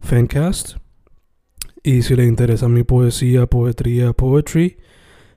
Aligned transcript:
Fancast. 0.00 0.76
Y 1.82 2.02
si 2.02 2.16
le 2.16 2.24
interesa 2.24 2.68
mi 2.68 2.82
poesía, 2.82 3.46
poetría, 3.46 4.12
poetry, 4.12 4.78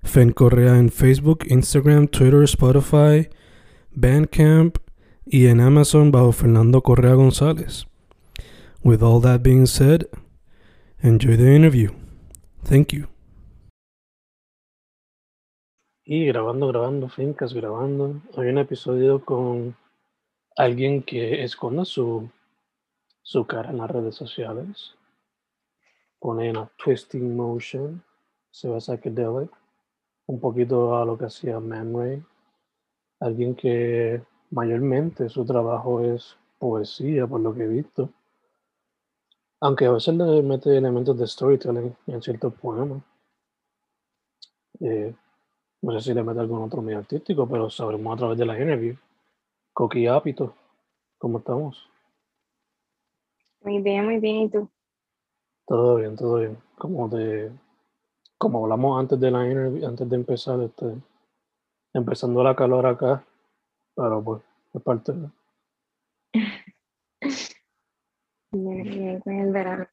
Fen 0.03 0.31
Correa 0.31 0.77
en 0.77 0.89
Facebook, 0.89 1.45
Instagram, 1.47 2.07
Twitter, 2.07 2.43
Spotify, 2.43 3.29
Bandcamp 3.91 4.77
y 5.25 5.47
en 5.47 5.61
Amazon 5.61 6.11
bajo 6.11 6.31
Fernando 6.31 6.81
Correa 6.81 7.13
González. 7.13 7.85
With 8.83 9.03
all 9.03 9.21
that 9.21 9.41
being 9.43 9.67
said, 9.67 10.07
enjoy 11.01 11.37
the 11.37 11.55
interview. 11.55 11.91
Thank 12.63 12.93
you. 12.93 13.07
Y 16.03 16.25
grabando, 16.25 16.67
grabando, 16.67 17.07
fincas, 17.09 17.53
grabando. 17.53 18.21
Hay 18.35 18.49
un 18.49 18.57
episodio 18.57 19.23
con 19.23 19.75
alguien 20.57 21.03
que 21.03 21.43
esconde 21.43 21.85
su, 21.85 22.29
su 23.21 23.45
cara 23.45 23.69
en 23.69 23.77
las 23.77 23.91
redes 23.91 24.15
sociales. 24.15 24.95
Pone 26.19 26.49
en 26.49 26.69
twisting 26.77 27.35
motion, 27.35 28.03
se 28.51 28.69
ve 28.69 28.79
psychedelic, 28.79 29.51
un 30.27 30.39
poquito 30.39 30.97
a 30.97 31.05
lo 31.05 31.17
que 31.17 31.25
hacía 31.25 31.59
Man 31.59 31.93
Ray. 31.93 32.23
Alguien 33.19 33.55
que 33.55 34.23
mayormente 34.51 35.29
su 35.29 35.45
trabajo 35.45 36.01
es 36.01 36.37
poesía, 36.59 37.27
por 37.27 37.41
lo 37.41 37.53
que 37.53 37.63
he 37.63 37.67
visto. 37.67 38.09
Aunque 39.59 39.85
a 39.85 39.91
veces 39.91 40.15
le 40.15 40.41
mete 40.41 40.75
elementos 40.75 41.17
de 41.17 41.27
storytelling 41.27 41.95
en 42.07 42.21
ciertos 42.21 42.53
poemas. 42.55 43.03
Eh, 44.79 45.13
no 45.81 45.91
sé 45.93 46.01
si 46.01 46.13
le 46.13 46.23
mete 46.23 46.39
algún 46.39 46.63
otro 46.63 46.81
medio 46.81 46.99
artístico, 46.99 47.47
pero 47.47 47.69
sabremos 47.69 48.13
a 48.13 48.17
través 48.17 48.37
de 48.37 48.45
la 48.45 48.59
interview. 48.59 48.95
Coqui 49.73 50.07
Apito, 50.07 50.53
¿cómo 51.17 51.39
estamos? 51.39 51.90
Muy 53.61 53.81
bien, 53.81 54.05
muy 54.05 54.19
bien. 54.19 54.35
¿Y 54.41 54.49
tú? 54.49 54.69
Todo 55.65 55.95
bien, 55.95 56.15
todo 56.15 56.37
bien. 56.37 56.57
Como 56.77 57.09
de, 57.09 57.51
como 58.37 58.63
hablamos 58.63 58.99
antes 58.99 59.19
de 59.19 59.31
la 59.31 59.47
interview, 59.47 59.87
antes 59.87 60.09
de 60.09 60.15
empezar, 60.17 60.61
este, 60.61 60.95
empezando 61.93 62.43
la 62.43 62.55
calor 62.55 62.85
acá, 62.85 63.23
pero 63.95 64.23
pues 64.23 64.43
es 64.73 64.81
parte 64.81 65.13
de. 65.13 65.29
Bien, 68.53 68.83
bien, 68.83 69.19
con 69.21 69.39
el 69.39 69.51
verano. 69.51 69.87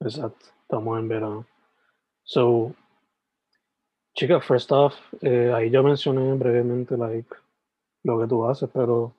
Exacto, 0.00 0.46
estamos 0.62 0.98
en 0.98 1.08
verano. 1.08 1.46
So, 2.24 2.74
chica, 4.14 4.40
first 4.40 4.72
off, 4.72 4.94
eh, 5.20 5.52
ahí 5.54 5.70
yo 5.70 5.82
mencioné 5.82 6.34
brevemente 6.34 6.96
like, 6.96 7.34
lo 8.04 8.20
que 8.20 8.26
tú 8.26 8.46
haces, 8.46 8.70
pero 8.72 9.12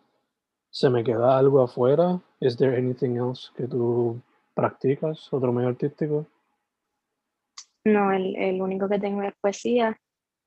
¿se 0.77 0.91
me 0.91 1.03
queda 1.03 1.39
algo 1.39 1.63
afuera? 1.63 2.21
¿Is 2.39 2.55
there 2.55 2.77
anything 2.77 3.15
else 3.15 3.49
que 3.55 3.67
tú 3.67 4.21
practicas, 4.53 5.33
otro 5.33 5.51
medio 5.51 5.69
artístico? 5.69 6.27
No, 7.83 8.11
el, 8.11 8.35
el 8.35 8.61
único 8.61 8.87
que 8.87 8.99
tengo 8.99 9.23
es 9.23 9.33
poesía. 9.41 9.99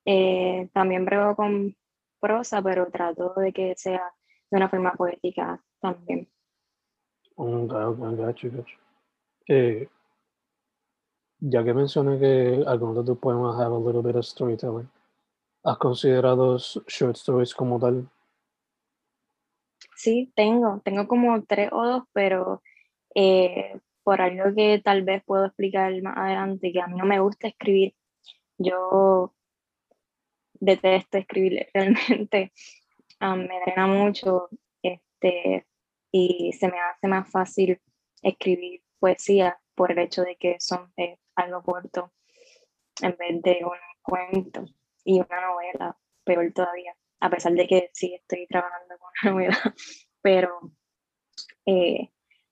Eh, 0.04 0.70
también 0.72 1.04
brego 1.04 1.34
con 1.34 1.74
prosa, 2.20 2.62
pero 2.62 2.88
trato 2.92 3.34
de 3.34 3.52
que 3.52 3.74
sea 3.76 4.02
de 4.48 4.56
una 4.56 4.68
forma 4.68 4.92
poética 4.92 5.60
también. 5.80 6.28
Ok, 7.34 7.72
ok, 7.72 7.98
gacho, 8.16 8.50
gacho. 8.52 8.78
Eh, 9.48 9.88
ya 11.40 11.64
que 11.64 11.74
mencioné 11.74 12.20
que 12.20 12.62
algunos 12.68 12.98
de 12.98 13.04
tus 13.04 13.18
poemas 13.18 13.58
have 13.58 13.74
a 13.74 13.78
little 13.78 14.02
bit 14.02 14.14
of 14.14 14.24
storytelling, 14.24 14.88
¿has 15.64 15.78
considerado 15.78 16.56
short 16.86 17.16
stories 17.16 17.52
como 17.52 17.80
tal? 17.80 18.08
Sí, 20.00 20.32
tengo, 20.34 20.80
tengo 20.82 21.06
como 21.06 21.44
tres 21.44 21.68
o 21.72 21.84
dos, 21.84 22.04
pero 22.14 22.62
eh, 23.14 23.78
por 24.02 24.22
algo 24.22 24.54
que 24.56 24.80
tal 24.82 25.02
vez 25.04 25.22
puedo 25.24 25.44
explicar 25.46 25.92
más 26.02 26.16
adelante, 26.16 26.72
que 26.72 26.80
a 26.80 26.86
mí 26.86 26.96
no 26.96 27.04
me 27.04 27.20
gusta 27.20 27.48
escribir. 27.48 27.94
Yo 28.58 29.34
detesto 30.54 31.18
escribir 31.18 31.68
realmente, 31.74 32.52
ah, 33.20 33.36
me 33.36 33.60
drena 33.66 33.86
mucho 33.88 34.48
este, 34.82 35.66
y 36.12 36.52
se 36.54 36.68
me 36.68 36.80
hace 36.80 37.08
más 37.08 37.30
fácil 37.30 37.78
escribir 38.22 38.82
poesía 39.00 39.60
por 39.74 39.92
el 39.92 39.98
hecho 39.98 40.22
de 40.22 40.36
que 40.36 40.56
son 40.60 40.92
eh, 40.96 41.18
algo 41.34 41.62
corto 41.62 42.12
en 43.02 43.16
vez 43.18 43.42
de 43.42 43.60
un 43.64 43.78
cuento 44.02 44.64
y 45.04 45.20
una 45.20 45.40
novela, 45.42 45.98
peor 46.24 46.52
todavía, 46.54 46.96
a 47.20 47.30
pesar 47.30 47.52
de 47.52 47.66
que 47.66 47.90
sí 47.92 48.14
estoy 48.14 48.46
trabajando 48.46 48.96
con 48.98 49.10
una 49.22 49.32
novela, 49.32 49.74
pero 50.22 50.60
eh, 51.66 52.10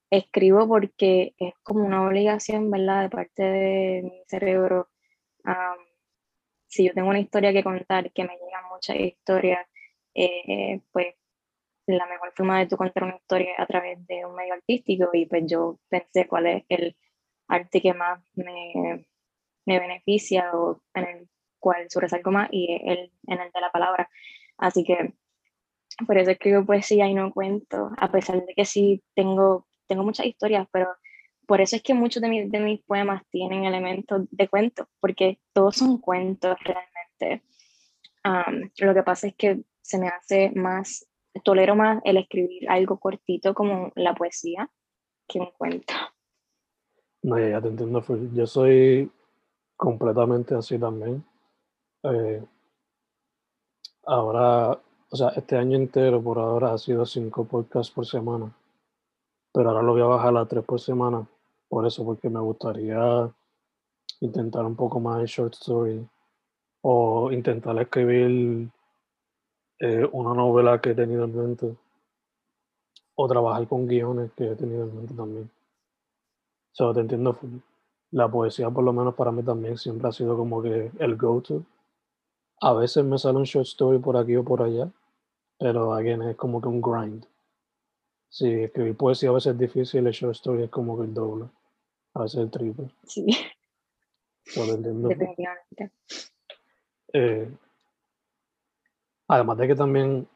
escribo 0.09 0.67
porque 0.67 1.33
es 1.37 1.53
como 1.63 1.85
una 1.85 2.07
obligación, 2.07 2.71
¿verdad?, 2.71 3.03
de 3.03 3.09
parte 3.09 3.43
de 3.43 4.01
mi 4.03 4.23
cerebro. 4.27 4.89
am, 5.43 5.77
si 6.67 6.85
yo 6.87 6.93
tengo 6.93 7.09
una 7.09 7.19
historia 7.19 7.53
que 7.53 7.63
contar, 7.63 8.11
que 8.11 8.23
me 8.23 8.37
llegan 8.37 8.69
muchas 8.71 8.97
historias, 8.97 9.67
eh, 10.13 10.81
pues 10.91 11.15
la 11.87 12.05
mejor 12.07 12.31
forma 12.35 12.59
de 12.59 12.67
tú 12.67 12.77
contar 12.77 13.03
una 13.03 13.15
historia 13.15 13.53
es 13.53 13.59
a 13.59 13.65
través 13.65 14.05
de 14.07 14.25
un 14.25 14.35
medio 14.35 14.53
artístico 14.53 15.09
y 15.13 15.25
pues 15.25 15.43
yo 15.47 15.79
pensé 15.89 16.27
cuál 16.27 16.47
es 16.47 16.63
el 16.69 16.95
arte 17.47 17.81
que 17.81 17.93
más 17.93 18.21
me, 18.35 19.05
beneficia 19.65 20.51
o 20.53 20.81
en 20.93 21.03
el 21.03 21.29
cual 21.59 21.89
sobresalgo 21.89 22.31
más 22.31 22.49
y 22.51 22.73
el, 22.85 23.11
en 23.27 23.39
el 23.41 23.51
de 23.51 23.61
la 23.61 23.71
palabra. 23.71 24.09
Así 24.59 24.83
que 24.83 25.13
por 26.05 26.17
eso 26.17 26.31
escribo 26.31 26.65
poesía 26.65 27.07
y 27.07 27.13
no 27.13 27.33
cuento, 27.33 27.91
a 27.97 28.11
pesar 28.11 28.45
de 28.45 28.53
que 28.53 28.65
sí 28.65 29.01
tengo, 29.15 29.67
tengo 29.87 30.03
muchas 30.03 30.25
historias, 30.25 30.67
pero 30.71 30.87
por 31.47 31.61
eso 31.61 31.75
es 31.75 31.81
que 31.81 31.93
muchos 31.93 32.21
de, 32.21 32.29
mis 32.29 32.51
de 32.51 32.59
mis 32.59 32.81
poemas 32.83 33.23
tienen 33.31 33.65
elementos 33.65 34.27
de 34.29 34.47
cuentos, 34.47 34.87
porque 34.99 35.39
todos 35.53 35.77
son 35.77 35.97
cuentos 35.97 36.55
realmente. 36.63 37.43
Am, 38.23 38.69
lo 38.77 38.93
que 38.93 39.03
pasa 39.03 39.27
es 39.27 39.35
que 39.35 39.63
se 39.81 39.97
me 39.97 40.09
hace 40.09 40.51
más, 40.51 41.07
tolero 41.43 41.75
más 41.75 42.01
el 42.03 42.17
escribir 42.17 42.69
algo 42.69 42.99
cortito 42.99 43.53
como 43.53 43.91
la 43.95 44.13
poesía 44.13 44.69
que 45.27 45.39
un 45.39 45.51
cuento. 45.57 45.93
No, 47.23 47.39
ya, 47.39 47.61
te 47.61 47.67
entiendo. 47.67 48.03
Yo 48.33 48.45
soy 48.45 49.11
completamente 49.75 50.53
así 50.55 50.77
también. 50.77 51.23
Eh, 52.03 52.43
ahora, 54.09 54.79
o 55.11 55.15
sea, 55.15 55.29
este 55.29 55.55
año 55.55 55.77
entero 55.77 56.21
por 56.21 56.39
ahora 56.39 56.73
ha 56.73 56.77
sido 56.77 57.05
cinco 57.05 57.45
podcasts 57.45 57.93
por 57.93 58.05
semana, 58.05 58.51
pero 59.53 59.69
ahora 59.69 59.83
lo 59.83 59.93
voy 59.93 60.01
a 60.01 60.05
bajar 60.05 60.35
a 60.37 60.45
tres 60.45 60.65
por 60.65 60.79
semana. 60.79 61.27
Por 61.69 61.85
eso, 61.85 62.03
porque 62.03 62.29
me 62.29 62.39
gustaría 62.39 63.31
intentar 64.21 64.65
un 64.65 64.75
poco 64.75 64.99
más 64.99 65.19
de 65.19 65.27
short 65.27 65.53
story 65.53 66.07
o 66.81 67.31
intentar 67.31 67.79
escribir 67.79 68.69
eh, 69.79 70.09
una 70.11 70.33
novela 70.33 70.81
que 70.81 70.91
he 70.91 70.95
tenido 70.95 71.25
en 71.25 71.35
mente 71.35 71.75
o 73.15 73.27
trabajar 73.27 73.67
con 73.67 73.85
guiones 73.85 74.31
que 74.31 74.51
he 74.51 74.55
tenido 74.55 74.85
en 74.85 74.95
mente 74.95 75.13
también. 75.13 75.51
So, 76.71 76.93
te 76.93 77.01
entiendo. 77.01 77.37
La 78.11 78.27
poesía, 78.27 78.71
por 78.71 78.83
lo 78.83 78.91
menos 78.91 79.13
para 79.13 79.31
mí 79.31 79.43
también, 79.43 79.77
siempre 79.77 80.07
ha 80.07 80.11
sido 80.11 80.35
como 80.35 80.63
que 80.63 80.91
el 80.97 81.15
go-to. 81.15 81.63
A 82.61 82.73
veces 82.73 83.05
me 83.05 83.17
sale 83.17 83.37
un 83.37 83.43
short 83.43 83.67
story 83.67 83.99
por 83.99 84.17
aquí 84.17 84.35
o 84.35 84.43
por 84.43 84.61
allá, 84.61 84.91
pero 85.57 85.93
again, 85.93 86.21
es 86.23 86.35
como 86.35 86.61
que 86.61 86.67
un 86.67 86.81
grind. 86.81 87.25
Sí, 88.29 88.47
escribir 88.63 88.95
poesía 88.95 89.29
a 89.29 89.33
veces 89.33 89.53
es 89.53 89.59
difícil, 89.59 90.05
el 90.05 90.13
short 90.13 90.35
story 90.35 90.63
es 90.63 90.69
como 90.69 90.97
que 90.97 91.05
el 91.05 91.13
doble. 91.13 91.49
a 92.13 92.23
veces 92.23 92.39
el 92.41 92.51
triple. 92.51 92.89
Sí. 93.05 93.25
Eh, 97.11 97.51
además 99.27 99.57
de 99.57 99.67
que 99.67 99.75
también, 99.75 100.27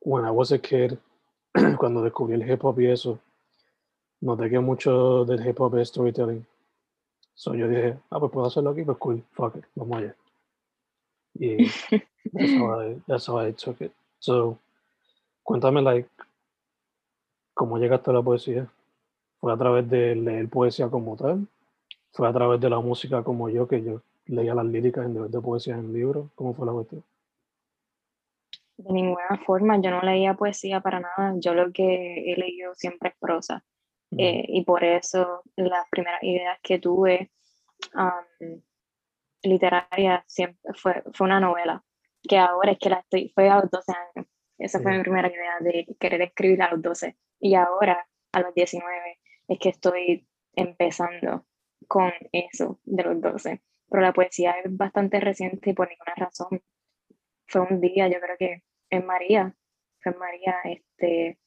when 0.00 0.24
I 0.24 0.30
was 0.30 0.52
a 0.52 0.58
kid, 0.58 0.92
cuando 1.78 2.02
descubrí 2.02 2.34
el 2.34 2.48
hip 2.48 2.64
hop 2.64 2.80
y 2.80 2.86
eso, 2.86 3.18
noté 4.20 4.48
que 4.48 4.60
mucho 4.60 5.24
del 5.24 5.44
hip 5.44 5.60
hop 5.60 5.76
es 5.78 5.88
storytelling. 5.88 6.46
So 7.34 7.54
yo 7.54 7.66
dije, 7.66 7.98
ah, 8.10 8.20
pues 8.20 8.30
puedo 8.30 8.46
hacerlo 8.46 8.70
aquí, 8.70 8.84
pues 8.84 8.98
cool, 8.98 9.24
fuck 9.32 9.56
it, 9.56 9.64
vamos 9.74 9.98
allá. 9.98 10.16
Y 11.34 11.64
that's 12.32 12.52
how 12.58 12.80
I, 12.80 13.02
that's 13.06 13.28
how 13.28 13.38
I 13.38 13.52
took 13.52 13.80
it. 13.80 13.92
So, 14.18 14.58
cuéntame, 15.42 15.82
like, 15.82 16.08
cómo 17.54 17.78
llegaste 17.78 18.10
a 18.10 18.14
la 18.14 18.22
poesía. 18.22 18.66
¿Fue 19.40 19.52
a 19.52 19.56
través 19.56 19.88
de 19.88 20.14
leer 20.16 20.48
poesía 20.48 20.88
como 20.88 21.16
tal? 21.16 21.46
¿Fue 22.12 22.28
a 22.28 22.32
través 22.32 22.60
de 22.60 22.68
la 22.68 22.80
música 22.80 23.22
como 23.22 23.48
yo, 23.48 23.66
que 23.66 23.82
yo 23.82 24.02
leía 24.26 24.54
las 24.54 24.66
líricas 24.66 25.06
en 25.06 25.22
vez 25.22 25.30
de 25.30 25.40
poesía 25.40 25.74
en 25.74 25.92
libros? 25.92 26.30
¿Cómo 26.34 26.52
fue 26.52 26.66
la 26.66 26.72
cuestión? 26.72 27.02
De 28.76 28.92
ninguna 28.92 29.40
forma, 29.46 29.80
yo 29.80 29.90
no 29.90 30.02
leía 30.02 30.34
poesía 30.34 30.80
para 30.80 31.00
nada. 31.00 31.34
Yo 31.38 31.54
lo 31.54 31.70
que 31.72 32.32
he 32.32 32.36
leído 32.36 32.74
siempre 32.74 33.10
es 33.10 33.16
prosa. 33.18 33.62
Mm, 34.10 34.20
Eh, 34.20 34.44
y 34.48 34.64
por 34.64 34.82
eso 34.84 35.42
las 35.56 35.88
primeras 35.90 36.22
ideas 36.22 36.58
que 36.62 36.78
tuve 36.78 37.30
um, 37.94 38.60
literarias 39.42 40.24
siempre 40.26 40.72
fue, 40.74 41.02
fue 41.14 41.26
una 41.26 41.40
novela, 41.40 41.84
que 42.22 42.38
ahora 42.38 42.72
es 42.72 42.78
que 42.78 42.90
la 42.90 42.98
estoy, 43.00 43.30
fue 43.34 43.48
a 43.48 43.60
los 43.60 43.70
12 43.70 43.92
años. 43.92 44.26
Esa 44.58 44.80
fue 44.80 44.92
Sí. 44.92 44.98
mi 44.98 45.02
primera 45.02 45.28
idea 45.28 45.56
de 45.60 45.86
querer 45.98 46.22
escribir 46.22 46.62
a 46.62 46.70
los 46.70 46.82
12. 46.82 47.16
Y 47.40 47.54
ahora, 47.54 48.06
a 48.32 48.40
los 48.40 48.54
19, 48.54 49.18
es 49.48 49.58
que 49.58 49.70
estoy 49.70 50.28
empezando 50.54 51.46
con 51.88 52.12
eso 52.32 52.78
de 52.84 53.02
los 53.04 53.20
12. 53.20 53.62
Pero 53.88 54.02
la 54.02 54.12
poesía 54.12 54.52
es 54.62 54.76
bastante 54.76 55.18
reciente 55.20 55.70
y 55.70 55.72
por 55.72 55.88
ninguna 55.88 56.14
razón. 56.14 56.62
Fue 57.46 57.62
un 57.62 57.80
día, 57.80 58.08
yo 58.08 58.20
creo 58.20 58.36
que 58.38 58.62
en 58.90 59.06
María, 59.06 59.54
fue 60.02 60.12
en 60.12 60.18
María, 60.18 60.56
este, 60.64 61.38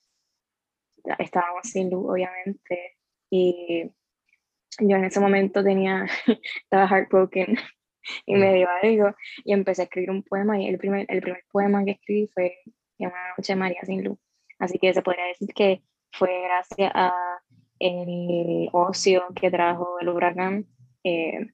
estábamos 1.20 1.68
sin 1.68 1.90
luz, 1.90 2.06
obviamente, 2.10 2.98
y 3.30 3.92
yo 4.80 4.98
en 4.98 5.06
ese 5.06 5.20
momento 5.20 5.64
tenía, 5.64 6.06
estaba 6.64 6.88
heartbroken 6.88 7.56
y 8.26 8.36
me 8.36 8.54
dio 8.54 8.68
algo, 8.82 9.16
y 9.44 9.54
empecé 9.54 9.84
a 9.84 9.86
escribir 9.86 10.12
un 10.12 10.24
poema, 10.24 10.60
y 10.60 10.68
el 10.68 10.78
primer, 10.78 11.06
el 11.10 11.22
primer 11.22 11.44
poema 11.52 11.84
que 11.86 11.92
escribí 11.92 12.30
fue 12.34 12.58
en 13.00 13.08
una 13.08 13.30
noche 13.38 13.54
de 13.54 13.58
María 13.58 13.82
sin 13.84 14.04
luz. 14.04 14.18
Así 14.60 14.80
que 14.80 14.94
se 14.94 15.02
podría 15.02 15.26
decir 15.26 15.54
que 15.54 15.82
fue 16.12 16.42
gracias 16.44 16.92
a 16.94 17.12
el 17.80 18.70
ocio 18.72 19.26
que 19.36 19.52
trajo 19.52 20.00
el 20.00 20.10
huracán 20.10 20.66
eh, 21.04 21.48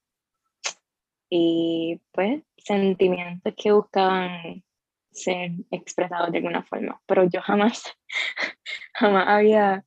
y 1.30 2.02
pues 2.12 2.44
sentimientos 2.58 3.54
que 3.56 3.72
buscaban 3.72 4.64
ser 5.12 5.52
expresados 5.72 6.32
de 6.32 6.38
alguna 6.38 6.64
forma, 6.64 7.02
pero 7.06 7.24
yo 7.24 7.42
jamás, 7.42 7.84
jamás 8.94 9.28
había 9.28 9.84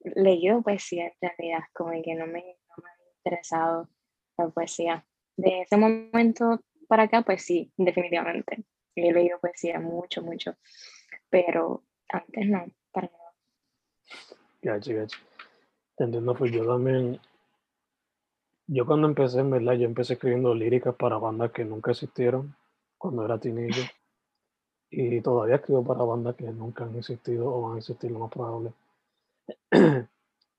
leído 0.00 0.62
poesía 0.62 1.06
en 1.06 1.12
realidad, 1.20 1.64
como 1.72 1.90
que 2.02 2.14
no 2.14 2.26
me, 2.26 2.40
no 2.40 2.82
me 2.82 2.90
había 2.90 3.12
interesado 3.16 3.88
la 4.38 4.48
poesía. 4.48 5.06
De 5.36 5.62
ese 5.62 5.76
momento 5.76 6.60
para 6.88 7.04
acá, 7.04 7.22
pues 7.22 7.42
sí, 7.42 7.72
definitivamente. 7.76 8.64
He 8.94 9.12
leído 9.12 9.38
poesía 9.40 9.80
mucho, 9.80 10.22
mucho, 10.22 10.54
pero 11.30 11.82
antes 12.10 12.46
no, 12.46 12.66
para 12.92 13.08
nada. 13.08 13.32
Gachi, 14.60 14.92
gachi. 14.94 15.16
Entiendo, 15.98 16.34
pues 16.34 16.52
yo 16.52 16.66
también. 16.66 17.18
Yo 18.66 18.86
cuando 18.86 19.08
empecé, 19.08 19.40
en 19.40 19.50
verdad, 19.50 19.74
yo 19.74 19.86
empecé 19.86 20.14
escribiendo 20.14 20.54
líricas 20.54 20.94
para 20.94 21.18
bandas 21.18 21.52
que 21.52 21.64
nunca 21.64 21.90
existieron 21.90 22.54
cuando 22.98 23.24
era 23.24 23.38
teenager. 23.38 23.90
Y 24.90 25.20
todavía 25.22 25.56
escribo 25.56 25.82
para 25.84 26.04
bandas 26.04 26.36
que 26.36 26.44
nunca 26.44 26.84
han 26.84 26.96
existido 26.96 27.46
o 27.46 27.62
van 27.62 27.76
a 27.76 27.78
existir 27.78 28.10
lo 28.10 28.18
más 28.18 28.30
probable. 28.30 28.72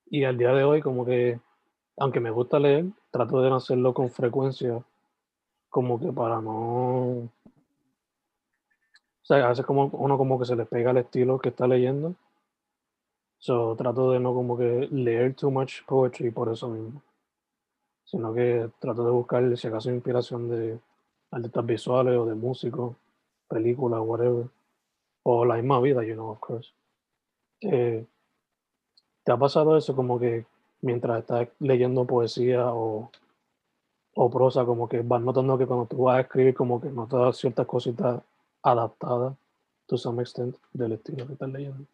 y 0.08 0.24
al 0.24 0.38
día 0.38 0.52
de 0.54 0.64
hoy, 0.64 0.82
como 0.82 1.06
que, 1.06 1.40
aunque 1.98 2.20
me 2.20 2.32
gusta 2.32 2.60
leer, 2.60 2.86
trato 3.12 3.42
de 3.42 3.50
no 3.50 3.58
hacerlo 3.58 3.94
con 3.94 4.10
frecuencia, 4.10 4.84
como 5.70 6.00
que 6.00 6.12
para 6.12 6.42
no. 6.42 7.30
O 9.22 9.26
sea, 9.26 9.46
a 9.46 9.50
veces 9.50 9.66
como 9.66 9.86
uno 9.94 10.18
como 10.18 10.38
que 10.40 10.46
se 10.46 10.56
le 10.56 10.66
pega 10.66 10.92
el 10.92 10.98
estilo 10.98 11.40
que 11.40 11.50
está 11.50 11.68
leyendo. 11.68 12.16
So, 13.40 13.76
trato 13.76 14.12
de 14.12 14.20
no 14.20 14.34
como 14.34 14.58
que 14.58 14.88
leer 14.92 15.36
too 15.36 15.52
much 15.52 15.84
poetry 15.86 16.32
por 16.32 16.50
eso 16.50 16.70
mismo. 16.70 17.02
Sino 18.06 18.34
que 18.34 18.70
trato 18.80 19.04
de 19.06 19.12
buscar, 19.12 19.58
si 19.58 19.68
acaso, 19.68 19.92
inspiración 19.92 20.50
de 20.50 20.80
artistas 21.32 21.66
visuales 21.66 22.18
o 22.18 22.26
de 22.26 22.36
músicos, 22.36 22.96
películas, 23.48 24.02
whatever. 24.04 24.48
O 25.24 25.46
la 25.46 25.56
misma 25.56 25.80
vida, 25.80 26.04
you 26.04 26.14
know, 26.14 26.30
of 26.30 26.40
course. 26.40 26.72
Eh, 27.62 28.06
¿Te 29.24 29.32
ha 29.32 29.38
pasado 29.38 29.78
eso 29.78 29.96
como 29.96 30.20
que 30.20 30.46
mientras 30.84 31.20
estás 31.20 31.48
leyendo 31.60 32.06
poesía 32.06 32.68
o, 32.68 33.10
o 34.16 34.30
prosa, 34.30 34.66
como 34.66 34.88
que 34.88 35.02
vas 35.02 35.22
notando 35.22 35.58
que 35.58 35.66
cuando 35.66 35.86
tú 35.86 36.04
vas 36.04 36.18
a 36.18 36.22
escribir, 36.22 36.54
como 36.54 36.80
que 36.80 36.90
notas 36.90 37.38
ciertas 37.38 37.66
cositas 37.66 38.22
adaptadas, 38.62 39.36
to 39.88 39.98
some 39.98 40.22
extent, 40.22 40.56
del 40.74 40.94
estilo 40.94 41.26
que 41.26 41.34
estás 41.34 41.50
leyendo? 41.50 41.86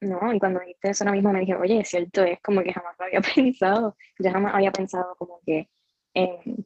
No, 0.00 0.32
y 0.32 0.38
cuando 0.38 0.60
dijiste 0.60 0.90
eso 0.90 1.04
ahora 1.04 1.14
mismo 1.14 1.32
me 1.32 1.40
dije, 1.40 1.56
oye, 1.56 1.80
es 1.80 1.88
cierto, 1.88 2.22
es 2.22 2.40
como 2.40 2.62
que 2.62 2.72
jamás 2.72 2.94
lo 2.98 3.06
había 3.06 3.20
pensado. 3.34 3.96
Yo 4.18 4.30
jamás 4.30 4.54
había 4.54 4.70
pensado 4.70 5.16
como 5.16 5.40
que 5.44 5.68
en, 6.14 6.64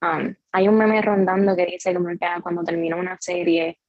um, 0.00 0.34
hay 0.52 0.68
un 0.68 0.76
meme 0.76 1.02
rondando 1.02 1.56
que 1.56 1.66
dice 1.66 1.92
como 1.92 2.08
que 2.08 2.24
ah, 2.24 2.38
cuando 2.40 2.62
termina 2.62 2.94
una 2.94 3.16
serie 3.20 3.80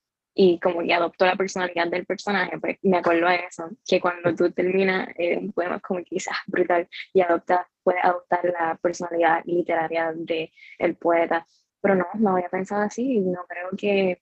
y 0.41 0.57
como 0.59 0.81
que 0.81 0.94
adoptó 0.94 1.25
la 1.25 1.36
personalidad 1.36 1.88
del 1.89 2.06
personaje, 2.06 2.57
pues 2.59 2.77
me 2.83 2.97
acuerdo 2.97 3.27
a 3.27 3.36
eso, 3.36 3.69
que 3.86 4.00
cuando 4.00 4.33
tú 4.36 4.50
terminas 4.51 5.09
eh, 5.18 5.38
un 5.38 5.51
poema 5.51 5.80
como 5.81 6.01
quizás 6.03 6.38
brutal 6.47 6.88
y 7.13 7.21
adoptas, 7.21 7.68
puedes 7.83 8.03
adoptar 8.06 8.45
la 8.45 8.77
personalidad 8.81 9.44
literaria 9.45 10.13
del 10.13 10.50
el 10.80 10.95
poeta. 10.95 11.45
Pero 11.81 11.95
no, 11.95 12.06
no 12.15 12.31
había 12.36 12.50
pensado 12.50 12.81
así 12.83 13.19
no 13.19 13.45
creo 13.47 13.69
que, 13.77 14.21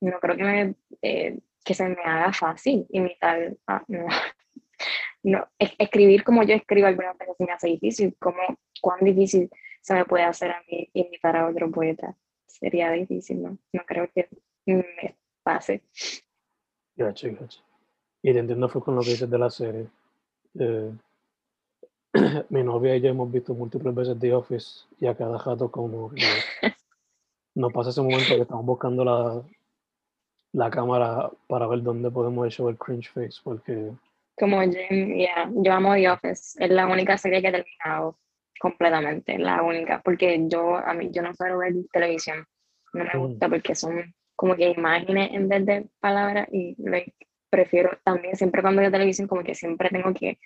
no 0.00 0.18
creo 0.20 0.36
que 0.36 0.42
me... 0.44 0.74
eh, 1.02 1.38
que 1.64 1.74
se 1.74 1.88
me 1.88 1.96
haga 2.04 2.32
fácil 2.32 2.86
imitar, 2.90 3.56
ah, 3.66 3.82
no, 3.88 4.06
no, 5.22 5.48
es- 5.58 5.74
escribir 5.78 6.24
como 6.24 6.42
yo 6.44 6.54
escribo 6.54 6.86
algunas 6.88 7.18
veces 7.18 7.36
me 7.40 7.52
hace 7.52 7.68
difícil, 7.68 8.16
como 8.18 8.38
cuán 8.80 9.00
difícil 9.02 9.50
se 9.82 9.94
me 9.94 10.04
puede 10.04 10.24
hacer 10.24 10.50
a 10.52 10.62
mí 10.70 10.88
imitar 10.94 11.36
a 11.36 11.48
otro 11.48 11.70
poeta, 11.70 12.16
sería 12.46 12.90
difícil, 12.92 13.42
¿no? 13.42 13.58
No 13.72 13.82
creo 13.86 14.10
que 14.14 14.28
me 14.74 15.16
pase. 15.42 15.82
Gacho, 16.96 17.28
gacho. 17.38 17.60
Y 18.22 18.32
te 18.32 18.38
entiendo 18.38 18.68
fue 18.68 18.82
con 18.82 18.94
lo 18.96 19.02
que 19.02 19.10
dices 19.10 19.30
de 19.30 19.38
la 19.38 19.50
serie. 19.50 19.86
Eh, 20.58 20.92
mi 22.50 22.62
novia 22.62 22.96
y 22.96 23.00
yo 23.00 23.10
hemos 23.10 23.30
visto 23.30 23.54
múltiples 23.54 23.94
veces 23.94 24.18
The 24.18 24.32
Office 24.34 24.86
y 24.98 25.06
a 25.06 25.14
cada 25.14 25.38
rato 25.38 25.70
como 25.70 26.10
que 26.10 26.20
nos 27.54 27.72
pasa 27.72 27.90
ese 27.90 28.02
momento 28.02 28.34
que 28.34 28.42
estamos 28.42 28.64
buscando 28.64 29.04
la, 29.04 29.42
la 30.52 30.70
cámara 30.70 31.30
para 31.46 31.66
ver 31.66 31.82
dónde 31.82 32.10
podemos 32.10 32.46
echar 32.46 32.68
el 32.68 32.78
cringe 32.78 33.10
face, 33.10 33.40
porque 33.44 33.92
Como 34.38 34.60
Jim, 34.62 35.14
yeah, 35.14 35.50
yo 35.54 35.72
amo 35.72 35.94
The 35.94 36.08
Office, 36.10 36.64
es 36.64 36.70
la 36.70 36.86
única 36.86 37.18
serie 37.18 37.42
que 37.42 37.48
he 37.48 37.52
terminado 37.52 38.18
completamente, 38.58 39.38
la 39.38 39.62
única, 39.62 40.00
porque 40.02 40.42
yo, 40.48 40.76
a 40.76 40.94
mí, 40.94 41.10
yo 41.10 41.20
no 41.22 41.34
suelo 41.34 41.58
ver 41.58 41.74
televisión, 41.92 42.46
no 42.94 43.04
me 43.04 43.14
Mm. 43.14 43.18
gusta 43.18 43.48
porque 43.48 43.74
son 43.74 44.14
como 44.36 44.54
que 44.54 44.70
imágenes 44.70 45.30
en 45.32 45.48
vez 45.48 45.66
de 45.66 45.88
palabras 45.98 46.48
y 46.52 46.76
like, 46.78 47.14
prefiero 47.50 47.98
también, 48.04 48.36
siempre 48.36 48.62
cuando 48.62 48.82
veo 48.82 48.90
televisión, 48.90 49.26
como 49.26 49.42
que 49.42 49.54
siempre 49.54 49.88
tengo 49.88 50.12
que 50.14 50.38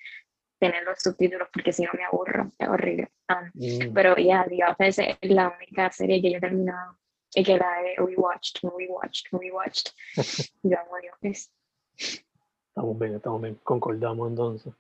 tener 0.59 0.85
los 0.85 1.01
subtítulos 1.01 1.49
porque 1.53 1.73
si 1.73 1.83
no 1.83 1.91
me 1.95 2.05
aburro, 2.05 2.51
es 2.59 2.69
horrible. 2.69 3.11
Um, 3.29 3.51
mm, 3.55 3.95
pero 3.95 4.17
ya, 4.17 4.47
The 4.49 4.65
Office 4.65 5.19
es 5.21 5.31
la 5.31 5.55
única 5.57 5.91
serie 5.91 6.23
que 6.23 6.31
yo 6.31 6.39
he 6.39 6.41
terminado 6.41 6.97
y 7.35 7.43
que 7.43 7.57
la 7.57 7.83
he 7.83 7.97
rewatched, 7.97 8.61
rewatched, 8.63 9.27
rewatched. 9.33 9.93
Yo 10.63 10.79
amo 10.79 10.97
The 11.01 11.11
Office. 11.11 11.51
estamos 11.97 12.99
bien, 12.99 13.15
estamos 13.15 13.41
bien, 13.41 13.59
concordamos 13.63 14.29
entonces. 14.29 14.73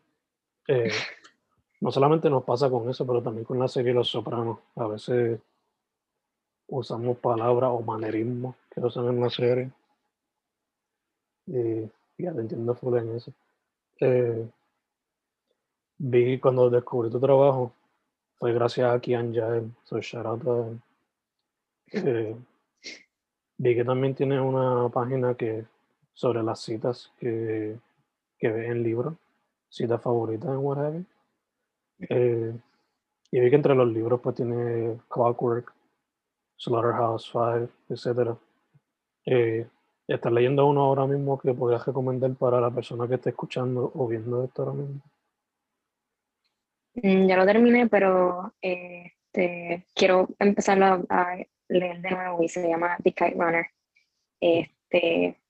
Eh, 0.68 0.90
no 1.80 1.90
solamente 1.90 2.28
nos 2.28 2.44
pasa 2.44 2.68
con 2.68 2.88
eso, 2.90 3.06
pero 3.06 3.22
también 3.22 3.44
con 3.44 3.58
la 3.58 3.68
serie 3.68 3.94
Los 3.94 4.08
Sopranos. 4.08 4.58
A 4.76 4.86
veces 4.86 5.40
usamos 6.70 7.18
palabras 7.18 7.70
o 7.72 7.82
manerismos 7.82 8.56
que 8.70 8.80
usan 8.80 9.08
en 9.08 9.20
la 9.20 9.30
serie. 9.30 9.70
Y 11.46 11.90
ya 12.18 12.32
te 12.32 12.40
entiendo 12.40 12.74
full 12.74 12.96
en 12.96 13.16
eso. 13.16 13.32
Eh, 14.00 14.48
vi 15.98 16.38
cuando 16.38 16.70
descubrí 16.70 17.10
tu 17.10 17.20
trabajo, 17.20 17.72
fue 18.38 18.52
gracias 18.52 18.90
a 18.90 19.00
Kian 19.00 19.34
Jael, 19.34 19.70
so 19.84 20.00
shout 20.00 20.26
out 20.26 20.46
a 20.46 20.68
él. 20.68 20.80
Eh, 21.92 22.36
vi 23.58 23.74
que 23.74 23.84
también 23.84 24.14
tiene 24.14 24.40
una 24.40 24.88
página 24.88 25.34
que 25.34 25.66
sobre 26.14 26.42
las 26.42 26.60
citas 26.60 27.12
que, 27.18 27.76
que 28.38 28.48
ves 28.48 28.70
en 28.70 28.82
libros, 28.82 29.14
citas 29.68 30.00
favoritas 30.00 30.50
en 30.50 30.56
what 30.58 30.78
have 30.78 30.98
you. 30.98 31.04
Eh, 32.08 32.54
y 33.32 33.40
vi 33.40 33.50
que 33.50 33.56
entre 33.56 33.74
los 33.74 33.88
libros 33.88 34.20
pues 34.20 34.36
tiene 34.36 34.98
Clockwork, 35.08 35.72
Slaughterhouse 36.60 37.30
Five, 37.30 37.68
etc. 37.88 38.36
Eh, 39.24 39.66
¿Estás 40.06 40.32
leyendo 40.32 40.66
uno 40.66 40.82
ahora 40.82 41.06
mismo 41.06 41.38
que 41.38 41.54
podrías 41.54 41.86
recomendar 41.86 42.34
para 42.34 42.60
la 42.60 42.70
persona 42.70 43.08
que 43.08 43.14
esté 43.14 43.30
escuchando 43.30 43.90
o 43.94 44.06
viendo 44.06 44.44
esto 44.44 44.62
ahora 44.62 44.74
mismo? 44.74 45.00
Mm, 46.94 47.28
ya 47.28 47.36
lo 47.36 47.46
terminé, 47.46 47.88
pero 47.88 48.52
este, 48.60 49.86
quiero 49.94 50.28
empezar 50.38 50.82
a, 50.82 51.36
leer 51.68 52.00
de 52.00 52.10
nuevo 52.10 52.42
y 52.42 52.48
se 52.48 52.68
llama 52.68 52.98
The 53.02 53.12
Kite 53.12 53.36
Runner. 53.38 53.66
Este, 54.40 55.40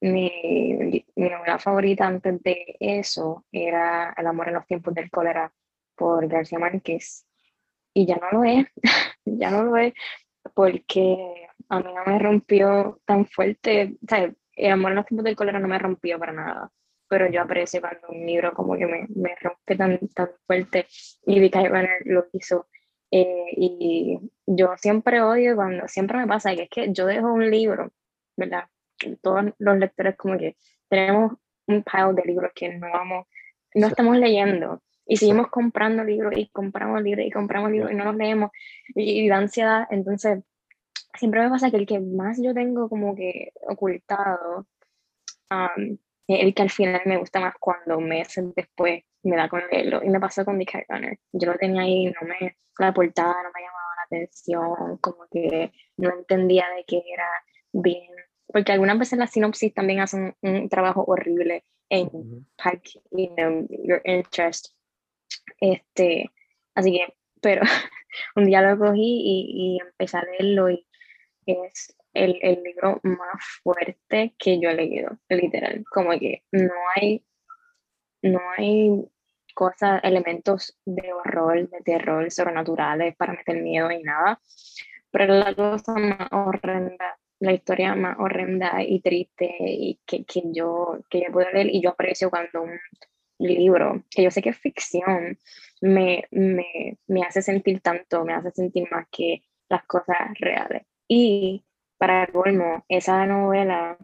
mi, 0.00 1.04
mi 1.14 1.28
novela 1.30 1.58
favorita 1.58 2.06
antes 2.06 2.42
de 2.42 2.76
eso 2.80 3.44
era 3.52 4.12
El 4.16 4.26
amor 4.26 4.48
en 4.48 4.54
los 4.54 4.66
tiempos 4.66 4.92
del 4.92 5.10
cólera 5.10 5.50
por 5.94 6.26
García 6.26 6.58
Márquez. 6.58 7.24
Y 7.94 8.04
ya 8.04 8.16
no 8.16 8.30
lo 8.32 8.44
es, 8.44 8.66
ya 9.24 9.50
no 9.50 9.62
lo 9.62 9.76
es, 9.76 9.94
porque 10.54 11.48
a 11.68 11.80
mí 11.80 11.92
no 11.94 12.04
me 12.04 12.18
rompió 12.18 13.00
tan 13.04 13.26
fuerte, 13.26 13.96
o 14.02 14.06
sea, 14.08 14.32
El 14.54 14.72
amor 14.72 14.92
en 14.92 14.96
los 14.96 15.06
tiempos 15.06 15.24
del 15.24 15.36
cólera 15.36 15.58
no 15.58 15.68
me 15.68 15.78
rompió 15.78 16.18
para 16.18 16.32
nada, 16.32 16.70
pero 17.08 17.30
yo 17.30 17.42
aprecio 17.42 17.80
cuando 17.80 18.08
un 18.08 18.26
libro 18.26 18.52
como 18.54 18.76
que 18.76 18.86
me, 18.86 19.06
me 19.14 19.34
rompe 19.40 19.76
tan, 19.76 19.98
tan 20.14 20.30
fuerte 20.46 20.86
y 21.26 21.40
Vicky 21.40 21.68
Runner 21.68 22.02
lo 22.04 22.26
hizo. 22.32 22.68
Eh, 23.10 23.46
y 23.56 24.18
yo 24.46 24.74
siempre 24.78 25.22
odio 25.22 25.54
cuando, 25.56 25.86
siempre 25.88 26.18
me 26.18 26.26
pasa 26.26 26.54
que 26.54 26.62
es 26.62 26.68
que 26.70 26.92
yo 26.92 27.06
dejo 27.06 27.32
un 27.32 27.50
libro, 27.50 27.92
¿verdad? 28.36 28.64
Todos 29.22 29.52
los 29.58 29.78
lectores 29.78 30.16
como 30.16 30.38
que 30.38 30.56
tenemos 30.88 31.32
un 31.66 31.82
pile 31.82 32.14
de 32.14 32.22
libros 32.24 32.52
que 32.54 32.68
no 32.70 32.88
vamos, 32.90 33.26
no 33.74 33.86
estamos 33.88 34.16
leyendo 34.16 34.82
y 35.06 35.16
seguimos 35.16 35.48
comprando 35.48 36.02
libros 36.02 36.32
y 36.36 36.48
compramos 36.48 37.00
libros 37.02 37.26
y 37.26 37.30
compramos 37.30 37.70
libros 37.70 37.92
y 37.92 37.94
no 37.94 38.04
los 38.04 38.16
leemos 38.16 38.50
y, 38.94 39.28
da 39.28 39.38
ansiedad. 39.38 39.86
Entonces, 39.90 40.42
siempre 41.14 41.40
me 41.42 41.48
pasa 41.48 41.70
que 41.70 41.76
el 41.76 41.86
que 41.86 42.00
más 42.00 42.38
yo 42.42 42.52
tengo 42.52 42.88
como 42.88 43.14
que 43.14 43.52
ocultado, 43.68 44.66
el 46.26 46.54
que 46.54 46.62
al 46.62 46.70
final 46.70 47.02
me 47.06 47.18
gusta 47.18 47.40
más 47.40 47.54
cuando 47.60 48.00
meses 48.00 48.52
después 48.56 49.04
me 49.22 49.36
da 49.36 49.48
con 49.48 49.62
leerlo. 49.70 50.02
Y 50.02 50.10
me 50.10 50.20
pasó 50.20 50.44
con 50.44 50.58
The 50.58 50.66
Cat 50.66 50.84
Runner. 50.88 51.18
Yo 51.32 51.52
lo 51.52 51.58
tenía 51.58 51.82
ahí, 51.82 52.06
no 52.06 52.26
me, 52.26 52.56
la 52.78 52.92
portada 52.92 53.42
no 53.42 53.50
me 53.54 53.60
llamaba 53.60 53.94
la 53.96 54.02
atención, 54.04 54.98
como 54.98 55.26
que 55.30 55.72
no 55.96 56.10
entendía 56.10 56.68
de 56.76 56.84
qué 56.84 57.02
era 57.12 57.28
bien. 57.72 58.10
Porque 58.48 58.72
algunas 58.72 58.98
veces 58.98 59.18
la 59.18 59.26
sinopsis 59.26 59.72
también 59.72 60.00
hacen 60.00 60.36
un, 60.42 60.68
trabajo 60.68 61.04
horrible 61.06 61.64
en 61.88 62.46
pack 62.56 62.82
you 63.12 63.32
know, 63.36 63.66
your 63.84 64.00
interest 64.04 64.75
este, 65.60 66.30
así 66.74 66.92
que, 66.92 67.14
pero 67.40 67.62
un 68.36 68.46
día 68.46 68.62
lo 68.62 68.78
cogí 68.78 69.00
y, 69.02 69.76
y 69.76 69.80
empecé 69.80 70.18
a 70.18 70.22
leerlo 70.22 70.70
y 70.70 70.86
es 71.46 71.96
el, 72.12 72.38
el, 72.42 72.62
libro 72.62 73.00
más 73.02 73.44
fuerte 73.62 74.34
que 74.38 74.60
yo 74.60 74.70
he 74.70 74.74
leído, 74.74 75.18
literal. 75.28 75.84
Como 75.90 76.10
que 76.18 76.42
no 76.52 76.72
hay, 76.94 77.24
no 78.22 78.40
hay 78.56 79.08
cosas, 79.54 80.00
elementos 80.02 80.78
de 80.84 81.12
horror, 81.12 81.68
de 81.68 81.80
terror, 81.82 82.30
sobrenaturales 82.30 83.16
para 83.16 83.34
meter 83.34 83.62
miedo 83.62 83.90
y 83.90 84.02
nada. 84.02 84.40
Pero 85.10 85.34
la 85.34 85.54
cosa 85.54 85.94
más 85.94 86.28
horrenda, 86.32 87.18
la 87.40 87.52
historia 87.52 87.94
más 87.94 88.16
horrenda 88.18 88.82
y 88.82 89.00
triste 89.00 89.54
y 89.60 90.00
que, 90.06 90.24
que 90.24 90.42
yo, 90.52 90.98
que 91.10 91.22
yo 91.22 91.32
puedo 91.32 91.50
leer 91.50 91.68
y 91.68 91.82
yo 91.82 91.90
aprecio 91.90 92.30
cuando 92.30 92.62
un 92.62 92.78
libro, 93.38 94.04
que 94.10 94.22
yo 94.22 94.30
sé 94.30 94.42
que 94.42 94.50
es 94.50 94.58
ficción, 94.58 95.38
me, 95.80 96.24
me, 96.30 96.98
me 97.06 97.22
hace 97.22 97.42
sentir 97.42 97.80
tanto, 97.80 98.24
me 98.24 98.34
hace 98.34 98.50
sentir 98.50 98.88
más 98.90 99.06
que 99.10 99.42
las 99.68 99.84
cosas 99.86 100.16
reales. 100.38 100.82
Y 101.08 101.64
para 101.98 102.26
colmo, 102.28 102.84
esa 102.88 103.26
novela 103.26 103.98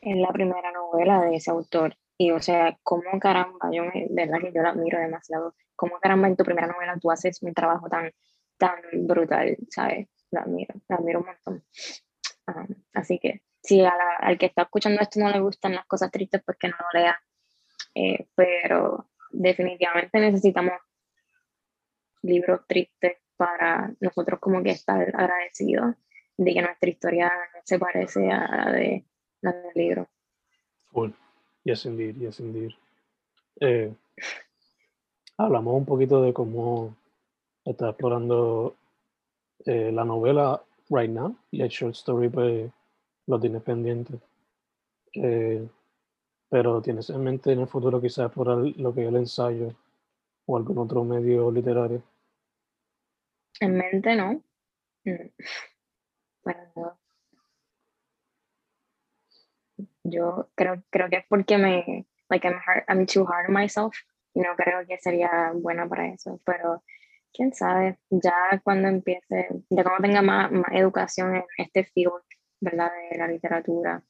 es 0.00 0.16
la 0.16 0.28
primera 0.28 0.72
novela 0.72 1.20
de 1.22 1.36
ese 1.36 1.50
autor. 1.50 1.96
Y 2.16 2.30
o 2.30 2.40
sea, 2.40 2.78
como 2.82 3.18
caramba, 3.20 3.70
yo 3.72 3.84
verdad 4.10 4.38
que 4.40 4.52
yo 4.52 4.62
la 4.62 4.70
admiro 4.70 4.98
demasiado. 4.98 5.54
Como 5.76 5.98
caramba 5.98 6.28
en 6.28 6.36
tu 6.36 6.44
primera 6.44 6.68
novela 6.68 6.96
tú 7.00 7.10
haces 7.10 7.42
un 7.42 7.52
trabajo 7.54 7.88
tan, 7.88 8.12
tan 8.58 8.76
brutal, 9.06 9.56
¿sabes? 9.70 10.08
La 10.30 10.42
admiro, 10.42 10.74
la 10.88 10.96
admiro 10.96 11.20
un 11.20 11.26
montón. 11.26 11.64
Ah, 12.46 12.66
así 12.92 13.18
que 13.18 13.42
si 13.62 13.82
al 13.82 14.38
que 14.38 14.46
está 14.46 14.62
escuchando 14.62 15.00
esto 15.00 15.20
no 15.20 15.30
le 15.30 15.40
gustan 15.40 15.74
las 15.74 15.86
cosas 15.86 16.10
tristes, 16.10 16.42
pues 16.44 16.58
que 16.58 16.68
no 16.68 16.76
lo 16.78 17.00
lea. 17.00 17.18
Eh, 17.94 18.26
pero 18.34 19.06
definitivamente 19.30 20.18
necesitamos 20.18 20.74
libros 22.22 22.66
tristes 22.66 23.18
para 23.36 23.92
nosotros 24.00 24.40
como 24.40 24.62
que 24.62 24.70
estar 24.70 25.00
agradecidos 25.14 25.94
de 26.36 26.54
que 26.54 26.62
nuestra 26.62 26.90
historia 26.90 27.32
se 27.64 27.78
parece 27.78 28.30
a 28.30 28.48
la, 28.48 28.72
de, 28.72 29.04
la 29.40 29.52
del 29.52 29.72
libro. 29.74 30.08
Full. 30.90 31.10
Yes, 31.64 31.86
indeed, 31.86 32.16
yes, 32.16 32.40
hablamos 35.38 35.74
un 35.74 35.84
poquito 35.84 36.22
de 36.22 36.32
cómo 36.32 36.94
está 37.64 37.90
explorando 37.90 38.76
eh, 39.64 39.90
la 39.92 40.04
novela 40.04 40.62
right 40.90 41.10
now 41.10 41.36
y 41.50 41.62
el 41.62 41.68
short 41.68 41.94
story 41.94 42.28
pues 42.28 42.70
lo 43.26 43.40
tienes 43.40 43.62
pendiente. 43.62 44.14
Eh, 45.14 45.66
pero 46.54 46.80
tienes 46.80 47.10
en 47.10 47.24
mente 47.24 47.50
en 47.50 47.62
el 47.62 47.66
futuro 47.66 48.00
quizás 48.00 48.30
por 48.30 48.46
lo 48.46 48.94
que 48.94 49.02
es 49.02 49.08
el 49.08 49.16
ensayo 49.16 49.74
o 50.46 50.56
algún 50.56 50.78
otro 50.78 51.02
medio 51.02 51.50
literario. 51.50 52.00
En 53.58 53.76
mente 53.76 54.14
no. 54.14 54.40
Mm. 55.04 55.30
Bueno, 56.44 56.96
yo 60.04 60.48
creo, 60.54 60.80
creo 60.90 61.10
que 61.10 61.16
es 61.16 61.24
porque 61.28 61.58
me, 61.58 62.06
like 62.30 62.46
I'm, 62.46 62.60
hard, 62.64 62.84
I'm 62.86 63.04
too 63.04 63.26
hard 63.26 63.48
on 63.48 63.54
myself 63.60 63.92
y 64.32 64.38
no 64.38 64.54
creo 64.54 64.86
que 64.86 64.96
sería 64.98 65.50
buena 65.56 65.88
para 65.88 66.06
eso, 66.06 66.40
pero 66.46 66.84
quién 67.32 67.52
sabe, 67.52 67.98
ya 68.10 68.60
cuando 68.62 68.86
empiece, 68.86 69.48
ya 69.70 69.82
cuando 69.82 70.02
tenga 70.02 70.22
más, 70.22 70.52
más 70.52 70.70
educación 70.70 71.34
en 71.34 71.44
este 71.58 71.82
field, 71.82 72.22
¿verdad? 72.60 72.92
De 73.10 73.18
la 73.18 73.26
literatura, 73.26 74.04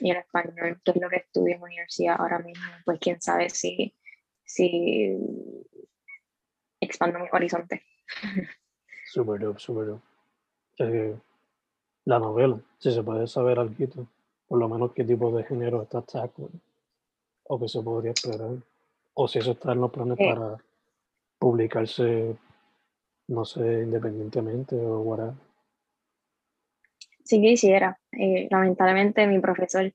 y 0.00 0.10
en 0.10 0.16
español, 0.18 0.80
que 0.84 0.90
es 0.90 1.00
lo 1.00 1.08
que 1.08 1.16
estudio 1.16 1.54
en 1.54 1.60
la 1.60 1.66
universidad 1.66 2.16
ahora 2.18 2.38
mismo, 2.38 2.64
pues 2.84 2.98
quién 3.00 3.20
sabe 3.20 3.50
si, 3.50 3.94
si 4.44 5.16
expando 6.80 7.18
mi 7.18 7.26
horizonte. 7.32 7.82
Súper 9.06 9.40
dope, 9.40 9.60
súper 9.60 9.86
dope. 9.86 10.02
Eh, 10.78 11.16
la 12.04 12.18
novela, 12.18 12.58
si 12.78 12.92
se 12.92 13.02
puede 13.02 13.26
saber 13.26 13.58
algo, 13.58 13.74
por 14.48 14.58
lo 14.58 14.68
menos 14.68 14.92
qué 14.92 15.04
tipo 15.04 15.30
de 15.36 15.44
género 15.44 15.82
está 15.82 16.02
tackling, 16.02 16.60
o 17.44 17.60
qué 17.60 17.68
se 17.68 17.82
podría 17.82 18.12
esperar, 18.12 18.56
o 19.14 19.28
si 19.28 19.38
eso 19.38 19.52
está 19.52 19.72
en 19.72 19.80
los 19.80 19.90
planes 19.90 20.16
para 20.16 20.56
publicarse, 21.38 22.36
no 23.28 23.44
sé, 23.44 23.82
independientemente 23.82 24.76
o 24.76 25.00
whatever 25.00 25.49
sí 27.30 27.40
quisiera. 27.40 27.98
Eh, 28.12 28.48
lamentablemente 28.50 29.26
mi 29.26 29.38
profesor, 29.38 29.92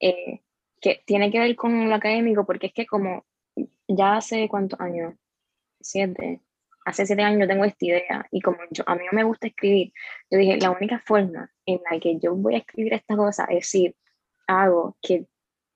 eh, 0.00 0.40
que 0.80 1.02
tiene 1.04 1.30
que 1.30 1.38
ver 1.38 1.54
con 1.54 1.88
lo 1.88 1.94
académico, 1.94 2.46
porque 2.46 2.68
es 2.68 2.72
que 2.72 2.86
como 2.86 3.26
ya 3.86 4.16
hace 4.16 4.48
cuántos 4.48 4.80
años, 4.80 5.14
siete, 5.80 6.40
hace 6.86 7.04
siete 7.04 7.22
años 7.22 7.46
tengo 7.48 7.64
esta 7.66 7.84
idea 7.84 8.26
y 8.30 8.40
como 8.40 8.58
yo, 8.70 8.82
a 8.86 8.94
mí 8.94 9.04
no 9.04 9.12
me 9.12 9.24
gusta 9.24 9.48
escribir, 9.48 9.92
yo 10.30 10.38
dije, 10.38 10.56
la 10.58 10.70
única 10.70 10.98
forma 11.00 11.50
en 11.66 11.80
la 11.90 12.00
que 12.00 12.18
yo 12.18 12.34
voy 12.34 12.54
a 12.54 12.58
escribir 12.58 12.94
esta 12.94 13.14
cosa 13.14 13.44
es 13.50 13.68
si 13.68 13.94
hago 14.46 14.96
que 15.02 15.26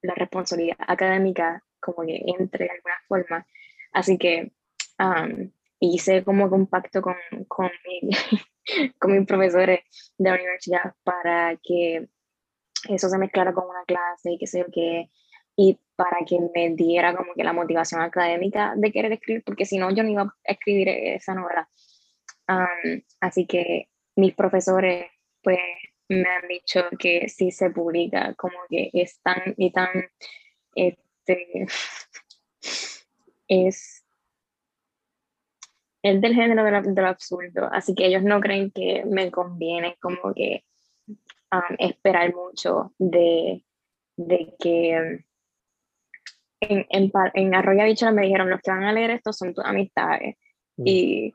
la 0.01 0.15
responsabilidad 0.15 0.79
académica 0.79 1.63
como 1.81 2.07
que 2.07 2.23
entre 2.25 2.65
de 2.65 2.71
alguna 2.71 2.95
forma. 3.07 3.47
Así 3.93 4.17
que 4.17 4.53
hice 5.81 6.25
como 6.25 6.47
un 6.47 6.67
pacto 6.67 7.03
con, 7.03 7.17
con 7.47 7.71
mi, 7.85 8.11
con 8.99 9.17
mis 9.17 9.27
profesores 9.27 9.81
de 10.19 10.31
la 10.31 10.37
universidad 10.37 10.95
para 11.03 11.59
que 11.63 12.09
eso 12.89 13.09
se 13.09 13.19
mezclara 13.19 13.53
con 13.53 13.69
una 13.69 13.85
clase 13.85 14.33
y 14.33 14.39
qué 14.39 14.47
sé 14.47 14.61
yo 14.61 14.67
qué, 14.73 15.11
y 15.57 15.79
para 15.97 16.19
que 16.27 16.39
me 16.55 16.71
diera 16.71 17.17
como 17.17 17.35
que 17.35 17.45
la 17.45 17.53
motivación 17.53 18.01
académica 18.01 18.75
de 18.77 18.93
querer 18.93 19.13
escribir, 19.13 19.43
porque 19.45 19.65
si 19.65 19.79
no 19.79 19.91
yo 19.91 20.03
no 20.03 20.11
iba 20.11 20.23
a 20.23 20.53
escribir 20.53 20.89
esa 20.89 21.35
novela. 21.35 21.69
así 23.21 23.47
que 23.47 23.89
mis 24.17 24.35
profesores 24.35 25.07
pues 25.43 25.59
me 26.09 26.29
han 26.29 26.49
dicho 26.49 26.85
que 26.99 27.29
si 27.29 27.51
se 27.51 27.71
publica 27.71 28.35
como 28.35 28.57
que 28.69 28.91
es 28.93 29.21
tan 29.23 29.55
y 29.57 29.73
tan 29.73 29.89
este 30.75 31.67
es 33.49 34.04
es 36.05 36.21
del 36.21 36.35
género 36.35 36.63
de 36.65 37.03
lo, 37.03 37.09
absurdo, 37.09 37.71
así 37.73 37.95
que 37.95 38.07
ellos 38.07 38.23
no 38.23 38.39
creen 38.39 38.71
que 38.71 39.05
me 39.07 39.31
conviene 39.31 39.97
como 39.99 40.35
que 40.35 40.63
um, 41.51 41.77
esperar 41.79 42.35
mucho 42.35 42.93
de, 42.99 43.65
de 44.15 44.55
que 44.59 45.25
en, 46.61 46.87
en, 46.91 47.13
en 47.33 47.55
Arroyo 47.55 47.85
Bichola 47.85 48.13
me 48.13 48.23
dijeron, 48.23 48.51
los 48.51 48.61
que 48.61 48.71
van 48.71 48.85
a 48.85 48.93
leer 48.93 49.13
esto 49.13 49.33
son 49.33 49.55
tus 49.55 49.65
amistades 49.65 50.37
mm. 50.77 50.83
y 50.87 51.33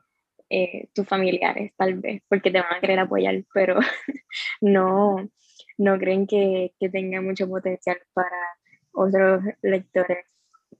eh, 0.48 0.88
tus 0.94 1.04
familiares, 1.04 1.72
tal 1.76 1.94
vez, 1.94 2.22
porque 2.28 2.52
te 2.52 2.60
van 2.60 2.74
a 2.76 2.80
querer 2.80 3.00
apoyar, 3.00 3.34
pero 3.52 3.80
no, 4.60 5.16
no 5.78 5.98
creen 5.98 6.28
que, 6.28 6.74
que 6.78 6.88
tenga 6.90 7.20
mucho 7.20 7.48
potencial 7.48 7.98
para 8.12 8.38
otros 8.92 9.42
lectores, 9.62 10.26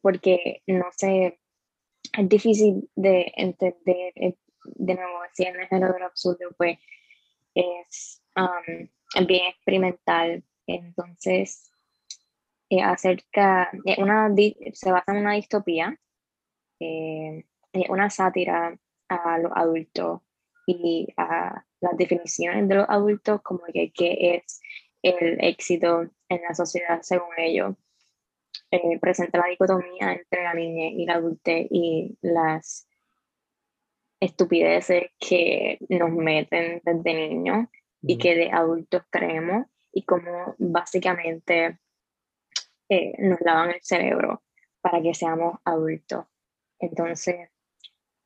porque 0.00 0.62
no 0.68 0.84
sé, 0.96 1.39
es 2.20 2.28
difícil 2.28 2.90
de 2.94 3.32
entender, 3.36 4.12
eh, 4.16 4.36
de 4.64 4.94
nuevo, 4.94 5.18
si 5.32 5.44
en 5.44 5.58
el 5.58 5.66
género 5.68 5.94
del 5.94 6.02
absurdo, 6.02 6.50
pues 6.56 6.78
es, 7.54 8.22
um, 8.36 9.26
bien 9.26 9.46
experimental, 9.46 10.44
entonces 10.66 11.70
eh, 12.68 12.82
acerca, 12.82 13.70
eh, 13.84 13.96
una, 14.02 14.32
se 14.72 14.92
basa 14.92 15.12
en 15.12 15.18
una 15.18 15.32
distopía, 15.34 15.98
una 17.88 18.10
sátira 18.10 18.78
a 19.08 19.38
los 19.38 19.52
adultos 19.54 20.20
y 20.66 21.08
a 21.16 21.64
las 21.80 21.96
definiciones 21.96 22.68
de 22.68 22.74
los 22.74 22.86
adultos 22.88 23.42
como 23.42 23.60
que, 23.72 23.92
que 23.92 24.36
es 24.36 24.60
el 25.02 25.42
éxito 25.44 26.02
en 26.28 26.42
la 26.42 26.54
sociedad 26.54 27.00
según 27.02 27.34
ellos. 27.38 27.76
Eh, 28.70 28.98
presenta 29.00 29.38
la 29.38 29.46
dicotomía 29.46 30.12
entre 30.12 30.44
la 30.44 30.54
niña 30.54 30.86
y 30.86 31.04
la 31.04 31.14
adultez 31.14 31.66
y 31.70 32.16
las 32.20 32.88
estupideces 34.20 35.10
que 35.18 35.78
nos 35.88 36.10
meten 36.10 36.80
desde 36.84 37.28
niños 37.28 37.68
y 38.02 38.16
que 38.18 38.34
de 38.34 38.50
adultos 38.50 39.02
creemos 39.10 39.66
y 39.92 40.04
como 40.04 40.54
básicamente 40.58 41.78
eh, 42.88 43.14
nos 43.18 43.40
lavan 43.40 43.70
el 43.70 43.80
cerebro 43.82 44.42
para 44.80 45.02
que 45.02 45.14
seamos 45.14 45.58
adultos. 45.64 46.26
Entonces, 46.78 47.50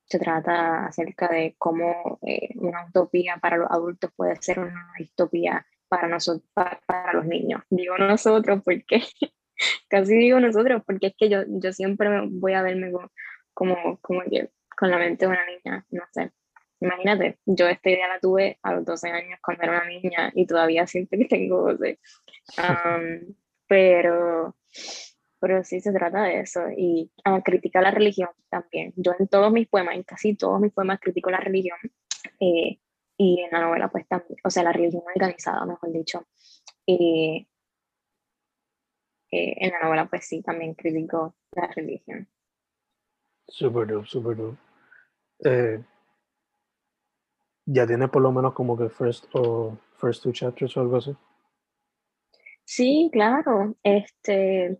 se 0.05 0.19
trata 0.19 0.85
acerca 0.85 1.27
de 1.27 1.55
cómo 1.57 2.19
eh, 2.21 2.49
una 2.55 2.85
utopía 2.87 3.37
para 3.41 3.57
los 3.57 3.69
adultos 3.71 4.11
puede 4.15 4.35
ser 4.41 4.59
una 4.59 4.91
distopía 4.97 5.65
para, 5.87 6.07
nosotros, 6.07 6.47
para, 6.53 7.13
los 7.13 7.25
niños. 7.25 7.63
Digo 7.69 7.97
nosotros 7.97 8.61
porque, 8.63 9.01
casi 9.89 10.15
digo 10.15 10.39
nosotros, 10.39 10.83
porque 10.85 11.07
es 11.07 11.13
que 11.17 11.29
yo, 11.29 11.43
yo 11.47 11.73
siempre 11.73 12.09
voy 12.29 12.53
a 12.53 12.61
verme 12.61 12.91
como, 12.91 13.11
como, 13.53 13.99
como 14.01 14.21
que 14.29 14.49
con 14.77 14.91
la 14.91 14.97
mente 14.97 15.25
de 15.25 15.31
una 15.31 15.45
niña, 15.45 15.85
no 15.91 16.03
sé. 16.11 16.31
Imagínate, 16.81 17.39
yo 17.45 17.67
esta 17.67 17.89
idea 17.89 18.07
la 18.07 18.19
tuve 18.19 18.59
a 18.61 18.73
los 18.73 18.85
12 18.85 19.09
años 19.09 19.39
cuando 19.41 19.63
era 19.63 19.81
una 19.81 19.87
niña 19.87 20.31
y 20.35 20.45
todavía 20.45 20.85
siento 20.85 21.17
que 21.17 21.25
tengo 21.25 21.61
12. 21.71 21.99
pero, 23.67 24.55
pero 25.39 25.63
sí 25.63 25.79
se 25.79 25.93
trata 25.93 26.23
de 26.23 26.41
eso 26.41 26.61
y 26.75 27.11
criticar 27.43 27.83
la 27.83 27.91
religión 27.91 28.29
también. 28.49 28.93
Yo 28.97 29.13
en 29.17 29.27
todos 29.27 29.51
mis 29.51 29.67
poemas, 29.67 29.95
en 29.95 30.03
casi 30.03 30.35
todos 30.35 30.59
mis 30.59 30.73
poemas 30.73 30.99
critico 30.99 31.31
la 31.31 31.39
religión 31.39 31.77
eh, 32.39 32.79
y 33.17 33.41
en 33.41 33.51
la 33.51 33.61
novela 33.61 33.87
pues 33.87 34.07
también, 34.07 34.37
o 34.43 34.49
sea, 34.49 34.63
la 34.63 34.73
religión 34.73 35.03
organizada, 35.07 35.65
mejor 35.65 35.91
dicho. 35.91 36.27
Y 36.85 37.47
en 39.57 39.71
la 39.71 39.79
novela 39.83 40.07
pues 40.07 40.25
sí, 40.25 40.41
también 40.41 40.73
critico 40.73 41.35
la 41.51 41.67
religión. 41.67 42.27
Súper 43.47 43.87
dope, 43.87 44.07
súper 44.07 44.37
dope. 44.37 44.57
Eh, 45.43 45.83
ya 47.65 47.85
tiene 47.85 48.07
por 48.07 48.21
lo 48.21 48.31
menos 48.31 48.53
como 48.53 48.77
que 48.77 48.89
first 48.89 49.25
o 49.33 49.77
first 49.97 50.23
two 50.23 50.31
chapters 50.31 50.75
o 50.77 50.81
algo 50.81 50.97
así. 50.97 51.15
Sí, 52.63 53.09
claro. 53.11 53.75
Este, 53.83 54.79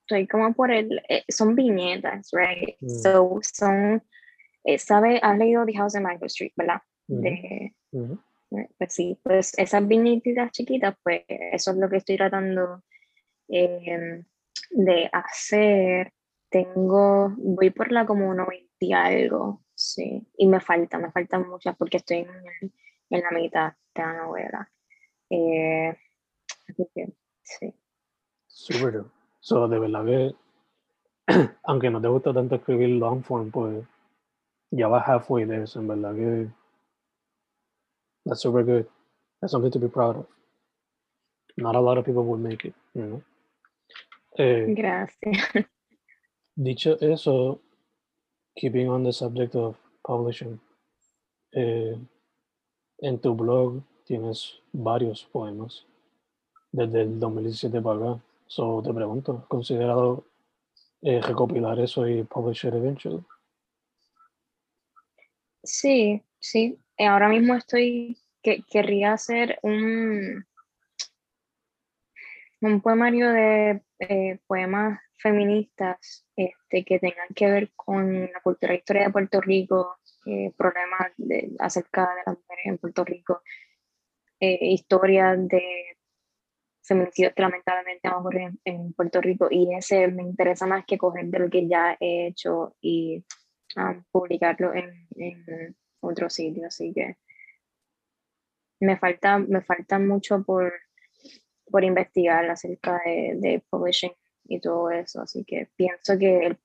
estoy 0.00 0.26
como 0.26 0.52
por 0.54 0.70
el, 0.70 1.02
eh, 1.08 1.24
son 1.28 1.54
viñetas, 1.54 2.30
right? 2.32 2.76
Mm. 2.80 2.88
So, 2.88 3.40
son, 3.42 4.02
eh, 4.64 4.78
¿sabe? 4.78 5.20
Has 5.22 5.38
leído 5.38 5.64
The 5.64 5.74
House 5.74 5.96
of 5.96 6.02
Mango 6.02 6.26
Street, 6.26 6.52
¿verdad? 6.56 6.82
De, 7.06 7.74
Pues 8.78 8.92
sí, 8.92 9.18
pues 9.22 9.56
esas 9.58 9.86
viñetitas 9.86 10.52
chiquitas, 10.52 10.96
pues 11.02 11.22
eso 11.28 11.72
es 11.72 11.76
lo 11.76 11.88
que 11.88 11.96
estoy 11.96 12.16
tratando 12.16 12.82
em, 13.50 14.24
de 14.70 15.10
hacer. 15.12 16.12
Tengo, 16.50 17.32
voy 17.36 17.70
por 17.70 17.92
la 17.92 18.06
como 18.06 18.34
90 18.34 18.66
y 18.80 18.92
algo, 18.92 19.62
sí, 19.74 20.26
y 20.36 20.46
me 20.48 20.58
falta, 20.60 20.98
me 20.98 21.12
faltan 21.12 21.48
muchas 21.48 21.76
porque 21.76 21.98
estoy 21.98 22.18
en, 22.18 22.72
en 23.10 23.20
la 23.20 23.30
mitad 23.30 23.74
de 23.94 24.02
la 24.02 24.14
novela. 24.14 24.70
Eh, 25.30 25.96
sí. 27.42 27.74
Súper. 28.48 29.04
So, 29.38 29.68
de 29.68 29.78
verdad 29.78 30.04
que, 30.04 30.34
aunque 31.64 31.90
no 31.90 32.00
te 32.00 32.08
gusta 32.08 32.34
tanto 32.34 32.56
escribir 32.56 32.88
long 32.90 33.22
form, 33.22 33.50
pues 33.50 33.84
ya 34.70 34.88
vas 34.88 35.06
halfway 35.06 35.46
there, 35.46 35.64
en 35.74 35.88
verdad 35.88 36.14
que 36.14 36.50
that's 38.26 38.42
super 38.42 38.62
good. 38.62 38.86
That's 39.40 39.52
something 39.52 39.70
to 39.70 39.78
be 39.78 39.88
proud 39.88 40.16
of. 40.16 40.26
Not 41.56 41.76
a 41.76 41.80
lot 41.80 41.98
of 41.98 42.04
people 42.04 42.24
would 42.24 42.40
make 42.40 42.64
it, 42.64 42.74
you 42.94 43.02
know. 43.02 43.22
Eh, 44.42 44.64
Gracias. 44.68 45.36
Dicho 46.56 46.96
eso, 47.00 47.60
keeping 48.56 48.88
on 48.88 49.04
the 49.04 49.12
subject 49.12 49.54
of 49.54 49.76
publishing, 50.02 50.58
eh, 51.52 51.94
en 53.00 53.18
tu 53.18 53.34
blog 53.34 53.82
tienes 54.06 54.62
varios 54.72 55.24
poemas 55.26 55.86
desde 56.72 57.02
el 57.02 57.20
2017 57.20 57.82
para 57.82 58.12
acá. 58.12 58.24
So 58.46 58.82
te 58.82 58.94
pregunto, 58.94 59.44
¿considerado 59.46 60.24
eh, 61.02 61.20
recopilar 61.20 61.78
eso 61.78 62.08
y 62.08 62.24
publish 62.24 62.66
it 62.66 62.72
eventually? 62.72 63.22
Sí, 65.62 66.22
sí. 66.38 66.78
Ahora 66.98 67.28
mismo 67.28 67.54
estoy, 67.56 68.16
que, 68.42 68.62
querría 68.70 69.12
hacer 69.12 69.58
un, 69.62 70.46
un 72.62 72.80
poemario 72.80 73.30
de 73.30 73.82
eh, 74.00 74.38
poemas 74.46 74.98
feministas 75.18 76.26
este, 76.34 76.84
que 76.84 76.98
tengan 76.98 77.28
que 77.34 77.50
ver 77.50 77.72
con 77.76 78.22
la 78.32 78.40
cultura 78.42 78.72
e 78.72 78.78
historia 78.78 79.04
de 79.04 79.12
Puerto 79.12 79.40
Rico, 79.40 79.98
eh, 80.26 80.52
problemas 80.56 81.12
de, 81.18 81.52
acerca 81.58 82.02
de 82.14 82.22
las 82.26 82.38
mujeres 82.38 82.66
en 82.66 82.78
Puerto 82.78 83.04
Rico, 83.04 83.42
eh, 84.40 84.58
historias 84.62 85.46
de 85.48 85.98
feminicidios 86.82 87.34
que 87.34 87.42
lamentablemente 87.42 88.08
han 88.08 88.14
ocurrido 88.14 88.50
en, 88.64 88.92
Puerto 88.94 89.20
Rico. 89.20 89.48
Y 89.50 89.74
ese 89.74 90.08
me 90.08 90.22
interesa 90.22 90.66
más 90.66 90.84
que 90.86 90.98
coger 90.98 91.26
de 91.26 91.38
lo 91.38 91.50
que 91.50 91.68
ya 91.68 91.96
he 92.00 92.28
hecho 92.28 92.74
y 92.80 93.22
um, 93.76 94.02
publicarlo 94.10 94.74
en, 94.74 95.06
en 95.16 95.76
otro 96.00 96.30
sitio, 96.30 96.66
así 96.66 96.92
que 96.94 97.16
me 98.80 98.96
falta, 98.96 99.38
me 99.38 99.60
falta 99.60 99.98
mucho 99.98 100.42
por, 100.42 100.72
por 101.70 101.84
investigar 101.84 102.48
acerca 102.50 103.00
de, 103.04 103.34
de 103.36 103.62
publishing 103.70 104.12
y 104.44 104.60
todo 104.60 104.90
eso. 104.90 105.22
Así 105.22 105.44
que 105.44 105.68
pienso 105.76 106.18
que 106.18 106.56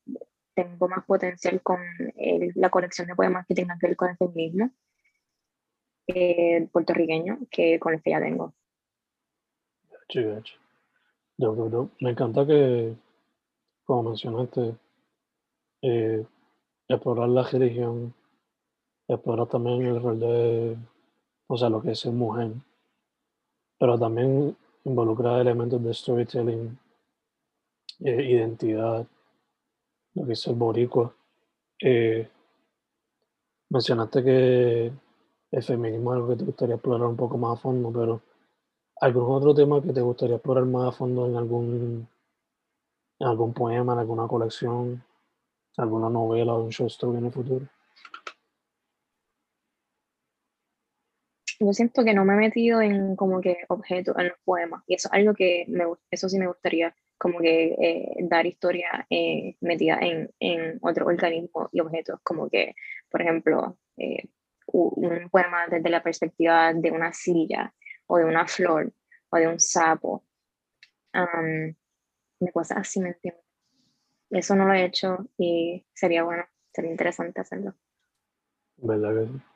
tengo 0.55 0.87
más 0.87 1.05
potencial 1.05 1.61
con 1.61 1.79
la 2.55 2.69
colección 2.69 3.07
de 3.07 3.15
poemas 3.15 3.45
que 3.45 3.53
tengan 3.53 3.77
que 3.77 3.87
ver 3.87 3.95
con 3.95 4.09
el 4.09 4.17
feminismo 4.17 4.71
eh, 6.07 6.67
puertorriqueño 6.71 7.39
que 7.51 7.79
con 7.79 7.93
el 7.93 8.01
que 8.01 8.11
ya 8.11 8.21
tengo. 8.21 8.53
Me 11.99 12.11
encanta 12.11 12.45
que, 12.45 12.95
como 13.83 14.09
mencionaste, 14.09 14.75
eh, 15.81 16.25
explorar 16.87 17.29
la 17.29 17.43
religión, 17.43 18.13
explorar 19.07 19.47
también 19.47 19.81
el 19.81 20.01
rol 20.01 20.19
de, 20.19 20.77
o 21.47 21.57
sea, 21.57 21.69
lo 21.69 21.81
que 21.81 21.91
es 21.91 21.99
ser 21.99 22.13
mujer, 22.13 22.51
pero 23.77 23.99
también 23.99 24.55
involucrar 24.85 25.41
elementos 25.41 25.83
de 25.83 25.93
storytelling 25.93 26.77
eh, 27.99 28.23
identidad, 28.23 29.05
lo 30.13 30.25
que 30.25 30.33
es 30.33 30.47
el 30.47 30.55
boricua. 30.55 31.13
Eh, 31.81 32.29
mencionaste 33.69 34.23
que 34.23 34.91
el 35.51 35.63
feminismo 35.63 36.11
es 36.11 36.15
algo 36.15 36.29
que 36.29 36.35
te 36.37 36.45
gustaría 36.45 36.75
explorar 36.75 37.07
un 37.07 37.15
poco 37.15 37.37
más 37.37 37.57
a 37.57 37.61
fondo, 37.61 37.91
pero 37.91 38.21
¿algún 39.01 39.35
otro 39.35 39.53
tema 39.53 39.81
que 39.81 39.93
te 39.93 40.01
gustaría 40.01 40.35
explorar 40.35 40.65
más 40.65 40.89
a 40.89 40.91
fondo 40.91 41.25
en 41.27 41.35
algún, 41.35 42.07
en 43.19 43.27
algún 43.27 43.53
poema, 43.53 43.93
en 43.93 43.99
alguna 43.99 44.27
colección, 44.27 45.03
alguna 45.77 46.09
novela 46.09 46.53
o 46.53 46.63
un 46.63 46.71
show 46.71 46.87
story 46.87 47.17
en 47.17 47.25
el 47.25 47.31
futuro? 47.31 47.67
Yo 51.65 51.73
siento 51.73 52.03
que 52.03 52.13
no 52.13 52.25
me 52.25 52.33
he 52.33 52.37
metido 52.37 52.79
en 52.79 53.15
como 53.15 53.41
que 53.41 53.65
objetos 53.69 54.15
en 54.19 54.27
los 54.27 54.37
poemas 54.43 54.83
y 54.85 54.93
eso 54.93 55.07
es 55.07 55.13
algo 55.13 55.33
que 55.33 55.65
me, 55.67 55.85
eso 56.11 56.29
sí 56.29 56.37
me 56.37 56.45
gustaría 56.47 56.95
como 57.17 57.39
que 57.39 57.75
eh, 57.79 58.15
dar 58.21 58.45
historia 58.45 59.07
eh, 59.09 59.55
metida 59.61 59.97
en, 59.99 60.29
en 60.39 60.77
otro 60.81 61.07
organismo 61.07 61.69
y 61.71 61.79
objetos, 61.79 62.19
como 62.23 62.49
que, 62.49 62.75
por 63.09 63.21
ejemplo, 63.21 63.79
eh, 63.97 64.29
un 64.67 65.29
poema 65.31 65.67
desde 65.67 65.89
la 65.89 66.03
perspectiva 66.03 66.71
de 66.73 66.91
una 66.91 67.13
silla 67.13 67.73
o 68.05 68.17
de 68.17 68.25
una 68.25 68.45
flor 68.45 68.93
o 69.29 69.37
de 69.37 69.47
un 69.47 69.59
sapo. 69.59 70.23
Um, 71.13 71.73
me 72.41 72.51
cosas 72.51 72.79
así, 72.79 72.99
¿me 72.99 73.09
entiendes? 73.09 73.43
eso 74.29 74.55
no 74.55 74.65
lo 74.65 74.73
he 74.73 74.85
hecho 74.85 75.29
y 75.37 75.85
sería 75.93 76.23
bueno, 76.23 76.43
sería 76.73 76.91
interesante 76.91 77.41
hacerlo. 77.41 77.73
¿Verdad 78.77 79.13
que 79.13 79.31
sí? 79.31 79.54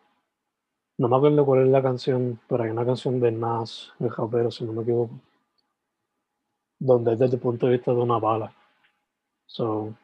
No 1.00 1.08
me 1.08 1.16
acuerdo 1.16 1.46
cuál 1.46 1.62
es 1.64 1.70
la 1.70 1.82
canción, 1.82 2.40
pero 2.48 2.64
hay 2.64 2.72
una 2.72 2.86
canción 2.86 3.20
de 3.22 3.32
Nas, 3.32 3.94
el 4.00 4.10
japero, 4.10 4.52
si 4.52 4.66
no 4.66 4.74
me 4.74 4.84
equivoco, 4.84 5.20
donde 6.78 7.14
es 7.14 7.20
desde 7.20 7.36
el 7.38 7.42
punto 7.42 7.66
de 7.66 7.78
vista 7.78 7.92
de 7.94 8.02
una 8.02 8.20
bala. 8.20 8.54
So, 9.48 9.96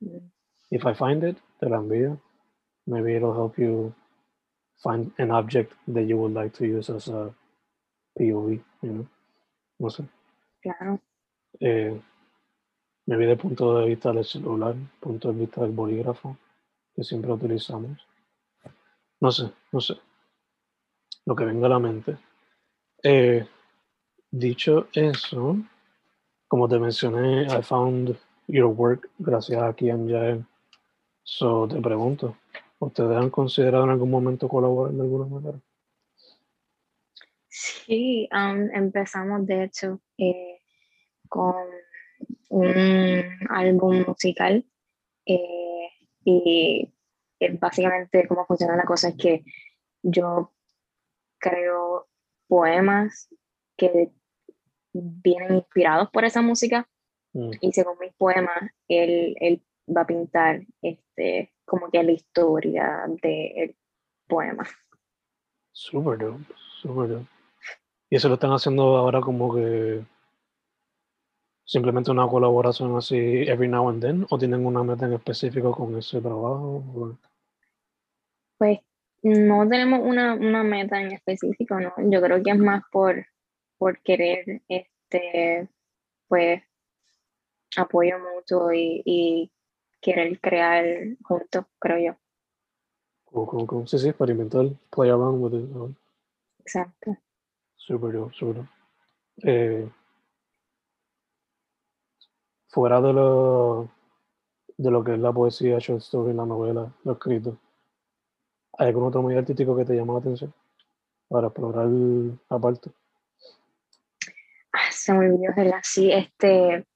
Mm. 0.00 0.30
if 0.70 0.86
I 0.86 0.94
find 0.94 1.22
it, 1.24 1.36
te 1.58 1.68
la 1.68 1.76
envío. 1.76 2.18
Maybe 2.86 3.14
it'll 3.16 3.34
help 3.34 3.58
you 3.58 3.92
find 4.82 5.12
an 5.18 5.30
object 5.30 5.74
that 5.92 6.06
you 6.06 6.16
would 6.16 6.32
like 6.32 6.56
to 6.56 6.64
use 6.64 6.88
as 6.88 7.08
a 7.08 7.34
POV, 8.18 8.64
you 8.80 8.92
know? 8.92 9.06
No 9.78 9.90
sé. 9.90 10.08
Claro. 10.62 10.98
Eh, 11.60 12.00
maybe 13.06 13.26
desde 13.26 13.32
el 13.34 13.38
punto 13.38 13.74
de 13.78 13.88
vista 13.88 14.10
del 14.10 14.24
celular, 14.24 14.74
punto 15.00 15.30
de 15.32 15.38
vista 15.40 15.60
del 15.60 15.72
bolígrafo, 15.72 16.34
que 16.94 17.04
siempre 17.04 17.30
utilizamos. 17.30 17.98
No 19.20 19.30
sé, 19.30 19.52
no 19.72 19.80
sé. 19.82 20.00
Lo 21.30 21.36
que 21.36 21.44
venga 21.44 21.66
a 21.66 21.70
la 21.70 21.78
mente. 21.78 22.16
Eh, 23.04 23.46
dicho 24.32 24.88
eso, 24.92 25.58
como 26.48 26.68
te 26.68 26.76
mencioné, 26.76 27.44
I 27.44 27.62
found 27.62 28.18
your 28.48 28.66
work 28.66 29.08
gracias 29.16 29.62
a 29.62 29.72
Kian 29.72 30.08
Jael. 30.08 30.44
So 31.22 31.68
te 31.68 31.80
pregunto, 31.80 32.36
¿ustedes 32.80 33.16
han 33.16 33.30
considerado 33.30 33.84
en 33.84 33.90
algún 33.90 34.10
momento 34.10 34.48
colaborar 34.48 34.92
de 34.92 35.02
alguna 35.02 35.26
manera? 35.26 35.60
Sí, 37.46 38.28
um, 38.32 38.68
empezamos 38.74 39.46
de 39.46 39.62
hecho 39.62 40.00
eh, 40.18 40.58
con 41.28 41.54
un 42.48 43.22
álbum 43.50 44.04
musical 44.04 44.66
eh, 45.26 45.90
y 46.24 46.92
eh, 47.38 47.56
básicamente 47.56 48.26
cómo 48.26 48.44
funciona 48.46 48.74
la 48.74 48.82
cosa 48.82 49.10
es 49.10 49.14
que 49.14 49.44
yo 50.02 50.50
creo 51.40 52.06
poemas 52.46 53.28
que 53.76 54.10
vienen 54.92 55.56
inspirados 55.56 56.10
por 56.10 56.24
esa 56.24 56.42
música 56.42 56.88
Mm, 57.32 57.50
y 57.60 57.72
según 57.72 57.98
mis 58.00 58.12
poemas 58.14 58.70
él, 58.88 59.36
él 59.40 59.62
va 59.94 60.02
a 60.02 60.06
pintar 60.06 60.62
este, 60.82 61.52
como 61.64 61.90
que 61.90 62.02
la 62.02 62.12
historia 62.12 63.04
del 63.22 63.76
poema. 64.28 64.64
super 65.72 66.18
dope, 66.18 66.44
super 66.80 67.08
dope. 67.08 67.26
¿Y 68.10 68.16
eso 68.16 68.28
lo 68.28 68.34
están 68.34 68.50
haciendo 68.50 68.96
ahora 68.96 69.20
como 69.20 69.54
que 69.54 70.04
simplemente 71.64 72.10
una 72.10 72.26
colaboración 72.26 72.96
así 72.96 73.16
every 73.46 73.68
now 73.68 73.88
and 73.88 74.02
then? 74.02 74.26
¿O 74.30 74.38
tienen 74.38 74.66
una 74.66 74.82
meta 74.82 75.06
en 75.06 75.12
específico 75.12 75.70
con 75.70 75.96
ese 75.96 76.20
trabajo? 76.20 77.16
Pues 78.58 78.80
no 79.22 79.68
tenemos 79.68 80.00
una, 80.02 80.34
una 80.34 80.62
meta 80.62 81.00
en 81.00 81.12
específico, 81.12 81.78
¿no? 81.80 81.92
Yo 81.98 82.20
creo 82.20 82.42
que 82.42 82.50
es 82.50 82.58
más 82.58 82.82
por, 82.90 83.26
por 83.78 84.00
querer 84.02 84.62
este, 84.68 85.68
pues, 86.28 86.62
apoyo 87.76 88.16
mutuo 88.18 88.72
y, 88.72 89.02
y 89.04 89.52
querer 90.00 90.40
crear 90.40 90.84
juntos, 91.22 91.66
creo 91.78 92.12
yo. 92.12 92.18
Cool, 93.24 93.46
cool, 93.46 93.66
cool. 93.66 93.88
Sí, 93.88 93.98
sí, 93.98 94.08
experimentar, 94.08 94.66
play 94.90 95.10
around 95.10 95.42
with 95.42 95.60
it. 95.60 95.68
¿no? 95.70 95.94
Exacto. 96.60 97.16
Super 97.76 98.12
dope. 98.12 98.66
Eh, 99.42 99.88
fuera 102.68 103.00
de 103.00 103.12
lo, 103.12 103.88
de 104.76 104.90
lo 104.90 105.04
que 105.04 105.14
es 105.14 105.18
la 105.18 105.32
poesía, 105.32 105.78
short 105.78 106.02
story, 106.02 106.32
la 106.32 106.46
novela, 106.46 106.92
lo 107.04 107.12
escrito, 107.12 107.58
¿hay 108.78 108.88
algún 108.88 109.04
otro 109.04 109.22
medio 109.22 109.38
artístico 109.38 109.76
que 109.76 109.84
te 109.84 109.94
llama 109.94 110.14
la 110.14 110.18
atención 110.20 110.52
para 111.28 111.48
explorar 111.48 111.88
aparte? 112.48 112.90
Ah, 114.72 114.90
se 114.90 115.12
me 115.12 115.30
olvidó, 115.30 115.52
¿verdad? 115.56 115.80
Sí, 115.82 116.10
este, 116.12 116.86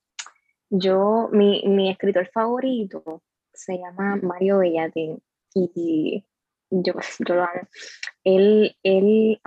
yo, 0.71 1.29
mi, 1.33 1.63
mi 1.67 1.91
escritor 1.91 2.29
favorito 2.33 3.23
se 3.53 3.79
llama 3.79 4.17
Mario 4.17 4.59
Bellatín 4.59 5.23
y 5.55 6.25
yo, 6.71 6.95
yo 7.21 7.35
lo 7.35 7.43
amo. 7.43 7.69
Él, 8.25 8.77
él, 8.83 9.41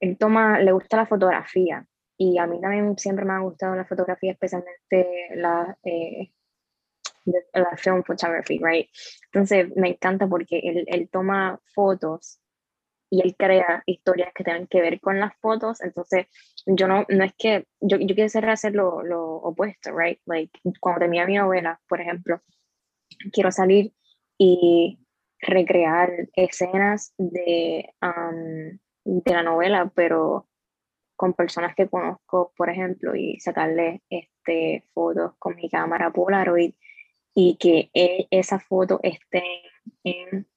él 0.00 0.18
toma, 0.18 0.60
le 0.60 0.72
gusta 0.72 0.98
la 0.98 1.06
fotografía 1.06 1.86
y 2.18 2.38
a 2.38 2.46
mí 2.46 2.60
también 2.60 2.96
siempre 2.98 3.24
me 3.24 3.32
ha 3.32 3.40
gustado 3.40 3.74
la 3.74 3.84
fotografía, 3.84 4.32
especialmente 4.32 5.28
la, 5.34 5.76
eh, 5.82 6.30
la 7.52 7.76
film 7.76 8.02
photography, 8.04 8.58
right? 8.62 8.88
Entonces 9.32 9.74
me 9.76 9.90
encanta 9.90 10.26
porque 10.28 10.60
él, 10.62 10.84
él 10.86 11.08
toma 11.10 11.60
fotos 11.74 12.40
y 13.10 13.22
él 13.22 13.36
crea 13.36 13.82
historias 13.86 14.32
que 14.34 14.44
tengan 14.44 14.66
que 14.66 14.80
ver 14.80 15.00
con 15.00 15.20
las 15.20 15.36
fotos, 15.40 15.80
entonces 15.80 16.26
yo 16.66 16.88
no, 16.88 17.06
no 17.08 17.24
es 17.24 17.32
que, 17.38 17.66
yo, 17.80 17.98
yo 17.98 18.14
quisiera 18.14 18.52
hacer 18.52 18.74
lo, 18.74 19.02
lo 19.02 19.36
opuesto, 19.36 19.96
right? 19.96 20.20
Like, 20.26 20.58
cuando 20.80 21.00
termina 21.00 21.26
mi 21.26 21.36
novela, 21.36 21.80
por 21.88 22.00
ejemplo, 22.00 22.40
quiero 23.32 23.52
salir 23.52 23.92
y 24.38 24.98
recrear 25.40 26.10
escenas 26.34 27.14
de, 27.16 27.94
um, 28.02 28.78
de 29.04 29.32
la 29.32 29.42
novela, 29.42 29.90
pero 29.94 30.48
con 31.14 31.32
personas 31.32 31.74
que 31.74 31.88
conozco, 31.88 32.52
por 32.56 32.68
ejemplo, 32.70 33.14
y 33.14 33.38
sacarle 33.40 34.02
este, 34.10 34.84
fotos 34.92 35.32
con 35.38 35.56
mi 35.56 35.70
cámara 35.70 36.10
Polaroid 36.10 36.74
y 37.36 37.56
que 37.56 37.90
e- 37.92 38.26
esa 38.30 38.58
foto 38.58 38.98
esté 39.02 39.44
en, 40.02 40.48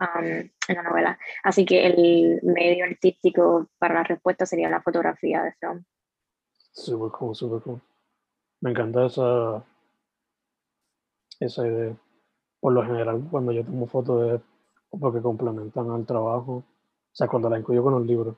um, 0.00 0.24
en 0.24 0.74
la 0.74 0.82
novela. 0.82 1.18
Así 1.42 1.66
que 1.66 1.86
el 1.86 2.40
medio 2.42 2.86
artístico 2.86 3.68
para 3.78 3.94
la 3.94 4.04
respuesta 4.04 4.46
sería 4.46 4.70
la 4.70 4.80
fotografía 4.80 5.42
de 5.42 5.52
film. 5.52 5.84
Super 6.72 7.10
cool, 7.10 7.34
super 7.34 7.60
cool. 7.60 7.80
Me 8.62 8.70
encanta 8.70 9.04
esa, 9.04 9.62
esa 11.40 11.66
idea. 11.66 11.94
Por 12.58 12.72
lo 12.72 12.82
general, 12.82 13.22
cuando 13.30 13.52
yo 13.52 13.62
tomo 13.62 13.86
fotos 13.86 14.32
es 14.32 14.40
porque 14.98 15.20
complementan 15.20 15.90
al 15.90 16.06
trabajo. 16.06 16.52
O 16.54 16.64
sea, 17.12 17.28
cuando 17.28 17.50
la 17.50 17.58
incluyo 17.58 17.82
con 17.82 17.92
los 17.92 18.06
libros, 18.06 18.34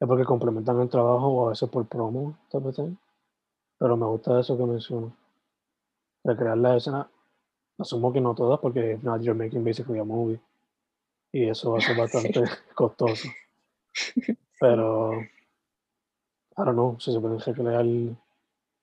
es 0.00 0.08
porque 0.08 0.24
complementan 0.24 0.80
el 0.80 0.88
trabajo 0.88 1.26
o 1.28 1.46
a 1.46 1.50
veces 1.50 1.68
por 1.68 1.86
promo, 1.86 2.38
tal 2.50 2.62
vez. 2.62 2.76
Pero 3.78 3.96
me 3.98 4.06
gusta 4.06 4.40
eso 4.40 4.56
que 4.56 4.64
mencionas. 4.64 5.12
Recrear 6.26 6.58
la 6.58 6.76
escena. 6.76 7.08
Asumo 7.78 8.12
que 8.12 8.20
no 8.20 8.34
todas, 8.34 8.58
porque 8.58 8.92
if 8.92 9.02
not, 9.02 9.22
you're 9.22 9.38
making 9.38 9.62
basically 9.62 9.98
a 10.00 10.04
movie. 10.04 10.40
Y 11.30 11.48
eso 11.48 11.72
va 11.72 11.78
a 11.78 11.80
ser 11.80 11.96
bastante 11.96 12.42
costoso. 12.74 13.28
Pero, 14.58 15.20
I 15.20 16.64
don't 16.64 16.72
know, 16.72 16.98
si 16.98 17.12
se 17.12 17.20
puede 17.20 17.38
recrear 17.38 17.84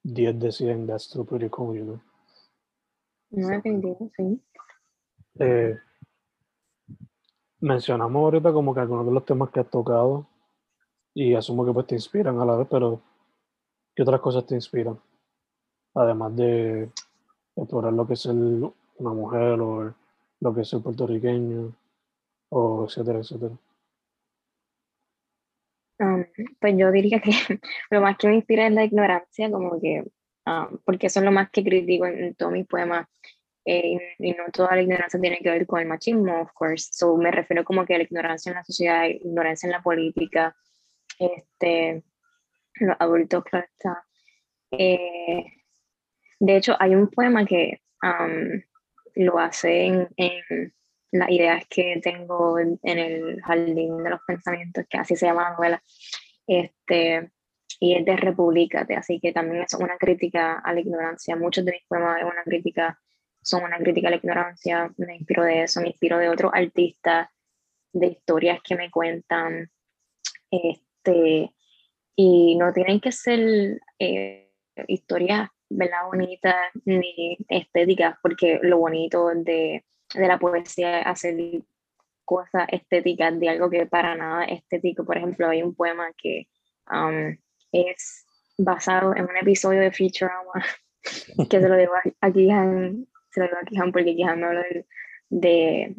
10 0.03 0.39
de 0.39 0.51
100, 0.51 0.88
that's 0.88 1.06
still 1.06 1.25
pretty 1.25 1.49
cool, 1.49 1.75
you 1.75 1.84
know. 1.84 2.01
No 3.32 3.47
definitivo, 3.47 4.12
sí. 4.15 4.39
Eh, 5.39 5.75
mencionamos 7.60 8.19
ahorita 8.21 8.53
como 8.53 8.73
que 8.73 8.82
algunos 8.82 9.06
de 9.08 9.12
los 9.12 9.25
temas 9.25 9.49
que 9.49 9.60
has 9.60 9.69
tocado 9.69 10.27
y 11.15 11.34
asumo 11.34 11.65
que 11.65 11.73
pues 11.73 11.88
te 11.88 11.95
inspiran 11.95 12.39
a 12.39 12.45
la 12.45 12.56
vez, 12.58 12.67
pero 12.69 13.01
¿qué 13.95 14.03
otras 14.03 14.21
cosas 14.21 14.45
te 14.45 14.53
inspiran? 14.53 14.99
Además 15.95 16.36
de 16.36 16.91
explorar 17.56 17.94
lo 17.94 18.08
que 18.08 18.13
es 18.13 18.22
ser 18.22 18.34
una 18.34 19.13
mujer 19.13 19.60
o 19.62 19.94
lo 20.39 20.54
que 20.54 20.62
es 20.62 20.70
ser 20.70 20.82
puertorriqueño 20.82 21.74
o 22.50 22.86
etcétera, 22.86 23.20
etcétera. 23.20 23.56
Um, 26.00 26.26
pues 26.60 26.76
yo 26.78 26.92
diría 26.92 27.20
que 27.22 27.32
lo 27.92 28.02
más 28.02 28.18
que 28.18 28.28
me 28.28 28.36
inspira 28.36 28.68
es 28.68 28.74
la 28.74 28.84
ignorancia, 28.84 29.52
como 29.52 29.80
que, 29.80 30.04
um, 30.46 30.78
porque 30.84 31.08
eso 31.08 31.20
es 31.20 31.26
lo 31.26 31.32
más 31.32 31.50
que 31.52 31.63
critico 31.63 32.06
en, 32.06 32.24
en 32.24 32.36
todos 32.36 32.52
mis 32.52 32.68
poemas. 32.68 33.08
eh, 33.66 34.16
y 34.20 34.32
no 34.34 34.46
toda 34.52 34.76
la 34.76 34.82
ignorancia 34.82 35.20
tiene 35.20 35.39
que 35.39 35.50
ver 35.50 35.66
con 35.68 35.80
el 35.82 35.88
machismo, 35.88 36.42
of 36.42 36.52
course. 36.54 36.89
So 36.92 37.16
me 37.18 37.32
refiero 37.32 37.63
como 37.63 37.86
que 37.86 37.98
la 37.98 38.04
ignorancia 38.04 38.50
en 38.52 38.56
la 38.58 38.63
sociedad, 38.63 39.06
ignorancia 39.06 39.68
en 39.68 39.72
la 39.72 39.82
política, 39.82 40.56
este, 41.20 42.04
los 42.76 42.96
adultos, 43.00 43.44
claro 43.46 43.68
está. 43.72 44.06
Eh, 44.72 45.46
de 46.39 46.58
hecho, 46.58 46.76
hay 46.80 46.96
un 46.96 47.08
poema 47.10 47.46
que 47.46 47.82
lo 49.15 49.39
hace 49.39 49.86
en, 49.86 50.10
en 50.17 50.74
las 51.12 51.30
ideas 51.30 51.63
que 51.69 52.00
tengo 52.02 52.58
en, 52.60 52.80
en 52.84 52.98
el 52.98 53.41
jardín 53.41 54.04
de 54.04 54.10
los 54.10 54.19
pensamientos, 54.26 54.86
que 54.89 54.98
así 54.98 55.15
se 55.15 55.28
llama 55.28 55.50
la 55.50 55.56
novela, 55.56 55.84
este, 56.48 57.32
y 57.80 57.96
es 57.96 58.06
de 58.06 58.17
Repúblicate, 58.17 58.96
así 58.96 59.19
que 59.19 59.32
también 59.32 59.63
es 59.63 59.74
una 59.76 59.98
crítica 59.98 60.60
a 60.60 60.74
la 60.74 60.80
ignorancia. 60.80 61.36
Muchos 61.36 61.65
de 61.65 61.74
mis 61.74 61.86
poemas 61.88 62.19
es 62.19 62.24
una 62.26 62.43
crítica, 62.43 63.00
son 63.41 63.63
una 63.63 63.78
crítica 63.78 64.08
a 64.08 64.12
la 64.12 64.17
ignorancia, 64.17 64.91
me 64.98 65.15
inspiro 65.15 65.43
de 65.43 65.63
eso, 65.63 65.82
me 65.82 65.89
inspiro 65.89 66.17
de 66.17 66.30
otros 66.30 66.52
artistas, 66.54 67.30
de 67.93 68.08
historias 68.08 68.60
que 68.63 68.76
me 68.76 68.89
cuentan, 68.89 69.69
este, 70.50 71.52
y 72.15 72.56
no 72.56 72.74
tienen 72.74 73.00
que 73.00 73.12
ser 73.12 73.80
eh, 74.00 74.52
historias, 74.88 75.50
¿verdad? 75.76 76.06
Bonitas 76.08 76.56
ni 76.86 77.38
estéticas, 77.50 78.18
porque 78.22 78.60
lo 78.62 78.78
bonito 78.78 79.30
de, 79.36 79.84
de 80.14 80.28
la 80.28 80.40
poesía 80.40 81.02
es 81.02 81.08
hacer 81.08 81.36
cosas 82.26 82.68
estéticas 82.70 83.38
de 83.40 83.50
algo 83.50 83.70
que 83.70 83.86
para 83.86 84.16
nada 84.16 84.46
estético. 84.46 85.06
Por 85.06 85.18
ejemplo, 85.18 85.50
hay 85.50 85.64
un 85.64 85.76
poema 85.76 86.12
que 86.18 86.48
um, 86.92 87.36
es 87.72 88.26
basado 88.58 89.16
en 89.16 89.24
un 89.24 89.38
episodio 89.38 89.82
de 89.82 89.92
Futurama 89.92 90.66
que 91.50 91.60
se 91.60 91.70
lo 91.70 91.76
digo 91.76 91.94
a 92.22 92.32
Kihan, 92.32 93.08
se 93.32 93.40
lo 93.40 93.48
digo 93.48 93.58
a 93.62 93.66
Kihan 93.66 93.92
porque 93.92 94.16
Kihan 94.16 94.40
me 94.40 94.46
habló 94.46 94.62
de, 95.30 95.96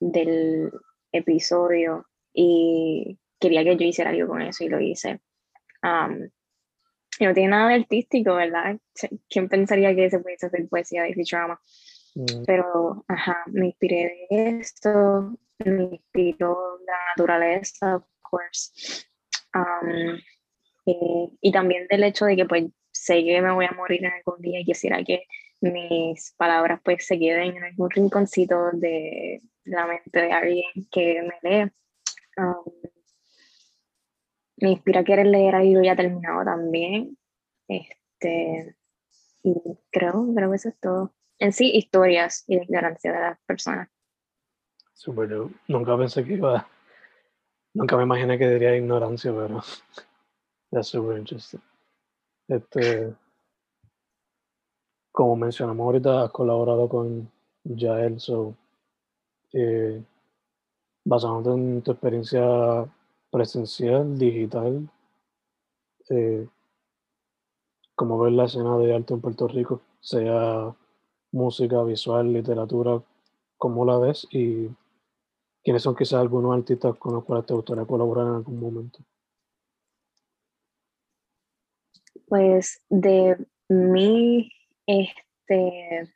del 0.00 0.72
episodio 1.12 2.06
y 2.32 3.18
quería 3.38 3.64
que 3.64 3.76
yo 3.76 3.86
hiciera 3.86 4.10
algo 4.10 4.28
con 4.28 4.42
eso 4.42 4.64
y 4.64 4.68
lo 4.68 4.80
hice. 4.80 5.20
Um, 5.82 6.28
y 7.18 7.24
no 7.24 7.34
tiene 7.34 7.50
nada 7.50 7.68
de 7.68 7.74
artístico, 7.76 8.34
¿verdad? 8.34 8.76
¿Quién 9.28 9.48
pensaría 9.48 9.94
que 9.94 10.10
se 10.10 10.18
pudiese 10.18 10.46
hacer 10.46 10.68
poesía 10.68 11.02
de 11.04 11.14
Futurama? 11.14 11.60
Mm. 12.14 12.44
Pero, 12.46 13.04
ajá, 13.08 13.44
me 13.46 13.66
inspiré 13.66 14.26
de 14.30 14.58
esto, 14.60 15.36
me 15.64 15.84
inspiró 15.84 16.78
la 16.86 16.94
naturaleza, 17.16 17.96
of 17.96 18.04
course. 18.22 19.06
Um, 19.54 20.18
eh, 20.86 21.28
y 21.40 21.52
también 21.52 21.86
del 21.88 22.04
hecho 22.04 22.24
de 22.24 22.36
que 22.36 22.44
pues 22.44 22.64
sé 22.90 23.24
que 23.24 23.40
me 23.40 23.52
voy 23.52 23.66
a 23.66 23.72
morir 23.72 24.04
en 24.04 24.12
algún 24.12 24.40
día 24.40 24.60
y 24.60 24.64
quisiera 24.64 25.02
que 25.02 25.24
mis 25.60 26.34
palabras 26.36 26.80
pues 26.84 27.06
se 27.06 27.18
queden 27.18 27.56
en 27.56 27.64
algún 27.64 27.90
rinconcito 27.90 28.70
de 28.72 29.40
la 29.64 29.86
mente 29.86 30.20
de 30.20 30.32
alguien 30.32 30.64
que 30.90 31.22
me 31.22 31.50
lee. 31.50 31.70
Um, 32.36 32.93
me 34.64 34.70
inspira 34.70 35.00
a 35.00 35.04
querer 35.04 35.26
leer 35.26 35.54
algo 35.54 35.82
ya 35.82 35.94
terminado 35.94 36.42
también. 36.42 37.18
Este, 37.68 38.74
y 39.42 39.54
creo, 39.90 40.26
creo 40.34 40.50
que 40.50 40.56
eso 40.56 40.70
es 40.70 40.80
todo. 40.80 41.12
En 41.38 41.52
sí, 41.52 41.70
historias 41.74 42.44
y 42.46 42.56
ignorancia 42.56 43.12
de 43.12 43.20
las 43.20 43.38
personas. 43.44 43.90
Super, 44.94 45.28
nunca 45.68 45.98
pensé 45.98 46.24
que 46.24 46.34
iba, 46.34 46.66
nunca 47.74 47.94
me 47.98 48.04
imaginé 48.04 48.38
que 48.38 48.48
diría 48.48 48.74
ignorancia, 48.74 49.34
pero 49.34 49.60
that's 50.70 50.88
super 50.88 51.18
interesting. 51.18 51.60
Este, 52.48 53.14
como 55.12 55.36
mencionamos 55.36 55.84
ahorita, 55.84 56.22
has 56.22 56.30
colaborado 56.30 56.88
con 56.88 57.30
Jael, 57.76 58.18
so, 58.18 58.56
eh, 59.52 60.02
basándote 61.04 61.50
en 61.50 61.82
tu 61.82 61.90
experiencia 61.90 62.88
presencial, 63.34 64.16
digital, 64.16 64.88
eh, 66.08 66.46
como 67.96 68.16
ver 68.20 68.32
la 68.32 68.44
escena 68.44 68.78
de 68.78 68.94
arte 68.94 69.12
en 69.12 69.20
Puerto 69.20 69.48
Rico, 69.48 69.82
sea 70.00 70.72
música, 71.32 71.82
visual, 71.82 72.32
literatura, 72.32 73.02
¿cómo 73.56 73.84
la 73.84 73.98
ves? 73.98 74.28
Y 74.30 74.68
quiénes 75.64 75.82
son 75.82 75.96
quizás 75.96 76.20
algunos 76.20 76.56
artistas 76.56 76.96
con 76.96 77.14
los 77.14 77.24
cuales 77.24 77.44
te 77.44 77.54
gustaría 77.54 77.84
colaborar 77.84 78.28
en 78.28 78.34
algún 78.34 78.60
momento. 78.60 79.00
Pues 82.28 82.84
de 82.88 83.36
mi, 83.68 84.48
este, 84.86 86.14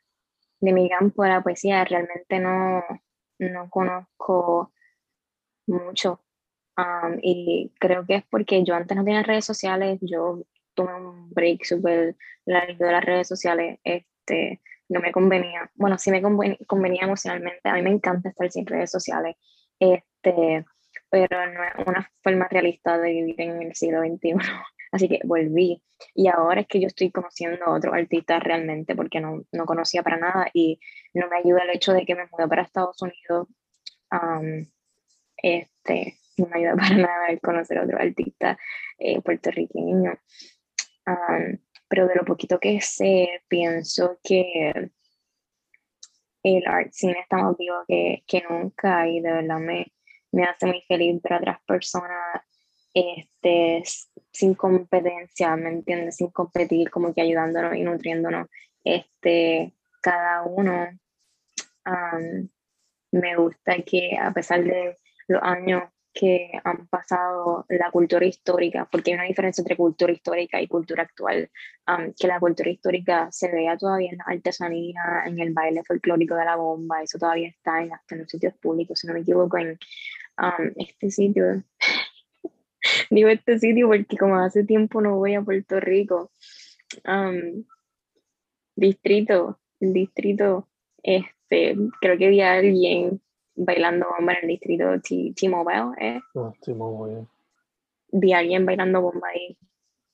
de 0.61 0.73
mi 0.73 0.87
campo 0.87 1.23
de 1.23 1.29
la 1.29 1.43
poesía 1.43 1.83
realmente 1.83 2.39
no, 2.39 2.81
no 3.39 3.69
conozco 3.69 4.71
mucho. 5.67 6.21
Y 7.21 7.71
creo 7.79 8.05
que 8.05 8.15
es 8.15 8.23
porque 8.29 8.63
yo 8.63 8.75
antes 8.75 8.95
no 8.95 9.03
tenía 9.03 9.23
redes 9.23 9.45
sociales, 9.45 9.99
yo 10.01 10.43
tuve 10.73 10.95
un 10.95 11.29
break 11.31 11.63
súper 11.65 12.15
largo 12.45 12.85
de 12.85 12.91
las 12.91 13.03
redes 13.03 13.27
sociales, 13.27 13.79
este, 13.83 14.61
no 14.87 14.99
me 14.99 15.11
convenía, 15.11 15.69
bueno, 15.75 15.97
sí 15.97 16.11
me 16.11 16.21
convenía, 16.21 17.03
emocionalmente, 17.03 17.69
a 17.69 17.73
mí 17.73 17.81
me 17.81 17.91
encanta 17.91 18.29
estar 18.29 18.51
sin 18.51 18.65
redes 18.65 18.91
sociales, 18.91 19.35
este, 19.79 20.65
pero 21.09 21.51
no 21.51 21.63
es 21.63 21.87
una 21.87 22.11
forma 22.23 22.47
realista 22.49 22.97
de 22.97 23.09
vivir 23.09 23.41
en 23.41 23.61
el 23.61 23.75
siglo 23.75 24.01
XXI. 24.01 24.33
Así 24.91 25.07
que 25.07 25.19
volví. 25.23 25.83
Y 26.15 26.27
ahora 26.29 26.61
es 26.61 26.67
que 26.67 26.79
yo 26.79 26.87
estoy 26.87 27.11
conociendo 27.11 27.65
a 27.65 27.75
otros 27.75 27.93
artistas 27.93 28.41
realmente 28.43 28.95
porque 28.95 29.19
no, 29.19 29.43
no 29.51 29.65
conocía 29.65 30.01
para 30.01 30.17
nada 30.17 30.49
y 30.53 30.79
no 31.13 31.27
me 31.27 31.37
ayuda 31.37 31.63
el 31.63 31.69
hecho 31.71 31.93
de 31.93 32.05
que 32.05 32.15
me 32.15 32.25
mudé 32.31 32.47
para 32.47 32.63
Estados 32.63 33.01
Unidos. 33.01 33.47
este, 35.37 36.17
no 36.41 36.47
me 36.47 36.59
ayuda 36.59 36.75
para 36.77 36.95
nada 36.95 37.27
el 37.29 37.39
conocer 37.39 37.77
a 37.79 37.83
otros 37.83 37.99
artistas 37.99 38.57
eh, 38.97 39.21
puertorriqueños. 39.21 40.17
pero 41.87 42.07
de 42.07 42.15
lo 42.15 42.25
poquito 42.25 42.59
que 42.59 42.81
sé, 42.81 43.41
pienso 43.47 44.19
que 44.23 44.91
el 46.43 46.67
art 46.67 46.91
scene 46.91 47.19
está 47.19 47.37
más 47.37 47.57
vivo 47.57 47.83
que, 47.87 48.23
que 48.25 48.43
nunca 48.49 49.07
y 49.07 49.19
de 49.19 49.31
verdad 49.31 49.59
me, 49.59 49.91
me 50.31 50.43
hace 50.43 50.65
muy 50.67 50.81
feliz 50.87 51.21
ver 51.21 51.33
a 51.33 51.37
otras 51.37 51.61
personas 51.65 52.41
este, 52.93 53.83
sin 54.31 54.55
competencia, 54.55 55.55
¿me 55.55 55.69
entiendes? 55.69 56.17
Sin 56.17 56.29
competir, 56.31 56.89
como 56.89 57.13
que 57.13 57.21
ayudándonos 57.21 57.75
y 57.75 57.83
nutriéndonos. 57.83 58.47
Este, 58.83 59.73
cada 60.01 60.43
uno 60.43 60.87
me 63.11 63.35
gusta 63.35 63.77
que 63.85 64.17
a 64.17 64.31
pesar 64.31 64.63
de 64.63 64.95
los 65.27 65.41
años 65.41 65.83
que 66.19 66.51
han 66.65 66.85
pasado 66.87 67.65
la 67.69 67.91
cultura 67.91 68.25
histórica, 68.25 68.85
porque 68.91 69.11
hay 69.11 69.15
una 69.15 69.23
diferencia 69.23 69.61
entre 69.61 69.77
cultura 69.77 70.11
histórica 70.11 70.61
y 70.61 70.67
cultura 70.67 71.03
actual, 71.03 71.49
que 72.19 72.27
la 72.27 72.41
cultura 72.41 72.69
histórica 72.69 73.29
se 73.31 73.49
vea 73.49 73.77
todavía 73.77 74.09
en 74.11 74.17
la 74.17 74.25
artesanía, 74.27 75.01
en 75.25 75.39
el 75.39 75.53
baile 75.53 75.81
folclórico 75.87 76.35
de 76.35 76.43
la 76.43 76.57
bomba, 76.57 77.01
eso 77.01 77.17
todavía 77.17 77.47
está 77.47 77.81
en, 77.81 77.93
hasta 77.93 78.15
en 78.15 78.21
los 78.21 78.29
sitios 78.29 78.53
públicos, 78.55 78.99
si 78.99 79.07
no 79.07 79.13
me 79.13 79.21
equivoco, 79.21 79.57
en 79.59 79.79
este 80.75 81.09
sitio 81.09 81.63
digo 83.09 83.29
este 83.29 83.57
sitio 83.59 83.87
porque 83.87 84.17
como 84.17 84.35
hace 84.35 84.65
tiempo 84.65 84.99
no 84.99 85.15
voy 85.15 85.35
a 85.35 85.41
Puerto 85.41 85.79
Rico. 85.79 86.31
distrito, 88.75 89.59
el 89.79 89.93
distrito, 89.93 90.67
este, 91.01 91.77
creo 92.01 92.17
que 92.17 92.27
vi 92.27 92.41
a 92.41 92.55
alguien 92.55 93.21
bailando 93.59 94.07
bomba 94.17 94.33
en 94.33 94.39
el 94.43 94.47
distrito 94.47 94.85
T-Mobile, 95.01 95.91
¿eh? 95.99 96.21
T-Mobile. 96.61 97.27
Vi 98.11 98.33
a 98.33 98.39
alguien 98.39 98.65
bailando 98.65 99.01
bomba 99.01 99.27
ahí. 99.29 99.57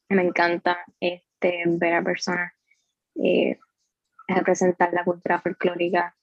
Me 0.09 0.23
encanta 0.23 0.79
este, 0.99 1.63
ver 1.67 1.93
a 1.93 2.03
personas 2.03 2.51
eh, 3.15 3.57
representar 4.27 4.91
la 4.93 5.03
cultura 5.03 5.39
folclórica 5.39 6.15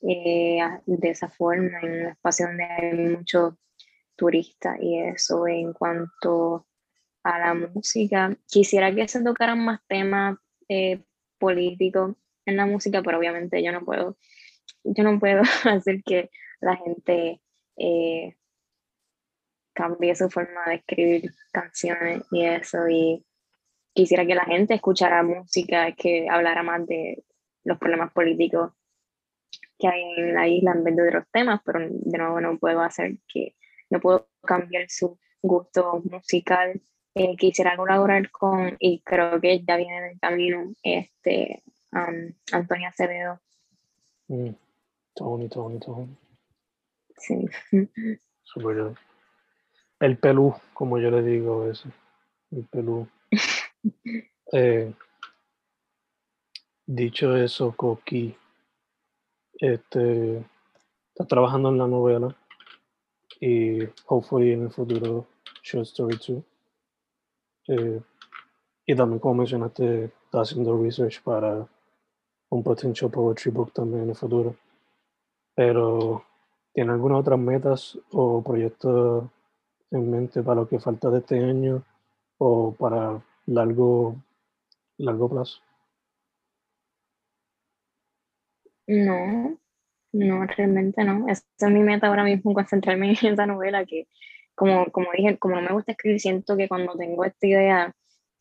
eh, 0.00 0.60
de 0.86 1.10
esa 1.10 1.28
forma 1.28 1.78
en 1.82 1.92
un 1.92 2.06
espacio 2.08 2.46
donde 2.46 2.64
hay 2.64 2.94
mucho 2.94 3.58
turista 4.16 4.76
y 4.80 4.98
eso 4.98 5.46
en 5.46 5.72
cuanto 5.74 6.66
a 7.22 7.38
la 7.38 7.54
música. 7.54 8.34
Quisiera 8.48 8.94
que 8.94 9.06
se 9.08 9.22
tocaran 9.22 9.62
más 9.62 9.80
temas 9.86 10.38
eh, 10.68 11.02
políticos 11.38 12.16
en 12.46 12.56
la 12.56 12.66
música, 12.66 13.02
pero 13.02 13.18
obviamente 13.18 13.62
yo 13.62 13.72
no 13.72 13.84
puedo, 13.84 14.16
yo 14.84 15.04
no 15.04 15.18
puedo 15.20 15.42
hacer 15.64 16.02
que 16.02 16.30
la 16.62 16.76
gente 16.76 17.42
eh, 17.76 18.36
cambie 19.74 20.14
su 20.14 20.30
forma 20.30 20.64
de 20.66 20.76
escribir 20.76 21.32
canciones 21.52 22.22
y 22.30 22.44
eso. 22.44 22.88
Y 22.88 23.26
quisiera 23.92 24.24
que 24.24 24.34
la 24.34 24.44
gente 24.44 24.74
escuchara 24.74 25.22
música 25.22 25.92
que 25.92 26.28
hablara 26.30 26.62
más 26.62 26.86
de 26.86 27.24
los 27.64 27.78
problemas 27.78 28.12
políticos 28.12 28.72
que 29.78 29.88
hay 29.88 30.02
en 30.16 30.34
la 30.34 30.46
isla 30.46 30.72
en 30.72 30.84
vez 30.84 30.96
de 30.96 31.08
otros 31.08 31.24
temas, 31.32 31.60
pero 31.64 31.80
de 31.80 32.18
nuevo 32.18 32.40
no 32.40 32.58
puedo 32.58 32.80
hacer 32.80 33.18
que 33.26 33.56
no 33.90 34.00
puedo 34.00 34.28
cambiar 34.42 34.88
su 34.88 35.18
gusto 35.42 36.00
musical. 36.10 36.80
Eh, 37.14 37.36
quisiera 37.36 37.76
colaborar 37.76 38.30
con, 38.30 38.76
y 38.78 39.00
creo 39.00 39.40
que 39.40 39.62
ya 39.62 39.76
viene 39.76 39.98
en 39.98 40.04
el 40.04 40.20
camino, 40.20 40.72
este, 40.82 41.62
Antonia 41.90 42.88
Acevedo. 42.88 43.40
Mm, 44.28 44.50
Tony, 45.14 45.48
Tony, 45.48 45.78
Tony. 45.78 46.16
Sí. 47.22 47.48
Super. 48.42 48.94
El 50.00 50.18
pelú, 50.18 50.54
como 50.74 50.98
yo 50.98 51.10
le 51.10 51.22
digo 51.22 51.66
eso. 51.70 51.88
El 52.50 52.64
pelú. 52.66 53.08
Eh, 54.54 54.92
dicho 56.84 57.34
eso, 57.34 57.74
Coqui, 57.74 58.36
este, 59.54 60.44
está 61.08 61.24
trabajando 61.26 61.70
en 61.70 61.78
la 61.78 61.86
novela 61.86 62.36
y 63.40 63.78
hopefully 64.06 64.52
en 64.52 64.64
el 64.64 64.70
futuro 64.70 65.26
Short 65.62 65.86
Story 65.86 66.16
2. 66.16 66.44
Eh, 67.68 68.02
y 68.84 68.94
también 68.94 69.20
como 69.20 69.36
mencionaste, 69.36 70.04
está 70.04 70.42
haciendo 70.42 70.76
research 70.76 71.22
para 71.22 71.66
un 72.50 72.62
potential 72.62 73.10
poetry 73.10 73.50
book 73.50 73.72
también 73.72 74.02
en 74.02 74.10
el 74.10 74.16
futuro. 74.16 74.54
Pero, 75.54 76.24
¿tiene 76.72 76.92
algunas 76.92 77.20
otras 77.20 77.38
metas 77.38 77.98
o 78.10 78.42
proyectos 78.42 79.24
en 79.90 80.10
mente 80.10 80.42
para 80.42 80.62
lo 80.62 80.68
que 80.68 80.80
falta 80.80 81.10
de 81.10 81.18
este 81.18 81.38
año 81.38 81.82
o 82.38 82.72
para 82.72 83.22
largo 83.46 84.16
largo 84.98 85.28
plazo? 85.28 85.60
No, 88.86 89.58
no, 90.12 90.46
realmente 90.46 91.04
no. 91.04 91.28
Esa 91.28 91.44
es 91.58 91.70
mi 91.70 91.82
meta 91.82 92.08
ahora 92.08 92.24
mismo, 92.24 92.54
concentrarme 92.54 93.10
en 93.10 93.32
esa 93.32 93.46
novela 93.46 93.84
que, 93.84 94.08
como, 94.54 94.86
como 94.92 95.12
dije, 95.12 95.38
como 95.38 95.56
no 95.56 95.62
me 95.62 95.72
gusta 95.72 95.92
escribir, 95.92 96.20
siento 96.20 96.56
que 96.56 96.68
cuando 96.68 96.94
tengo 96.96 97.24
esta 97.24 97.46
idea 97.46 97.94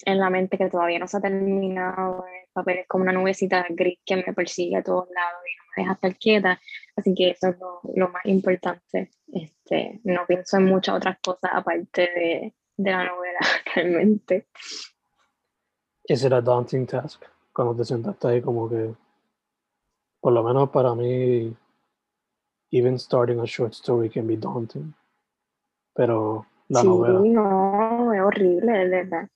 en 0.06 0.20
la 0.20 0.30
mente 0.30 0.58
que 0.58 0.70
todavía 0.70 1.00
no 1.00 1.08
se 1.08 1.18
ha 1.18 1.22
terminado, 1.22 2.26
el 2.26 2.50
papel 2.54 2.80
es 2.80 2.88
como 2.88 3.04
una 3.04 3.14
nubecita 3.14 3.66
gris 3.70 4.00
que 4.06 4.18
me 4.18 4.34
persigue 4.34 4.78
a 4.78 4.84
todos 4.84 5.08
lados 5.10 5.42
y 5.46 5.58
no 5.58 5.64
me 5.76 5.84
deja 5.84 5.94
estar 5.94 6.16
quieta. 6.18 6.60
Así 6.96 7.14
que 7.14 7.30
eso 7.32 7.50
es 7.50 7.60
lo, 7.60 7.82
lo 7.96 8.10
más 8.10 8.26
importante. 8.26 9.12
Este, 9.32 10.00
no 10.04 10.26
pienso 10.28 10.58
en 10.58 10.66
muchas 10.66 10.96
otras 10.96 11.18
cosas 11.24 11.52
aparte 11.54 12.02
de, 12.02 12.54
de 12.78 12.92
la 12.92 13.06
novela, 13.06 13.40
realmente. 13.76 14.48
¿Es 16.04 16.24
era 16.24 16.42
daunting 16.42 16.88
task? 16.88 17.24
Cuando 17.54 17.76
te 17.76 17.86
sentaste 17.86 18.28
ahí 18.28 18.42
como 18.42 18.70
que, 18.70 18.94
por 20.20 20.34
lo 20.34 20.44
menos 20.44 20.70
para 20.70 20.96
mí, 20.96 21.56
even 22.72 22.98
starting 22.98 23.40
a 23.40 23.46
short 23.46 23.74
story 23.74 24.10
can 24.10 24.28
be 24.28 24.38
daunting. 24.38 24.94
Pero 25.94 26.46
la 26.70 26.82
sí, 26.82 26.88
novela, 26.88 27.20
no, 27.20 28.14
es 28.14 28.22
horrible, 28.22 28.72
de 28.72 28.88
verdad. 28.88 29.30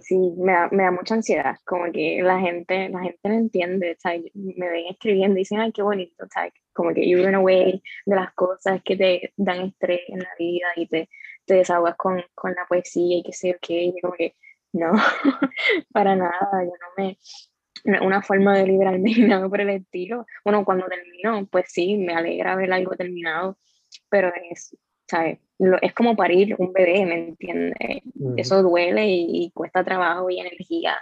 Sí, 0.00 0.16
me 0.36 0.52
da, 0.52 0.68
me 0.70 0.84
da 0.84 0.90
mucha 0.90 1.14
ansiedad, 1.14 1.56
como 1.64 1.90
que 1.92 2.20
la 2.22 2.38
gente, 2.38 2.88
la 2.88 3.00
gente 3.00 3.28
no 3.28 3.34
entiende, 3.34 3.96
¿sabes? 3.98 4.24
me 4.34 4.68
ven 4.68 4.86
escribiendo 4.90 5.36
y 5.36 5.40
dicen, 5.40 5.60
ay, 5.60 5.72
qué 5.72 5.82
bonito, 5.82 6.26
¿sabes? 6.32 6.52
como 6.74 6.92
que 6.92 7.08
you 7.08 7.24
run 7.24 7.36
away 7.36 7.82
de 8.04 8.16
las 8.16 8.34
cosas 8.34 8.82
que 8.84 8.96
te 8.96 9.32
dan 9.36 9.62
estrés 9.62 10.00
en 10.08 10.18
la 10.18 10.30
vida 10.38 10.66
y 10.76 10.86
te, 10.86 11.08
te 11.46 11.54
desahogas 11.54 11.96
con, 11.96 12.22
con 12.34 12.52
la 12.52 12.66
poesía 12.68 13.18
y 13.18 13.22
qué 13.22 13.32
sé 13.32 13.52
yo 13.52 13.54
qué, 13.62 13.84
y 13.84 14.00
como 14.00 14.14
que 14.14 14.34
no, 14.72 14.92
para 15.92 16.16
nada, 16.16 16.64
yo 16.64 16.72
no 16.80 16.88
me, 16.96 17.18
una 18.04 18.22
forma 18.22 18.56
de 18.58 18.66
liberarme 18.66 19.14
ni 19.14 19.22
nada 19.22 19.48
por 19.48 19.60
el 19.60 19.70
estilo. 19.70 20.26
Bueno, 20.44 20.64
cuando 20.64 20.86
termino, 20.86 21.46
pues 21.46 21.66
sí, 21.68 21.96
me 21.96 22.14
alegra 22.14 22.56
ver 22.56 22.72
algo 22.72 22.96
terminado, 22.96 23.56
pero 24.08 24.32
es, 24.50 24.76
¿sabes? 25.14 25.38
Lo- 25.58 25.80
es 25.80 25.92
como 25.94 26.16
parir 26.16 26.56
un 26.58 26.72
bebé, 26.72 27.06
¿me 27.06 27.28
entiendes? 27.28 28.02
Ujú. 28.16 28.34
Eso 28.36 28.62
duele 28.62 29.06
y, 29.06 29.44
y 29.44 29.50
cuesta 29.52 29.84
trabajo 29.84 30.28
y 30.28 30.40
energía. 30.40 30.96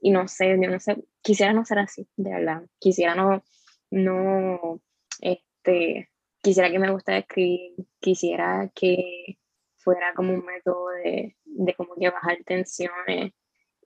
Y 0.00 0.10
no 0.10 0.28
sé, 0.28 0.56
yo 0.62 0.70
no 0.70 0.78
sé, 0.78 0.96
quisiera 1.22 1.52
no 1.52 1.64
ser 1.64 1.80
así, 1.80 2.06
de 2.16 2.30
verdad. 2.30 2.62
Quisiera 2.78 3.14
no, 3.16 3.42
no, 3.90 4.80
este, 5.20 6.08
quisiera 6.42 6.70
que 6.70 6.78
me 6.78 6.90
gustara 6.92 7.18
escribir, 7.18 7.72
quisiera 8.00 8.70
que 8.74 9.38
fuera 9.78 10.14
como 10.14 10.34
un 10.34 10.44
método 10.44 10.90
de, 10.90 11.36
de 11.44 11.74
como 11.74 11.94
que 11.96 12.10
bajar 12.10 12.38
tensiones. 12.44 13.32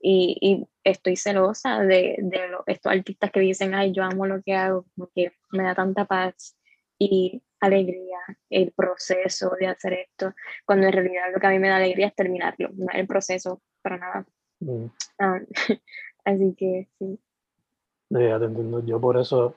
Y, 0.02 0.36
y 0.40 0.66
estoy 0.84 1.16
celosa 1.16 1.80
de, 1.80 2.16
de 2.18 2.48
lo- 2.48 2.64
estos 2.66 2.92
artistas 2.92 3.30
que 3.30 3.40
dicen, 3.40 3.74
ay, 3.74 3.92
yo 3.92 4.02
amo 4.02 4.26
lo 4.26 4.42
que 4.42 4.54
hago, 4.54 4.84
como 4.94 5.08
que 5.14 5.32
me 5.52 5.62
da 5.62 5.74
tanta 5.74 6.04
paz 6.06 6.56
y 6.98 7.42
alegría 7.60 8.18
el 8.48 8.72
proceso 8.72 9.52
de 9.58 9.66
hacer 9.68 9.92
esto, 9.94 10.32
cuando 10.66 10.86
en 10.86 10.92
realidad 10.92 11.24
lo 11.32 11.40
que 11.40 11.46
a 11.46 11.50
mí 11.50 11.58
me 11.58 11.68
da 11.68 11.76
alegría 11.76 12.08
es 12.08 12.14
terminarlo, 12.14 12.70
no 12.74 12.86
el 12.92 13.06
proceso 13.06 13.60
para 13.82 13.98
nada. 13.98 14.26
mm, 14.60 14.86
Ah, 15.18 15.38
así 16.24 16.54
que 16.56 16.88
sí. 16.98 17.18
ya 18.10 18.38
te 18.38 18.44
entiendo. 18.46 18.84
Yo 18.84 19.00
por 19.00 19.18
eso, 19.18 19.54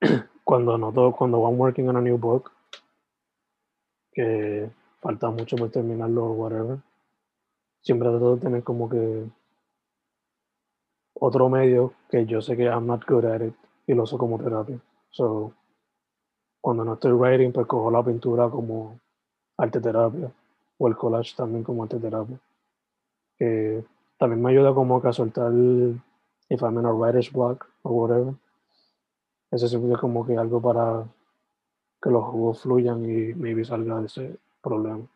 cuando 0.44 0.78
noto, 0.78 1.12
cuando 1.12 1.38
I'm 1.46 1.58
working 1.60 1.88
on 1.88 1.96
a 1.96 2.00
new 2.00 2.16
book, 2.18 2.50
que 4.12 4.70
falta 5.00 5.30
mucho 5.30 5.56
por 5.56 5.70
terminarlo 5.70 6.24
o 6.24 6.32
whatever, 6.32 6.78
siempre 7.82 8.08
trato 8.08 8.36
de 8.36 8.40
tener 8.42 8.62
como 8.62 8.88
que 8.88 9.24
otro 11.14 11.48
medio 11.48 11.94
que 12.10 12.24
yo 12.26 12.40
sé 12.40 12.56
que 12.56 12.64
I'm 12.64 12.86
not 12.86 13.04
good 13.06 13.24
at 13.26 13.42
it 13.42 13.54
y 13.86 13.94
lo 13.94 14.04
uso 14.04 14.16
como 14.18 14.38
terapia. 14.38 14.78
So, 15.10 15.52
cuando 16.60 16.84
no 16.84 16.94
estoy 16.94 17.12
writing, 17.12 17.52
pues 17.52 17.66
cojo 17.66 17.90
la 17.90 18.02
pintura 18.02 18.48
como 18.48 18.98
arte 19.56 19.80
terapia 19.80 20.30
o 20.78 20.88
el 20.88 20.96
collage 20.96 21.34
también 21.36 21.64
como 21.64 21.82
arte 21.82 21.98
terapia. 21.98 22.38
Que 23.38 23.84
también 24.18 24.42
me 24.42 24.50
ayuda 24.50 24.74
como 24.74 25.00
que 25.00 25.08
a 25.08 25.12
soltar 25.12 25.52
if 26.48 26.62
I'm 26.62 26.78
in 26.78 26.86
a 26.86 26.92
writer's 26.92 27.32
block 27.32 27.66
o 27.82 27.90
whatever. 27.90 28.34
Eso 29.50 29.66
siempre 29.66 29.92
es 29.92 29.98
como 29.98 30.26
que 30.26 30.36
algo 30.36 30.60
para 30.60 31.04
que 32.02 32.10
los 32.10 32.24
jugos 32.24 32.60
fluyan 32.60 33.04
y 33.04 33.34
maybe 33.34 33.64
salga 33.64 34.00
de 34.00 34.06
ese 34.06 34.36
problema. 34.62 35.06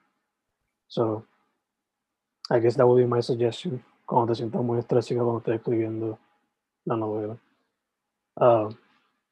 So, 0.89 1.25
I 2.51 2.61
guess 2.61 2.77
that 2.77 2.87
would 2.87 2.99
be 2.99 3.07
my 3.07 3.23
suggestion 3.23 3.83
cuando 4.07 4.33
te 4.33 4.37
sientas 4.37 4.63
muy 4.63 4.79
estresada 4.79 5.23
cuando 5.23 5.39
estés 5.39 5.57
escribiendo 5.57 6.19
la 6.85 6.97
novela. 6.97 7.37
Ah, 8.37 8.69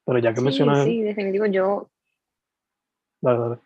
pero 0.05 0.19
ya 0.19 0.33
que 0.33 0.39
Sí, 0.39 0.45
mencionas, 0.45 0.83
sí, 0.83 1.01
definitivo. 1.01 1.45
Yo, 1.45 1.87
dale, 3.23 3.39
dale. 3.39 3.57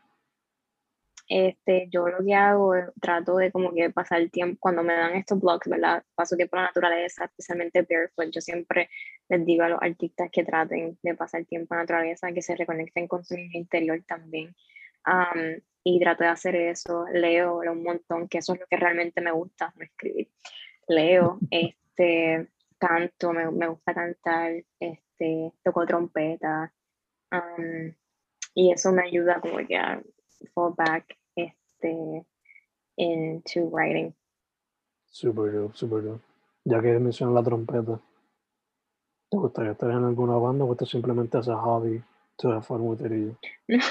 este, 1.30 1.88
yo 1.92 2.08
lo 2.08 2.24
que 2.24 2.34
hago 2.34 2.76
es 2.76 2.86
trato 3.02 3.38
de 3.38 3.52
como 3.52 3.74
que 3.74 3.90
pasar 3.90 4.22
el 4.22 4.32
tiempo, 4.32 4.58
cuando 4.60 4.84
me 4.84 4.94
dan 4.96 5.16
estos 5.16 5.40
blogs, 5.40 5.68
¿verdad? 5.68 6.04
Paso 6.16 6.36
tiempo 6.38 6.56
en 6.56 6.64
la 6.64 6.68
naturaleza, 6.70 7.26
especialmente 7.26 7.82
barefoot. 7.82 8.32
Yo 8.32 8.42
siempre 8.42 8.90
les 9.30 9.46
digo 9.46 9.64
a 9.64 9.70
los 9.70 9.82
artistas 9.82 10.30
que 10.32 10.44
traten 10.46 10.98
de 11.02 11.16
pasar 11.16 11.46
tiempo 11.46 11.74
en 11.74 11.80
la 11.80 11.84
naturaleza, 11.84 12.32
que 12.32 12.42
se 12.42 12.56
reconecten 12.56 13.08
con 13.08 13.26
su 13.26 13.36
interior 13.36 14.02
también. 14.08 14.56
Am, 15.04 15.62
y 15.84 16.00
trato 16.00 16.24
de 16.24 16.30
hacer 16.30 16.56
eso, 16.56 17.06
leo, 17.14 17.60
un 17.60 17.84
montón, 17.84 18.28
que 18.28 18.40
eso 18.40 18.54
es 18.54 18.60
lo 18.62 18.68
que 18.68 18.78
realmente 18.78 19.22
me 19.22 19.32
gusta, 19.32 19.74
no 19.76 19.84
escribir. 19.84 20.30
Leo, 20.88 21.40
este, 21.52 22.50
canto, 22.78 23.34
me, 23.34 23.52
me 23.52 23.68
gusta 23.68 23.94
cantar, 23.94 24.54
este, 24.80 25.54
toco 25.64 25.86
trompeta, 25.86 26.74
am, 27.32 27.96
y 28.58 28.72
eso 28.72 28.92
me 28.92 29.04
ayuda 29.04 29.40
como 29.40 29.58
que 29.68 29.78
a 29.78 30.02
fall 30.56 30.74
back 30.76 31.16
este, 31.36 32.26
into 32.98 33.70
writing. 33.70 34.16
Super 35.06 35.52
dope, 35.52 35.78
super 35.78 36.02
dope. 36.02 36.24
Ya 36.66 36.82
que 36.82 36.98
mencionas 36.98 37.36
la 37.36 37.44
trompeta, 37.44 38.02
¿te 39.30 39.38
gustaría 39.38 39.74
estar 39.74 39.92
en 39.92 40.04
alguna 40.04 40.38
banda 40.38 40.66
o 40.66 40.72
esto 40.72 40.88
simplemente 40.88 41.38
es 41.38 41.48
a 41.48 41.56
hobby 41.56 42.02
to 42.38 42.52
have 42.52 42.64
fun 42.66 42.82
with 42.82 43.00
it? 43.06 43.38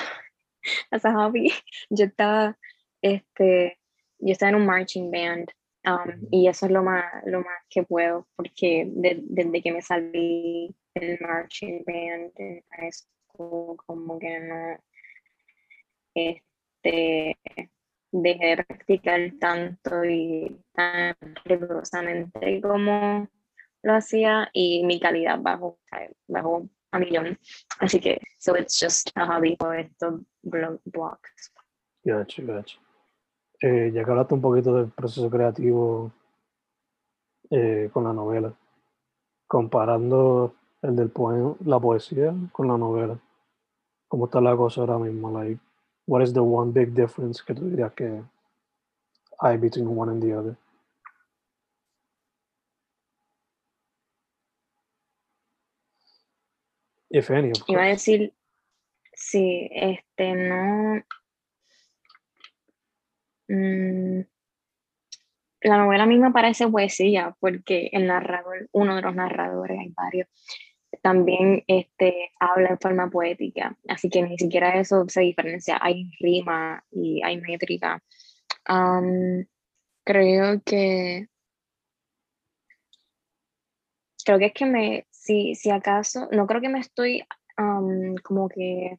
As 0.90 1.05
a 1.05 1.12
hobby, 1.12 1.52
yo 1.90 2.07
estaba, 2.07 2.59
este, 3.00 3.79
yo 4.18 4.33
estaba 4.33 4.50
en 4.50 4.57
un 4.57 4.66
marching 4.66 5.12
band 5.12 5.48
um, 5.87 6.26
y 6.33 6.48
eso 6.48 6.66
es 6.66 6.72
lo 6.72 6.83
más, 6.83 7.05
lo 7.24 7.38
más 7.38 7.62
que 7.70 7.85
puedo 7.85 8.26
porque 8.35 8.85
de- 8.88 9.22
desde 9.29 9.62
que 9.62 9.72
me 9.72 9.81
salí 9.81 10.74
del 10.96 11.18
marching 11.20 11.85
band 11.87 12.33
en 12.35 12.64
high 12.72 12.90
como 13.37 14.18
que 14.18 14.40
no, 14.40 14.79
este, 16.14 17.38
dejé 18.12 18.46
de 18.46 18.64
practicar 18.64 19.33
tanto 19.38 20.05
y 20.05 20.57
tan 20.72 21.14
rigurosamente 21.44 22.61
como 22.61 23.29
lo 23.83 23.94
hacía 23.94 24.49
y 24.53 24.85
mi 24.85 24.99
calidad 24.99 25.38
bajó, 25.40 25.79
bajó 26.27 26.68
a 26.90 26.99
millón. 26.99 27.38
Así 27.79 28.01
que, 28.01 28.20
so 28.38 28.57
it's 28.57 28.79
just 28.79 29.11
a 29.16 29.27
hobby 29.27 29.57
por 29.57 29.79
estos 29.79 30.22
blog 30.42 30.81
blogs. 30.85 31.53
Gotcha, 32.05 32.42
gotcha. 32.42 32.79
Eh, 33.61 33.90
ya 33.92 34.05
que 34.05 34.11
hablaste 34.11 34.35
un 34.35 34.40
poquito 34.40 34.75
del 34.75 34.90
proceso 34.90 35.31
creativo 35.31 36.12
eh, 37.51 37.90
con 37.92 38.05
la 38.05 38.12
novela, 38.12 38.53
comparando 39.46 40.55
el 40.87 40.96
del 40.96 41.11
poema, 41.11 41.55
la 41.64 41.81
poesía 41.81 42.35
con 42.53 42.68
la 42.68 42.79
novela, 42.79 43.18
¿cómo 44.09 44.27
está 44.27 44.40
la 44.40 44.57
cosa 44.57 44.83
ahora 44.83 44.99
mismo? 44.99 45.31
Like, 45.31 45.61
what 46.07 46.22
is 46.22 46.33
the 46.33 46.40
one 46.40 46.72
big 46.72 46.94
difference 46.94 47.42
que 47.42 47.55
tú 47.55 47.68
dirías 47.68 47.92
que 47.94 48.22
hay 49.39 49.57
between 49.59 49.89
one 49.89 50.11
and 50.11 50.22
the 50.22 50.34
other? 50.34 50.57
If 57.09 57.30
any, 57.30 57.51
of 57.51 57.62
Iba 57.68 57.84
a 57.84 57.87
decir, 57.87 58.34
sí, 59.14 59.68
este, 59.72 60.34
no. 60.34 61.03
mm, 63.49 64.26
la 65.62 65.78
novela 65.78 66.05
a 66.05 66.07
mí 66.07 66.18
me 66.18 66.30
parece 66.30 66.68
poesía, 66.68 67.37
porque 67.41 67.91
el 67.93 68.07
narrador, 68.07 68.68
uno 68.72 68.97
de 68.97 69.03
los 69.03 69.14
narradores, 69.14 69.78
hay 69.78 69.89
varios, 69.91 70.28
también 71.07 71.62
este, 71.68 72.32
habla 72.40 72.70
en 72.70 72.80
forma 72.80 73.09
poética, 73.09 73.78
así 73.86 74.11
que 74.11 74.22
ni 74.22 74.36
siquiera 74.36 74.80
eso 74.80 75.04
se 75.07 75.20
diferencia, 75.20 75.78
hay 75.80 76.11
rima 76.18 76.84
y 76.90 77.22
hay 77.22 77.40
métrica. 77.40 78.02
Am, 78.64 79.46
creo 80.04 80.61
que, 80.64 81.28
creo 84.24 84.38
que 84.40 84.46
es 84.46 84.52
que 84.52 84.66
me, 84.66 85.07
si, 85.11 85.54
si 85.54 85.70
acaso, 85.70 86.28
no 86.32 86.44
creo 86.48 86.61
que 86.61 86.68
me 86.70 86.80
estoy 86.80 87.22
como 88.24 88.48
que 88.48 88.98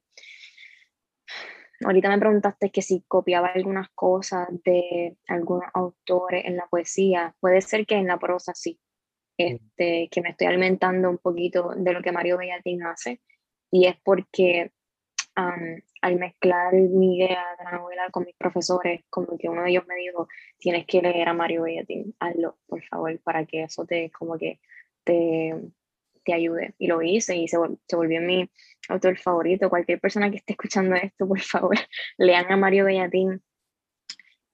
Ahorita 1.85 2.09
me 2.09 2.17
preguntaste 2.19 2.71
que 2.71 2.81
si 2.81 3.03
copiaba 3.07 3.49
algunas 3.49 3.89
cosas 3.89 4.47
de 4.63 5.17
algunos 5.27 5.69
autores 5.73 6.45
en 6.45 6.55
la 6.55 6.67
poesía. 6.67 7.35
Puede 7.39 7.61
ser 7.61 7.85
que 7.85 7.95
en 7.95 8.07
la 8.07 8.17
prosa 8.17 8.53
sí. 8.55 8.79
Este, 9.37 10.09
que 10.11 10.21
me 10.21 10.29
estoy 10.29 10.47
alimentando 10.47 11.09
un 11.09 11.17
poquito 11.17 11.73
de 11.75 11.93
lo 11.93 12.01
que 12.01 12.11
Mario 12.11 12.37
Bellatín 12.37 12.83
hace, 12.83 13.21
y 13.71 13.85
es 13.87 13.95
porque 14.03 14.71
al 16.01 16.15
mezclar 16.17 16.73
mi 16.73 17.17
idea 17.17 17.43
de 17.59 17.63
la 17.63 17.71
novela 17.77 18.09
con 18.11 18.25
mis 18.25 18.35
profesores, 18.35 19.01
como 19.09 19.37
que 19.37 19.49
uno 19.49 19.63
de 19.63 19.69
ellos 19.69 19.85
me 19.87 19.95
dijo, 19.95 20.27
tienes 20.57 20.85
que 20.87 21.01
leer 21.01 21.29
a 21.29 21.33
Mario 21.33 21.63
Bellatín, 21.63 22.15
hazlo, 22.19 22.57
por 22.65 22.83
favor, 22.83 23.19
para 23.21 23.45
que 23.45 23.63
eso 23.63 23.85
te, 23.85 24.09
como 24.11 24.37
que 24.37 24.59
te, 25.03 25.53
te 26.23 26.33
ayude. 26.33 26.73
Y 26.79 26.87
lo 26.87 27.01
hice 27.01 27.35
y 27.37 27.47
se, 27.47 27.57
se 27.87 27.95
volvió 27.95 28.21
mi 28.21 28.49
autor 28.89 29.17
favorito. 29.17 29.69
Cualquier 29.69 29.99
persona 29.99 30.29
que 30.31 30.37
esté 30.37 30.53
escuchando 30.53 30.95
esto, 30.95 31.27
por 31.27 31.39
favor, 31.39 31.75
lean 32.17 32.51
a 32.51 32.57
Mario 32.57 32.85
Bellatín. 32.85 33.41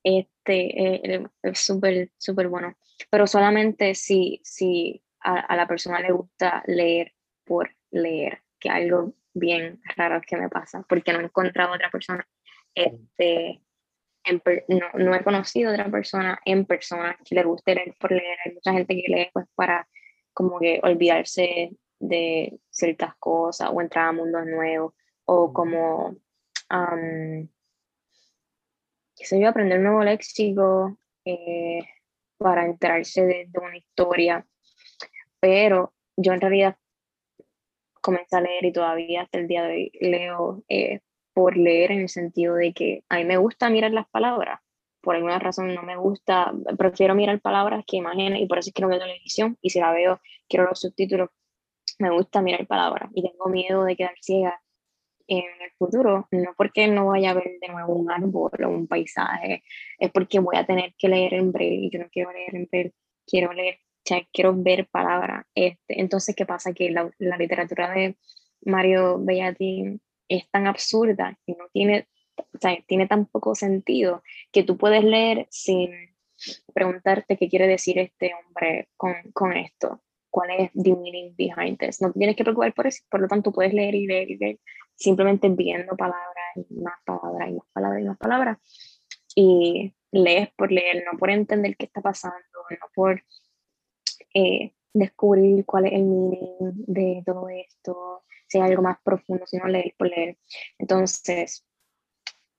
Este 0.04 1.16
eh, 1.16 1.24
es 1.44 1.60
súper, 1.60 2.12
súper 2.18 2.50
bueno. 2.50 2.76
Pero 3.10 3.28
solamente 3.28 3.96
si, 3.96 4.40
si 4.44 5.04
a, 5.22 5.40
a, 5.40 5.56
la 5.56 5.68
persona 5.68 6.00
le 6.00 6.12
gusta 6.12 6.64
leer 6.68 7.14
por 7.44 7.70
leer, 7.92 8.42
que 8.60 8.70
algo 8.70 9.14
bien 9.34 9.82
raro 9.96 10.22
que 10.22 10.38
me 10.38 10.50
pasa, 10.50 10.86
porque 10.88 11.14
no 11.14 11.20
he 11.20 11.24
encontrado 11.24 11.74
otra 11.74 11.90
persona, 11.90 12.28
este, 12.76 13.62
no, 14.68 14.88
no, 14.94 15.16
he 15.16 15.24
conocido 15.24 15.72
otra 15.72 15.90
persona 15.90 16.40
en 16.46 16.66
persona 16.66 17.18
que 17.26 17.36
le 17.36 17.44
guste 17.44 17.76
leer 17.76 17.96
por 18.00 18.12
leer. 18.12 18.38
Hay 18.46 18.54
mucha 18.54 18.74
gente 18.74 18.96
que 18.96 19.14
lee 19.14 19.30
pues 19.34 19.46
para 19.56 19.88
como 20.34 20.60
que 20.60 20.80
olvidarse 20.84 21.72
de 22.00 22.60
ciertas 22.70 23.16
cosas 23.18 23.70
o 23.72 23.82
entrar 23.82 24.10
a 24.10 24.12
mundos 24.12 24.46
nuevos 24.46 24.94
o 25.26 25.54
como, 25.54 26.08
um, 26.70 27.48
qué 29.16 29.26
sé 29.26 29.40
yo, 29.40 29.50
aprender 29.50 29.78
un 29.78 29.86
nuevo 29.86 30.04
léxico 30.04 30.98
eh, 31.26 31.80
para 32.44 32.66
enterarse 32.66 33.26
de, 33.26 33.48
de 33.48 33.60
una 33.60 33.78
historia. 33.78 34.46
Pero 35.40 35.94
yo 36.16 36.34
en 36.34 36.42
realidad 36.42 36.78
comencé 38.04 38.36
a 38.36 38.42
leer 38.42 38.66
y 38.66 38.74
todavía 38.74 39.22
hasta 39.22 39.40
el 39.40 39.48
día 39.48 39.64
de 39.64 39.74
hoy 39.74 39.92
leo 40.02 40.64
eh, 40.68 41.00
por 41.34 41.58
leer 41.58 41.92
en 41.92 42.02
el 42.02 42.10
sentido 42.10 42.56
de 42.56 42.74
que 42.74 43.04
a 43.10 43.18
mí 43.18 43.26
me 43.26 43.38
gusta 43.38 43.70
mirar 43.70 43.92
las 43.92 44.08
palabras. 44.10 44.60
Por 45.02 45.16
alguna 45.16 45.40
razón 45.40 45.74
no 45.74 45.84
me 45.84 45.98
gusta, 45.98 46.54
prefiero 46.78 47.16
mirar 47.16 47.40
palabras 47.42 47.84
que 47.88 47.98
imágenes 47.98 48.42
y 48.42 48.46
por 48.46 48.60
eso 48.60 48.70
es 48.70 48.74
que 48.74 48.82
no 48.82 48.90
veo 48.90 49.00
televisión 49.00 49.58
y 49.62 49.70
si 49.70 49.80
la 49.80 49.92
veo 49.92 50.20
quiero 50.48 50.66
los 50.66 50.80
subtítulos. 50.80 51.30
Me 52.00 52.10
gusta 52.10 52.42
mirar 52.42 52.68
palabras 52.68 53.10
y 53.14 53.22
tengo 53.22 53.48
miedo 53.50 53.84
de 53.86 53.96
quedar 53.96 54.16
ciega 54.22 54.62
en 55.28 55.46
el 55.62 55.72
futuro, 55.78 56.28
no 56.32 56.54
porque 56.58 56.88
no 56.88 57.08
vaya 57.08 57.32
a 57.32 57.34
ver 57.34 57.58
de 57.62 57.68
nuevo 57.70 57.94
un 57.94 58.12
árbol 58.12 58.52
o 58.64 58.70
un 58.70 58.88
paisaje, 58.88 59.64
es 59.98 60.12
porque 60.12 60.40
voy 60.40 60.58
a 60.58 60.66
tener 60.66 60.94
que 60.98 61.08
leer 61.08 61.34
en 61.36 61.54
y 61.60 61.90
yo 61.90 62.00
no 62.00 62.10
quiero 62.12 62.32
leer 62.32 62.56
en 62.56 62.68
breve, 62.70 62.94
quiero 63.26 63.54
leer 63.54 63.80
quiero 64.32 64.54
ver 64.56 64.88
palabras. 64.88 65.46
Este, 65.56 66.00
entonces, 66.00 66.36
¿qué 66.36 66.46
pasa? 66.46 66.74
Que 66.74 66.92
la, 66.92 67.10
la 67.20 67.38
literatura 67.38 67.92
de 67.92 68.18
Mario 68.66 69.20
Bellatín 69.20 70.02
es 70.28 70.50
tan 70.50 70.68
absurda 70.68 71.38
y 71.46 71.54
no 71.54 71.68
tiene, 71.72 72.08
o 72.38 72.58
sea, 72.60 72.78
tiene 72.88 73.08
tan 73.08 73.26
poco 73.26 73.56
sentido 73.56 74.24
que 74.52 74.64
tú 74.64 74.78
puedes 74.78 75.04
leer 75.04 75.48
sin 75.50 75.92
preguntarte 76.74 77.38
qué 77.38 77.50
quiere 77.50 77.68
decir 77.68 78.00
este 78.00 78.34
hombre 78.34 78.90
con, 78.98 79.14
con 79.34 79.56
esto, 79.56 80.02
cuál 80.30 80.50
es 80.52 80.72
the 80.74 80.96
meaning 80.96 81.36
behind 81.36 81.78
this. 81.78 82.02
No 82.02 82.12
tienes 82.12 82.36
que 82.36 82.44
preocupar 82.44 82.74
por 82.74 82.88
eso, 82.88 83.04
por 83.10 83.22
lo 83.22 83.28
tanto 83.28 83.52
puedes 83.52 83.74
leer 83.74 83.96
y 83.96 84.08
leer 84.08 84.32
y 84.32 84.38
leer, 84.38 84.60
simplemente 84.96 85.50
viendo 85.50 85.96
palabras 85.96 86.56
y 86.56 86.74
más 86.76 86.96
palabras 87.06 87.50
y 87.50 87.54
más 87.54 87.68
palabras 87.74 88.02
y 88.02 88.06
más 88.06 88.18
palabras. 88.18 88.58
Y 89.36 89.94
lees 90.12 90.50
por 90.54 90.72
leer, 90.72 91.04
no 91.12 91.18
por 91.18 91.30
entender 91.30 91.76
qué 91.78 91.86
está 91.86 92.02
pasando, 92.02 92.38
no 92.70 92.88
por 92.94 93.24
eh, 94.34 94.74
descubrir 94.94 95.66
cuál 95.66 95.88
es 95.88 95.94
el 95.94 96.06
meaning 96.06 96.58
de 96.88 97.24
todo 97.26 97.50
esto, 97.50 98.24
si 98.48 98.60
hay 98.60 98.70
algo 98.70 98.84
más 98.84 98.98
profundo, 99.04 99.46
si 99.48 99.58
no 99.58 99.68
leer 99.68 99.96
por 99.98 100.08
leer. 100.08 100.38
Entonces, 100.78 101.66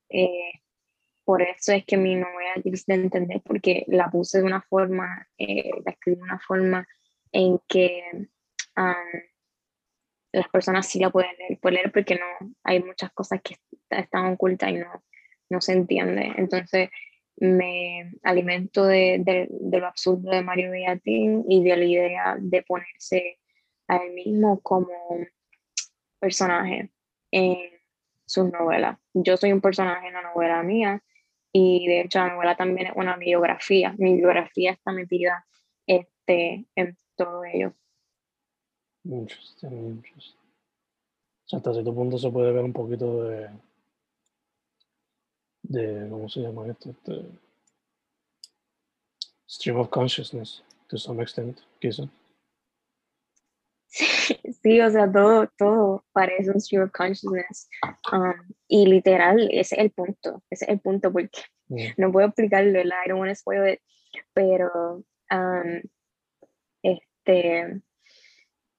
eh, 0.09 0.61
por 1.25 1.43
eso 1.43 1.73
es 1.73 1.85
que 1.87 1.97
mi 1.97 2.17
novela 2.17 2.55
es 2.57 2.65
difícil 2.65 2.97
de 2.97 3.03
entender, 3.05 3.43
porque 3.45 3.85
la 3.89 4.11
puse 4.11 4.39
de 4.39 4.45
una 4.45 4.63
forma, 4.63 5.29
eh, 5.39 5.71
la 5.85 5.93
escribí 5.93 6.17
de 6.17 6.23
una 6.23 6.39
forma 6.41 6.87
en 7.33 7.59
que 7.69 8.03
las 10.35 10.49
personas 10.49 10.87
sí 10.87 10.99
la 10.99 11.11
pueden 11.11 11.31
leer 11.39 11.59
por 11.61 11.73
leer, 11.73 11.93
porque 11.93 12.17
no 12.17 12.55
hay 12.65 12.83
muchas 12.83 13.13
cosas 13.13 13.41
que 13.43 13.57
están 13.91 14.33
ocultas 14.33 14.71
y 14.71 14.75
no, 14.75 15.05
no 15.49 15.61
se 15.61 15.73
entiende. 15.73 16.33
Entonces, 16.37 16.91
me 17.37 18.13
alimento 18.23 18.85
de, 18.85 19.21
de, 19.25 19.47
de, 19.49 19.79
lo 19.79 19.87
absurdo 19.87 20.31
de 20.31 20.43
Mario 20.43 20.71
Bellatín 20.71 21.45
y 21.49 21.63
de 21.63 21.77
la 21.77 21.85
idea 21.85 22.37
de 22.39 22.63
ponerse 22.63 23.39
a 23.89 23.97
él 23.97 24.13
mismo 24.13 24.61
como 24.61 24.89
personaje 26.19 26.91
en 27.31 27.59
sus 28.27 28.51
novelas. 28.51 28.99
Yo 29.13 29.37
soy 29.37 29.53
un 29.53 29.61
personaje 29.61 30.09
en 30.09 30.15
la 30.15 30.23
novela 30.23 30.63
mía 30.63 31.03
y 31.53 31.87
de 31.87 32.01
hecho 32.01 32.19
la 32.19 32.35
novela 32.35 32.57
también 32.57 32.89
es 32.89 32.93
una 32.97 33.17
biografía. 33.17 33.95
Mi 33.99 34.15
biografía 34.17 34.73
está 34.73 34.93
metida 34.93 35.47
este, 35.87 36.67
en 36.75 36.97
todo 37.17 37.45
ello. 37.45 37.75
Interesting, 39.05 39.73
interesting. 39.73 40.41
hasta 41.53 41.73
cierto 41.73 41.95
punto 41.95 42.19
se 42.19 42.31
puede 42.31 42.53
ver 42.53 42.65
un 42.65 42.73
poquito 42.73 43.25
de 43.25 43.51
de, 45.65 46.09
¿cómo 46.11 46.29
se 46.29 46.41
llama 46.41 46.67
esto? 46.69 46.91
Este, 46.91 47.27
stream 49.49 49.79
of 49.79 49.89
consciousness, 49.89 50.63
to 50.89 50.99
some 50.99 51.23
extent, 51.23 51.59
quizá. 51.81 52.09
Sí, 54.63 54.81
o 54.81 54.91
sea, 54.91 55.11
todo, 55.11 55.49
todo 55.57 56.05
parece 56.13 56.51
un 56.51 56.61
stream 56.61 56.85
of 56.85 56.91
consciousness. 56.93 57.69
Um, 58.13 58.55
y 58.67 58.87
literal, 58.87 59.49
ese 59.53 59.77
es 59.77 59.81
el 59.81 59.91
punto, 59.91 60.43
ese 60.51 60.65
es 60.65 60.71
el 60.71 60.81
punto, 60.81 61.13
porque 61.13 61.43
mm. 61.69 61.93
no 61.99 62.11
puedo 62.11 62.27
explicarlo, 62.27 62.81
I 62.81 63.09
don't 63.09 63.21
want 63.21 63.31
to 63.31 63.35
spoil 63.35 63.73
it, 63.73 63.81
pero, 64.33 65.05
um, 65.31 65.83
este, 66.83 67.83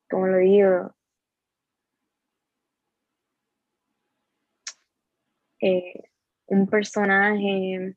¿cómo 0.09 0.27
lo 0.27 0.37
digo? 0.37 0.95
Eh, 5.61 6.03
un 6.47 6.67
personaje, 6.67 7.95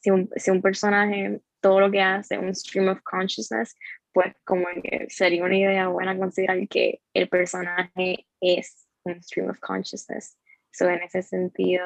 si 0.00 0.10
un, 0.10 0.28
si 0.36 0.50
un 0.50 0.62
personaje 0.62 1.40
todo 1.60 1.80
lo 1.80 1.90
que 1.90 2.00
hace 2.00 2.38
un 2.38 2.54
stream 2.54 2.88
of 2.88 3.00
consciousness, 3.02 3.76
pues 4.12 4.34
como 4.44 4.66
que 4.82 5.06
sería 5.08 5.44
una 5.44 5.56
idea 5.56 5.88
buena 5.88 6.18
considerar 6.18 6.66
que 6.68 7.00
el 7.14 7.28
personaje 7.28 8.26
es 8.40 8.86
un 9.04 9.22
stream 9.22 9.48
of 9.48 9.58
consciousness. 9.60 10.36
So 10.72 10.88
en 10.88 11.02
ese 11.02 11.22
sentido, 11.22 11.84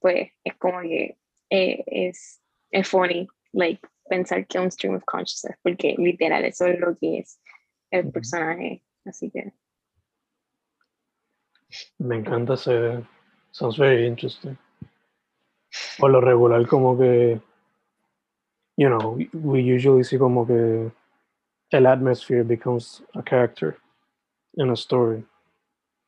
pues 0.00 0.30
es 0.44 0.56
como 0.56 0.80
que 0.82 1.18
eh, 1.50 1.82
es, 1.86 2.42
es 2.70 2.88
funny, 2.88 3.26
like, 3.52 3.80
pensar 4.08 4.46
que 4.46 4.58
es 4.58 4.64
un 4.64 4.70
stream 4.70 4.94
of 4.96 5.04
consciousness, 5.04 5.56
porque 5.62 5.94
literal 5.98 6.44
eso 6.44 6.66
es 6.66 6.78
lo 6.78 6.96
que 6.96 7.18
es 7.18 7.40
el 7.98 8.12
personaje. 8.12 8.82
Así 9.04 9.30
que. 9.30 9.52
Me 11.98 12.16
encanta 12.16 12.54
ese, 12.54 13.04
Sounds 13.56 13.78
very 13.78 14.06
interesting. 14.06 14.58
Por 15.98 16.10
lo 16.10 16.20
regular, 16.20 16.66
como 16.66 16.94
que, 16.98 17.40
you 18.76 18.88
know, 18.88 19.16
we 19.32 19.62
usually 19.62 20.04
see 20.04 20.18
como 20.18 20.46
que 20.46 20.92
el 21.70 21.86
atmosphere 21.86 22.42
becomes 22.42 23.02
a 23.14 23.22
character 23.22 23.78
in 24.58 24.68
a 24.68 24.74
story. 24.74 25.24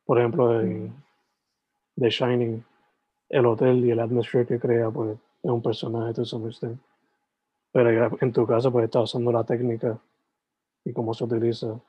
Por 0.05 0.19
ejemplo, 0.19 0.61
en 0.61 0.93
The 1.97 2.11
Shining, 2.11 2.63
el 3.29 3.45
hotel 3.47 3.83
y 3.83 3.89
el 3.89 3.99
atmosphere 3.99 4.45
que 4.45 4.59
crea, 4.59 4.91
pues, 4.91 5.17
es 5.41 5.49
un 5.49 5.63
personaje 5.63 6.13
to 6.13 6.25
some 6.25 6.47
extent. 6.49 6.79
Pero 7.71 8.15
en 8.21 8.31
tu 8.31 8.45
caso, 8.45 8.71
pues, 8.71 8.85
estás 8.85 9.05
usando 9.05 9.31
la 9.31 9.43
técnica 9.43 9.99
y 10.85 10.93
cómo 10.93 11.13
se 11.13 11.23
utiliza 11.23 11.79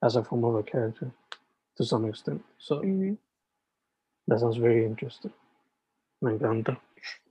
as 0.00 0.16
a 0.16 0.22
form 0.22 0.44
of 0.44 0.56
a 0.56 0.62
character 0.62 1.10
to 1.76 1.84
some 1.84 2.08
extent. 2.08 2.42
So, 2.58 2.82
That 4.28 4.38
sounds 4.38 4.56
very 4.56 4.84
interesting. 4.84 5.32
Me 6.20 6.32
encanta. 6.32 6.80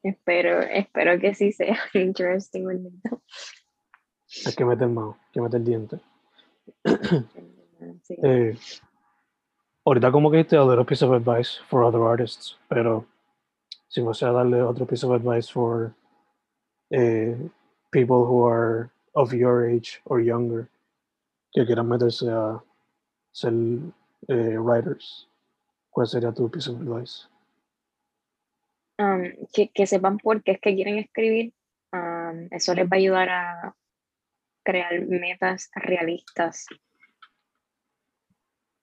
Espero, 0.03 0.61
espero 0.61 1.19
que 1.19 1.33
sí 1.33 1.53
sea 1.53 1.77
interesting, 1.93 2.65
bonito. 2.65 3.21
Hay 4.45 4.53
que 4.53 4.65
meter 4.65 4.87
mano, 4.87 5.17
que 5.31 5.41
meter 5.41 5.63
diente. 5.63 5.99
Sí. 8.03 8.15
Eh, 8.23 8.57
ahorita 9.85 10.11
como 10.11 10.29
que 10.29 10.41
este 10.41 10.57
otro 10.57 10.85
piece 10.85 11.03
of 11.03 11.13
advice 11.13 11.59
for 11.69 11.83
other 11.83 12.01
artists, 12.01 12.57
pero 12.69 13.05
si 13.87 14.01
fuese 14.01 14.25
a 14.25 14.31
darle 14.31 14.61
otro 14.61 14.85
piece 14.85 15.05
of 15.05 15.13
advice 15.13 15.49
for 15.49 15.93
eh, 16.91 17.35
people 17.91 18.25
who 18.25 18.45
are 18.45 18.91
of 19.15 19.33
your 19.33 19.67
age 19.67 20.01
or 20.05 20.21
younger 20.21 20.69
que 21.51 21.65
quieran 21.65 21.87
meterse 21.87 22.29
a 22.29 22.63
ser 23.31 23.53
eh, 24.27 24.57
writers, 24.57 25.27
¿Cuál 25.89 26.07
sería 26.07 26.31
tu 26.31 26.49
piece 26.49 26.69
of 26.69 26.79
advice? 26.79 27.27
que, 29.51 29.69
que, 29.69 29.87
sepan 29.87 30.19
por 30.19 30.43
qué 30.43 30.51
es 30.51 30.61
que 30.61 30.75
quieren 30.75 30.99
escribir. 30.99 31.53
eso 32.51 32.73
les 32.75 32.85
va 32.85 32.91
a 32.91 32.95
ayudar 32.95 33.29
a, 33.29 33.75
crear 34.63 35.01
metas 35.07 35.69
realistas. 35.75 36.67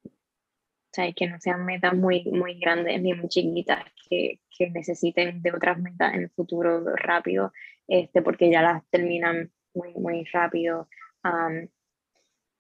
O 0.05 0.93
sea, 0.93 1.13
que 1.13 1.29
no 1.29 1.39
sean 1.39 1.65
metas 1.65 1.95
muy, 1.95 2.25
muy 2.25 2.59
grandes 2.59 3.01
ni 3.01 3.15
muy 3.15 3.29
chiquitas, 3.29 3.85
que, 4.09 4.41
que 4.51 4.71
necesiten 4.71 5.41
de 5.43 5.53
otras 5.53 5.79
metas 5.79 6.15
en 6.15 6.23
el 6.23 6.31
futuro 6.31 6.85
rápido, 6.97 7.53
este, 7.87 8.23
porque 8.23 8.51
ya 8.51 8.63
las 8.63 8.85
terminan 8.91 9.53
muy, 9.75 9.95
muy 9.95 10.25
rápido. 10.25 10.89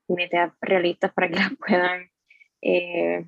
Metas 0.09 0.53
realistas 0.61 1.13
para 1.13 1.29
que 1.29 1.35
las 1.37 1.53
puedan 1.57 2.11
eh, 2.63 3.27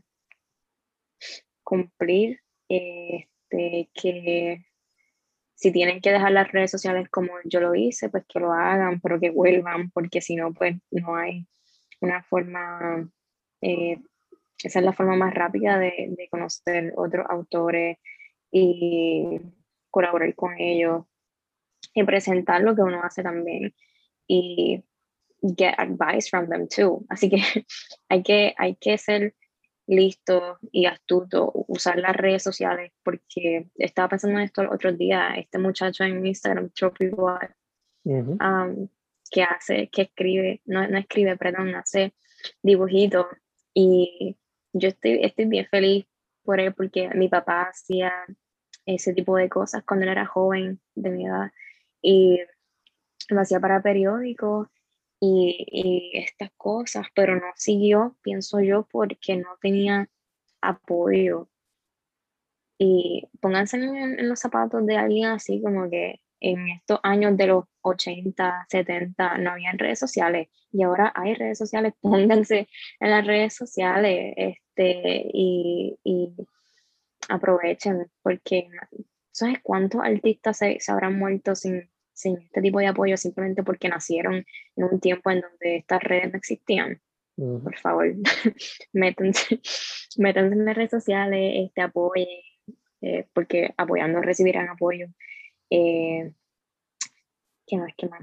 cumplir. 1.62 2.40
Este, 2.68 3.90
que 3.94 4.64
si 5.54 5.72
tienen 5.72 6.00
que 6.00 6.12
dejar 6.12 6.32
las 6.32 6.50
redes 6.52 6.70
sociales 6.70 7.08
como 7.10 7.32
yo 7.44 7.60
lo 7.60 7.74
hice, 7.74 8.08
pues 8.08 8.24
que 8.28 8.40
lo 8.40 8.52
hagan, 8.52 9.00
pero 9.00 9.20
que 9.20 9.30
vuelvan, 9.30 9.90
porque 9.90 10.20
si 10.20 10.36
no, 10.36 10.54
pues 10.54 10.76
no 10.90 11.16
hay 11.16 11.46
una 12.00 12.22
forma, 12.22 13.10
eh, 13.60 13.98
esa 14.62 14.78
es 14.78 14.84
la 14.84 14.92
forma 14.92 15.16
más 15.16 15.34
rápida 15.34 15.78
de, 15.78 16.14
de, 16.16 16.28
conocer 16.30 16.94
otros 16.96 17.26
autores 17.28 17.98
y 18.50 19.40
colaborar 19.90 20.34
con 20.34 20.54
ellos 20.58 21.04
y 21.92 22.04
presentar 22.04 22.62
lo 22.62 22.74
que 22.74 22.82
uno 22.82 23.02
hace 23.02 23.22
también 23.22 23.74
y 24.26 24.84
get 25.42 25.74
advice 25.78 26.28
from 26.28 26.48
them 26.48 26.68
too. 26.68 27.04
Así 27.08 27.30
que 27.30 27.36
hay 28.08 28.22
que, 28.22 28.54
hay 28.56 28.76
que 28.76 28.98
ser 28.98 29.34
listo 29.86 30.58
y 30.70 30.86
astuto 30.86 31.50
usar 31.66 31.98
las 31.98 32.14
redes 32.14 32.42
sociales 32.42 32.92
porque 33.02 33.70
estaba 33.74 34.08
pensando 34.08 34.38
en 34.38 34.44
esto 34.44 34.62
el 34.62 34.68
otro 34.68 34.92
día, 34.92 35.34
este 35.36 35.58
muchacho 35.58 36.04
en 36.04 36.24
Instagram, 36.24 36.70
Trophy 36.70 37.10
um, 38.04 38.88
que 39.30 39.42
hace, 39.42 39.88
que 39.90 40.02
escribe, 40.02 40.62
no, 40.64 40.86
no 40.86 40.98
escribe, 40.98 41.36
perdón, 41.36 41.74
hace 41.74 42.14
dibujitos 42.62 43.26
y 43.74 44.36
yo 44.72 44.88
estoy, 44.88 45.24
estoy 45.24 45.46
bien 45.46 45.66
feliz 45.66 46.06
por 46.44 46.60
él 46.60 46.72
porque 46.72 47.08
mi 47.14 47.28
papá 47.28 47.64
hacía 47.70 48.12
ese 48.86 49.12
tipo 49.12 49.36
de 49.36 49.48
cosas 49.48 49.82
cuando 49.84 50.04
él 50.04 50.12
era 50.12 50.26
joven 50.26 50.80
de 50.94 51.10
mi 51.10 51.26
edad 51.26 51.50
y 52.00 52.40
lo 53.28 53.40
hacía 53.40 53.60
para 53.60 53.82
periódicos 53.82 54.68
y, 55.20 56.10
estas 56.14 56.50
cosas, 56.56 57.06
pero 57.14 57.36
no 57.36 57.46
siguió, 57.56 58.16
pienso 58.22 58.60
yo, 58.60 58.86
porque 58.90 59.36
no 59.36 59.50
tenía 59.60 60.08
apoyo. 60.60 61.48
Y 62.78 63.28
pónganse 63.40 63.76
en, 63.76 64.28
los 64.28 64.40
zapatos 64.40 64.86
de 64.86 64.96
alguien 64.96 65.26
así, 65.26 65.60
como 65.62 65.90
que 65.90 66.20
en 66.40 66.68
estos 66.70 66.98
años 67.02 67.36
de 67.36 67.48
los 67.48 67.64
80, 67.82 68.66
70, 68.70 69.38
no 69.38 69.50
había 69.50 69.72
redes 69.72 69.98
sociales 69.98 70.48
y 70.72 70.82
ahora 70.82 71.12
hay 71.14 71.34
redes 71.34 71.58
sociales, 71.58 71.92
pónganse 72.00 72.68
en 73.00 73.10
las 73.10 73.26
redes 73.26 73.54
sociales 73.54 74.32
este, 74.36 75.22
y, 75.34 75.98
y 76.02 76.32
aprovechen, 77.28 78.10
porque 78.22 78.68
¿sabes 79.32 79.58
cuántos 79.62 80.00
artistas 80.02 80.56
se, 80.58 80.80
se 80.80 80.92
habrán 80.92 81.18
muerto 81.18 81.54
sin, 81.54 81.90
sin 82.20 82.38
este 82.38 82.60
tipo 82.60 82.78
de 82.78 82.88
apoyo 82.88 83.16
simplemente 83.16 83.62
porque 83.62 83.88
nacieron 83.88 84.44
en 84.76 84.84
un 84.84 85.00
tiempo 85.00 85.30
en 85.30 85.40
donde 85.40 85.76
estas 85.76 86.02
redes 86.02 86.32
no 86.32 86.38
existían. 86.38 87.00
Por 87.36 87.76
favor, 87.78 88.06
métanse, 88.92 89.60
métanse, 90.18 90.54
en 90.54 90.64
las 90.66 90.76
redes 90.76 90.90
sociales, 90.90 91.52
este, 91.66 91.80
apoyen, 91.80 92.28
eh, 93.00 93.26
porque 93.32 93.72
apoyando 93.78 94.20
recibirán 94.20 94.68
apoyo. 94.68 95.06
Eh, 95.70 96.32
¿Qué 97.66 97.76
más? 97.78 97.92
¿Qué 97.96 98.08
más? 98.08 98.20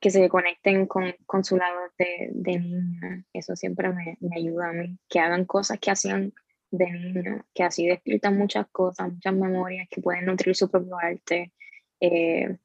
que 0.00 0.10
se 0.10 0.28
conecten 0.28 0.86
con, 0.86 1.12
con 1.26 1.44
su 1.44 1.56
lado 1.56 1.80
de, 1.98 2.28
de 2.32 2.58
niña, 2.60 3.24
eso 3.32 3.56
siempre 3.56 3.88
me, 3.88 4.16
me, 4.20 4.36
ayuda 4.36 4.70
a 4.70 4.72
mí, 4.72 4.98
que 5.08 5.18
hagan 5.18 5.44
cosas 5.44 5.78
que 5.80 5.90
hacían 5.90 6.32
de 6.70 6.90
niño, 6.90 7.46
que 7.54 7.62
así 7.62 7.86
despiertan 7.86 8.36
muchas 8.36 8.66
cosas, 8.68 9.12
muchas 9.12 9.34
memorias 9.34 9.88
que 9.90 10.02
pueden 10.02 10.26
nutrir 10.26 10.54
su 10.54 10.70
propio 10.70 10.98
arte, 10.98 11.52
eh, 12.00 12.58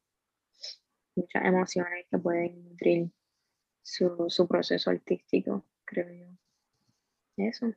muchas 1.16 1.46
emociones 1.46 2.06
que 2.10 2.18
pueden 2.18 2.64
nutrir 2.64 3.10
su, 3.82 4.26
su, 4.30 4.48
proceso 4.48 4.90
artístico, 4.90 5.64
creo 5.86 6.12
yo. 6.12 6.28
Eso. 7.38 7.74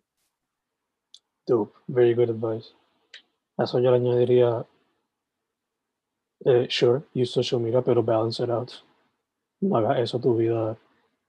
Dope, 1.46 1.78
very 1.86 2.14
good 2.14 2.30
advice. 2.30 2.74
A 3.56 3.64
eso 3.64 3.78
yo 3.80 3.90
le 3.90 3.96
añadiría, 3.96 4.66
eh, 6.44 6.66
sure, 6.68 7.04
use 7.14 7.32
social 7.32 7.60
media, 7.60 7.82
pero 7.82 8.02
balance 8.02 8.42
it 8.42 8.50
out. 8.50 8.72
No 9.60 9.76
hagas 9.76 10.00
eso 10.00 10.20
tu 10.20 10.36
vida, 10.36 10.76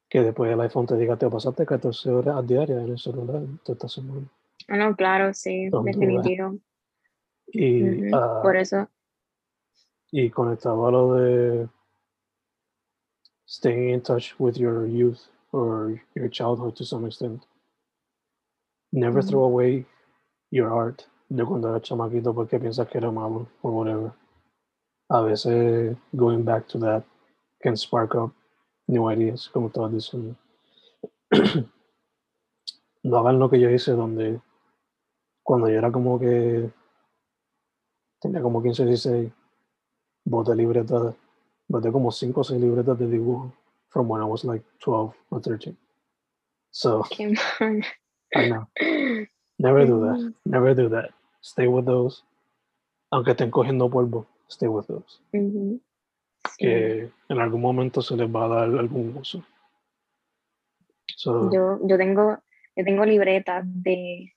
que 0.10 0.22
después 0.22 0.52
el 0.52 0.60
iPhone 0.62 0.88
te 0.88 0.98
diga, 0.98 1.18
te 1.18 1.30
pasaste 1.30 1.66
14 1.66 2.10
horas 2.10 2.36
a 2.38 2.42
diario 2.42 2.80
en 2.80 2.90
el 2.90 3.00
celular 3.00 3.44
toda 3.64 3.76
esta 3.76 3.88
semana. 3.88 4.28
Ah, 4.68 4.78
no, 4.78 4.96
claro, 4.96 5.34
sí, 5.34 5.70
definitivo. 5.84 6.58
Y, 7.48 8.14
uh, 8.14 8.42
Por 8.42 8.58
eso. 8.58 8.90
Y 10.12 10.30
conectado 10.30 10.88
a 10.88 10.92
lo 10.92 11.14
de 11.16 11.70
staying 13.46 13.90
in 13.90 14.02
touch 14.02 14.36
with 14.40 14.58
your 14.58 14.86
youth 14.86 15.28
or 15.52 16.02
your 16.16 16.30
childhood 16.30 16.76
to 16.76 16.84
some 16.84 17.06
extent. 17.06 17.46
Never 18.92 19.22
throw 19.22 19.44
away 19.44 19.86
your 20.52 20.72
art 20.72 21.06
de 21.30 21.44
cuando 21.46 21.70
eras 21.70 21.84
chamaquito 21.84 22.34
porque 22.34 22.60
piensas 22.60 22.88
que 22.90 22.98
era 22.98 23.12
malo 23.12 23.48
or 23.62 23.72
whatever. 23.72 24.14
A 25.10 25.22
veces 25.22 25.96
going 26.16 26.44
back 26.44 26.68
to 26.70 26.78
that 26.80 27.04
can 27.62 27.76
spark 27.76 28.16
up 28.16 28.34
new 28.88 29.06
ideas, 29.10 29.50
como 29.50 29.70
estabas 29.70 29.92
diciendo. 29.94 30.36
no 33.04 33.18
hagan 33.18 33.40
lo 33.40 33.50
que 33.50 33.60
yo 33.60 33.70
hice 33.70 33.92
donde 33.92 34.42
cuando 35.48 35.70
yo 35.70 35.78
era 35.78 35.94
como 35.94 36.20
que 36.20 36.70
tenía 38.20 38.42
como 38.42 38.62
15, 38.62 38.84
16, 38.84 39.32
boté 40.26 40.54
libretas, 40.54 41.16
boté 41.70 41.90
como 41.90 42.12
5 42.12 42.42
o 42.42 42.44
6 42.44 42.60
libretas 42.60 43.00
de 43.00 43.08
dibujo 43.08 43.54
from 43.88 44.12
when 44.12 44.22
I 44.22 44.26
was 44.26 44.44
like 44.44 44.66
12 44.80 45.16
or 45.30 45.42
13. 45.42 45.78
So, 46.72 47.06
I 48.36 48.50
know. 48.50 48.68
Never 49.58 49.86
do 49.86 50.02
that. 50.02 50.20
Mm. 50.20 50.34
Never 50.46 50.76
do 50.76 50.90
that. 50.90 51.12
Stay 51.42 51.68
with 51.68 51.86
those. 51.86 52.26
Aunque 53.10 53.32
estén 53.32 53.50
cogiendo 53.50 53.90
polvo, 53.90 54.28
stay 54.50 54.68
with 54.68 54.86
those. 54.88 55.22
Que 56.58 57.10
en 57.30 57.40
algún 57.40 57.62
momento 57.62 58.02
se 58.02 58.18
les 58.18 58.28
va 58.28 58.44
a 58.44 58.48
dar 58.50 58.64
algún 58.78 59.16
uso. 59.16 59.42
So, 61.16 61.50
yo, 61.54 61.80
yo 61.88 61.98
tengo 61.98 62.38
yo 62.76 62.84
tengo 62.84 63.06
libretas 63.06 63.64
de 63.66 64.34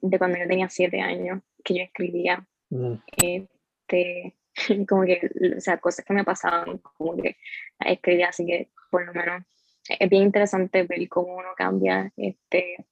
de 0.00 0.18
cuando 0.18 0.38
yo 0.38 0.46
tenía 0.46 0.68
siete 0.68 1.00
años, 1.00 1.42
que 1.64 1.74
yo 1.74 1.82
escribía, 1.82 2.46
mm. 2.70 2.94
este, 3.16 4.36
como 4.88 5.04
que, 5.04 5.30
o 5.56 5.60
sea, 5.60 5.78
cosas 5.78 6.04
que 6.04 6.14
me 6.14 6.24
pasaban, 6.24 6.78
como 6.78 7.16
que 7.16 7.36
escribía, 7.78 8.28
así 8.28 8.46
que 8.46 8.70
por 8.90 9.06
lo 9.06 9.12
menos 9.12 9.44
es 9.88 10.08
bien 10.08 10.24
interesante 10.24 10.84
ver 10.84 11.08
cómo 11.08 11.36
uno 11.36 11.48
cambia 11.56 12.12
este, 12.16 12.86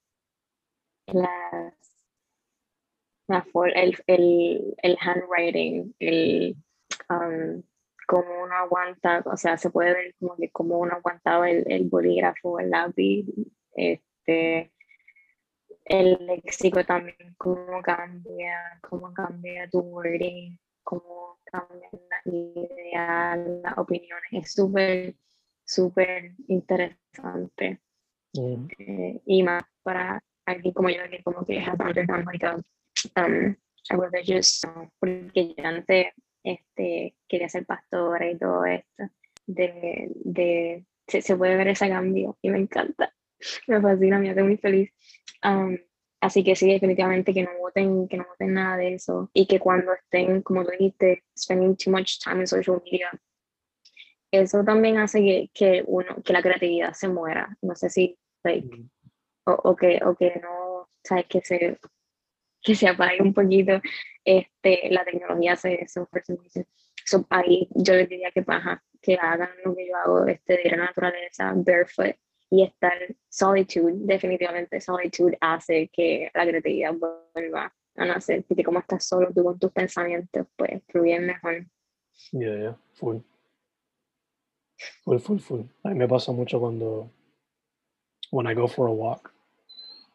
las, 1.07 1.74
la, 3.28 3.47
el, 3.74 3.97
el, 4.07 4.74
el, 4.82 4.99
handwriting, 5.01 5.95
el, 5.99 6.57
um, 7.09 7.62
cómo 8.07 8.43
uno 8.43 8.55
aguanta, 8.55 9.22
o 9.26 9.36
sea, 9.36 9.57
se 9.57 9.70
puede 9.70 9.95
ver 9.95 10.14
como 10.18 10.36
que 10.36 10.51
cómo 10.51 10.78
uno 10.78 10.95
aguantaba 10.95 11.49
el, 11.49 11.64
el 11.70 11.88
bolígrafo, 11.88 12.59
el 12.59 12.70
lápiz, 12.70 13.26
este, 13.74 14.72
el 15.91 16.24
léxico 16.24 16.84
también, 16.84 17.34
cómo 17.36 17.82
cambia, 17.82 18.78
cómo 18.80 19.12
cambia 19.12 19.68
tu 19.68 19.80
wording, 19.80 20.57
cómo 20.84 21.41
cambia 21.45 21.88
la 21.93 22.32
idea, 22.32 23.36
las 23.36 23.76
opiniones. 23.76 24.30
Es 24.30 24.53
súper, 24.53 25.16
súper 25.64 26.32
interesante. 26.47 27.80
Mm. 28.34 28.68
Eh, 28.78 29.20
y 29.26 29.43
más 29.43 29.64
para 29.82 30.22
alguien 30.47 30.72
como 30.72 30.91
yo, 30.91 31.03
que 31.11 31.22
como 31.24 31.45
que 31.45 31.59
has 31.59 31.78
undergone 31.80 32.24
like 32.24 32.47
a, 32.47 32.55
um, 32.55 33.57
a 33.91 33.97
religious, 33.97 34.61
porque 35.01 35.55
yo 35.57 35.64
antes 35.64 36.07
este, 36.45 37.16
quería 37.26 37.49
ser 37.49 37.66
pastora 37.66 38.30
y 38.30 38.38
todo 38.38 38.64
esto. 38.64 39.11
De, 39.45 40.09
de, 40.14 40.84
se, 41.09 41.20
se 41.20 41.36
puede 41.36 41.57
ver 41.57 41.66
ese 41.66 41.88
cambio 41.88 42.38
y 42.41 42.51
me 42.51 42.59
encanta 42.59 43.12
me 43.68 43.80
fascina, 43.80 44.18
me 44.18 44.30
hace 44.30 44.43
muy 44.43 44.57
feliz. 44.57 44.91
Así 46.20 46.45
que 46.45 46.55
sí, 46.55 46.70
definitivamente 46.70 47.32
que 47.32 47.43
no 47.43 47.51
voten, 47.59 48.09
que 48.09 48.16
no 48.16 48.26
voten 48.28 48.55
nada 48.55 48.76
de 48.76 48.95
eso 48.95 49.30
y 49.32 49.47
que 49.47 49.59
cuando 49.59 49.93
estén, 49.93 50.43
como 50.43 50.64
tú 50.64 50.70
dijiste, 50.72 51.24
spending 51.36 51.76
too 51.76 51.91
much 51.91 52.18
time 52.22 52.41
en 52.41 52.47
social 52.47 52.82
media, 52.84 53.11
eso 54.30 54.62
también 54.64 54.99
hace 54.99 55.20
que, 55.20 55.51
que 55.53 55.84
uno, 55.86 56.22
que 56.24 56.32
la 56.32 56.43
creatividad 56.43 56.93
se 56.93 57.09
muera. 57.09 57.57
No 57.62 57.74
sé 57.74 57.91
si, 57.91 58.18
like, 58.45 58.66
mm. 58.66 58.91
o, 59.47 59.53
o, 59.53 59.76
que, 59.76 60.01
o 60.05 60.14
que 60.14 60.41
no, 60.43 60.88
sabes, 61.03 61.26
que 61.26 61.41
se, 61.41 61.78
que 62.62 62.74
se 62.74 62.88
apague 62.88 63.22
un 63.22 63.34
poquito, 63.34 63.80
este, 64.24 64.88
la 64.91 65.05
tecnología 65.05 65.57
se, 65.57 65.86
se 65.88 66.07
so, 67.05 67.26
ahí 67.30 67.68
yo 67.74 67.95
les 67.95 68.09
diría 68.09 68.30
que 68.30 68.43
paja, 68.43 68.82
que 69.01 69.14
hagan 69.14 69.51
lo 69.64 69.74
que 69.74 69.88
yo 69.88 69.97
hago, 69.97 70.26
este, 70.26 70.55
de 70.55 70.62
ir 70.64 70.74
a 70.74 70.76
la 70.76 70.84
naturaleza, 70.86 71.53
barefoot, 71.57 72.16
y 72.51 72.64
estar 72.64 72.92
solitude, 73.28 73.94
definitivamente 73.94 74.80
solitude 74.80 75.38
hace 75.40 75.88
que 75.88 76.30
la 76.34 76.44
creatividad 76.44 76.92
vuelva 76.94 77.72
a 77.96 78.05
nacer, 78.05 78.44
porque 78.46 78.64
como 78.64 78.80
estás 78.80 79.05
solo 79.07 79.32
tú 79.32 79.44
con 79.44 79.59
tus 79.59 79.70
pensamientos, 79.70 80.46
pues 80.57 80.82
fluyen 80.88 81.26
mejor. 81.26 81.66
Yeah, 82.32 82.57
yeah, 82.57 82.76
full. 82.94 83.18
Full, 85.05 85.18
full, 85.18 85.38
full. 85.38 85.61
A 85.84 85.90
mí 85.90 85.94
me 85.94 86.09
pasa 86.09 86.32
mucho 86.32 86.59
cuando, 86.59 87.11
when 88.32 88.46
I 88.46 88.55
go 88.55 88.66
for 88.66 88.88
a 88.88 88.92
walk, 88.92 89.32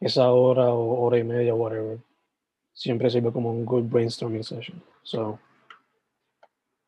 esa 0.02 0.30
hora 0.32 0.74
o 0.74 1.06
hora 1.06 1.18
y 1.18 1.24
media, 1.24 1.56
whatever, 1.56 2.00
siempre 2.74 3.10
sirve 3.10 3.32
como 3.32 3.50
un 3.50 3.66
good 3.66 3.84
brainstorming 3.84 4.44
session. 4.44 4.84
So, 5.04 5.40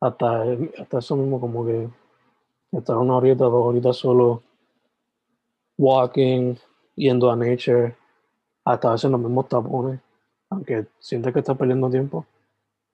hasta, 0.00 0.42
hasta 0.78 0.98
eso 0.98 1.16
mismo 1.16 1.40
como 1.40 1.64
que 1.64 1.88
estar 2.72 2.96
una 2.96 3.16
horita, 3.16 3.44
dos 3.44 3.66
horitas 3.66 3.96
solo 3.96 4.42
walking, 5.78 6.56
yendo 6.96 7.30
a 7.30 7.36
nature, 7.36 7.96
hasta 8.64 8.88
a 8.88 8.92
veces 8.92 9.10
los 9.10 9.20
mismos 9.20 9.48
tapones, 9.48 10.00
aunque 10.50 10.86
sientes 10.98 11.32
que 11.32 11.38
estás 11.38 11.56
perdiendo 11.56 11.88
tiempo, 11.88 12.26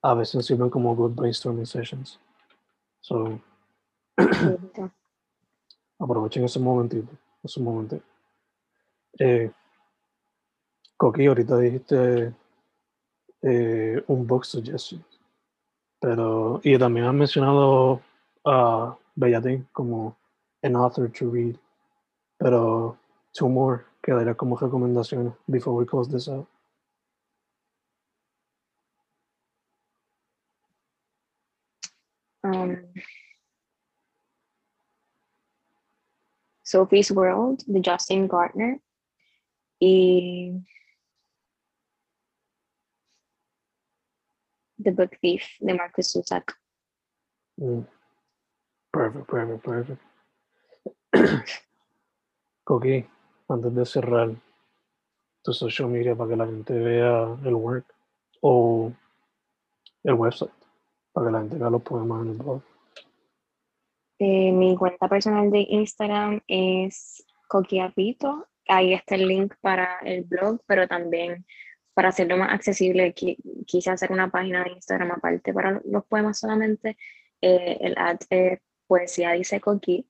a 0.03 0.15
veces 0.15 0.47
sirven 0.47 0.71
como 0.71 0.95
good 0.95 1.15
brainstorming 1.15 1.67
sessions. 1.67 2.21
So, 3.01 3.41
aprovechen 5.99 6.45
ese 6.45 6.61
momentito, 6.61 7.11
ese 7.43 7.61
momento. 7.61 8.01
Eh, 9.19 9.51
Coqui, 10.97 11.27
ahorita 11.27 11.59
dijiste 11.59 12.35
eh, 13.43 14.05
un 14.07 14.27
book 14.27 14.45
suggestion, 14.45 15.05
pero, 16.01 16.61
y 16.63 16.79
también 16.79 17.07
has 17.07 17.15
mencionado 17.15 18.01
a 18.45 18.97
Bellatín 19.15 19.67
como 19.73 20.17
an 20.63 20.77
author 20.77 21.11
to 21.11 21.31
read. 21.31 21.57
Pero 22.39 22.99
two 23.33 23.49
more 23.49 23.85
que 24.03 24.13
quedaría 24.13 24.35
como 24.35 24.57
recomendación 24.57 25.37
before 25.47 25.77
we 25.77 25.87
close 25.87 26.09
this 26.11 26.29
out. 26.29 26.47
Um, 32.43 32.93
Sophie's 36.63 37.11
World 37.11 37.65
de 37.67 37.81
Justin 37.81 38.27
Gardner 38.29 38.81
y 39.81 40.61
The 44.79 44.91
Book 44.91 45.17
Thief 45.23 45.45
de 45.61 45.75
Marcus 45.75 46.13
Zusak. 46.13 46.53
Mm. 47.59 47.87
Perfect, 48.93 49.27
perfect, 49.27 49.65
perfect. 49.65 50.01
Coqui, 52.65 53.07
antes 53.49 53.75
de 53.75 53.85
cerrar 53.85 54.31
tu 55.43 55.53
social 55.53 55.89
media 55.89 56.17
para 56.17 56.31
que 56.31 56.37
la 56.37 56.47
gente 56.47 56.73
vea 56.73 57.37
el 57.45 57.55
work 57.55 57.85
o 58.41 58.91
el 60.03 60.15
website 60.15 60.51
para 61.13 61.27
que 61.27 61.33
la 61.33 61.41
gente 61.41 61.57
vea 61.57 61.71
los 61.71 61.83
poemas 61.83 62.23
en 62.23 62.31
el 62.31 62.37
blog. 62.37 62.63
Eh, 64.19 64.53
mi 64.53 64.77
cuenta 64.77 65.09
personal 65.09 65.51
de 65.51 65.67
Instagram 65.69 66.41
es 66.49 67.25
Coquiapito. 67.49 68.49
Ahí 68.67 68.95
está 68.95 69.15
el 69.17 69.29
link 69.29 69.55
para 69.61 69.99
el 70.01 70.25
blog, 70.25 70.61
pero 70.67 70.89
también 70.89 71.45
para 71.93 72.09
hacerlo 72.09 72.37
más 72.37 72.53
accesible, 72.53 73.15
quise 73.15 73.91
hacer 73.91 74.11
una 74.11 74.31
página 74.31 74.65
de 74.65 74.71
Instagram 74.71 75.13
aparte 75.13 75.53
para 75.53 75.81
los 75.85 76.05
poemas 76.07 76.39
solamente. 76.39 76.97
Eh, 77.41 77.79
el 77.81 77.97
ad 77.99 78.19
es 78.31 78.61
Poesía 78.87 79.33
Dice 79.33 79.61
Coqui 79.61 80.07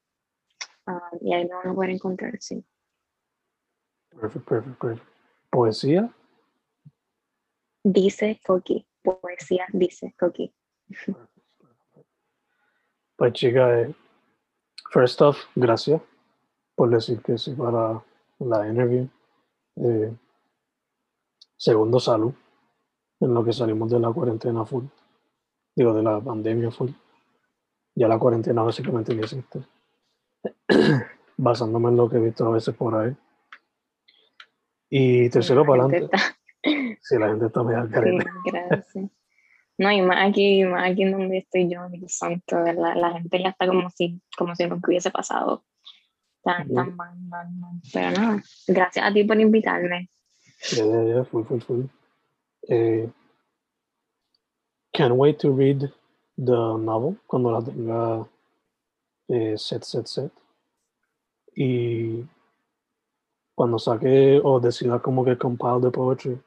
Ah, 0.87 1.11
y 1.21 1.33
ahí 1.33 1.49
lo 1.49 1.57
van 1.57 1.69
a 1.69 1.75
poder 1.75 1.91
encontrar, 1.91 2.37
sí. 2.41 2.65
Perfecto, 4.11 4.45
perfecto, 4.45 4.79
perfecto. 4.79 5.13
¿Poesía? 5.51 6.13
Dice 7.83 8.41
Coqui. 8.47 8.87
Poesía 9.03 9.67
dice 9.73 10.15
Coqui. 10.19 10.53
Pues 13.17 13.33
chica, 13.33 13.81
eh, 13.81 13.95
first 14.91 15.23
off, 15.23 15.39
gracias 15.55 16.03
por 16.75 16.91
decir 16.91 17.23
que 17.23 17.39
sí 17.39 17.53
para 17.53 18.03
la 18.41 18.69
interview. 18.69 19.09
Eh, 19.77 20.13
segundo, 21.57 22.01
salud. 22.01 22.35
En 23.21 23.33
lo 23.33 23.45
que 23.45 23.53
salimos 23.53 23.91
de 23.91 24.01
la 24.01 24.13
cuarentena 24.13 24.65
full. 24.65 24.87
Digo, 25.77 25.95
de 25.95 26.03
la 26.03 26.21
pandemia 26.21 26.73
full. 26.73 26.91
Ya 27.95 28.09
la 28.09 28.19
cuarentena 28.19 28.63
básicamente 28.63 29.15
no 29.15 29.23
existe. 29.23 29.65
basándome 31.37 31.89
en 31.89 31.97
lo 31.97 32.09
que 32.09 32.17
he 32.17 32.21
visto 32.21 32.47
a 32.47 32.51
veces 32.51 32.75
por 32.75 32.95
ahí. 32.95 33.17
Y 34.91 35.29
tercero, 35.31 35.65
para 35.65 35.85
adelante. 35.85 36.17
Si 37.03 37.19
la 37.19 37.29
gente 37.29 37.47
está 37.47 37.63
muy 37.63 37.75
al 37.75 37.89
gracias. 37.89 39.11
No, 39.77 39.91
y 39.91 40.01
más 40.03 40.29
aquí, 40.29 40.65
más 40.65 40.91
aquí 40.91 41.05
donde 41.05 41.39
estoy 41.39 41.69
yo, 41.69 41.89
mi 41.89 42.09
santo, 42.09 42.61
la, 42.61 42.95
la 42.95 43.13
gente 43.13 43.43
ya 43.43 43.49
está 43.49 43.67
como 43.67 43.91
si, 43.91 44.21
como 44.39 44.55
si 44.55 44.67
nunca 44.67 44.89
hubiese 44.89 45.11
pasado. 45.11 45.65
Tan, 46.43 46.73
tan 46.73 46.95
mal, 46.95 47.17
mal, 47.19 47.49
mal. 47.55 47.81
Pero 47.93 48.11
nada, 48.13 48.43
gracias 48.69 49.05
a 49.05 49.13
ti 49.13 49.25
por 49.25 49.41
invitarme. 49.41 50.09
Ya, 50.71 50.85
ya, 50.85 51.03
ya, 51.03 51.25
full, 51.25 51.45
full, 51.45 51.61
full. 51.61 51.85
Eh, 52.69 53.09
can't 54.93 55.15
wait 55.15 55.39
to 55.39 55.51
read 55.51 55.81
the 56.37 56.79
novel 56.79 57.19
cuando 57.27 57.51
la 57.51 57.61
tenga 57.61 58.29
eh, 59.29 59.59
set, 59.59 59.85
set, 59.85 60.07
set. 60.07 60.33
Y 61.55 62.27
cuando 63.55 63.79
saque 63.79 64.41
o 64.43 64.61
decida 64.61 65.01
como 65.01 65.25
que 65.25 65.39
compile 65.39 65.81
de 65.81 65.91
poetry, 65.91 66.43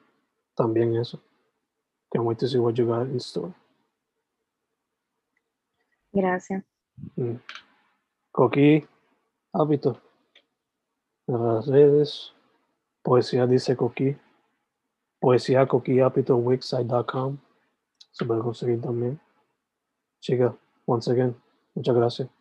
también 0.55 0.95
eso. 0.95 1.19
Can't 2.11 2.25
wait 2.25 2.39
to 2.39 2.47
see 2.47 2.57
what 2.57 2.73
you 2.75 2.85
got 2.85 3.07
in 3.07 3.17
store. 3.17 3.53
Gracias. 6.11 6.63
Mm. 7.15 7.35
Coqui, 8.31 8.87
hábito. 9.53 10.01
En 11.27 11.43
las 11.43 11.67
redes, 11.67 12.33
poesía 13.03 13.45
dice 13.45 13.75
Coqui. 13.75 14.17
Poesía 15.19 15.67
Coqui 15.67 15.99
hábito 15.99 16.37
wixsite.com. 16.37 17.37
Se 18.11 18.25
puede 18.25 18.41
conseguir 18.41 18.81
también. 18.81 19.19
Chica, 20.21 20.55
once 20.85 21.11
again, 21.11 21.35
muchas 21.75 21.95
gracias. 21.95 22.36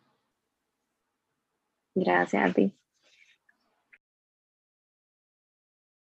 Gracias 1.96 2.50
a 2.50 2.52
ti. 2.52 2.72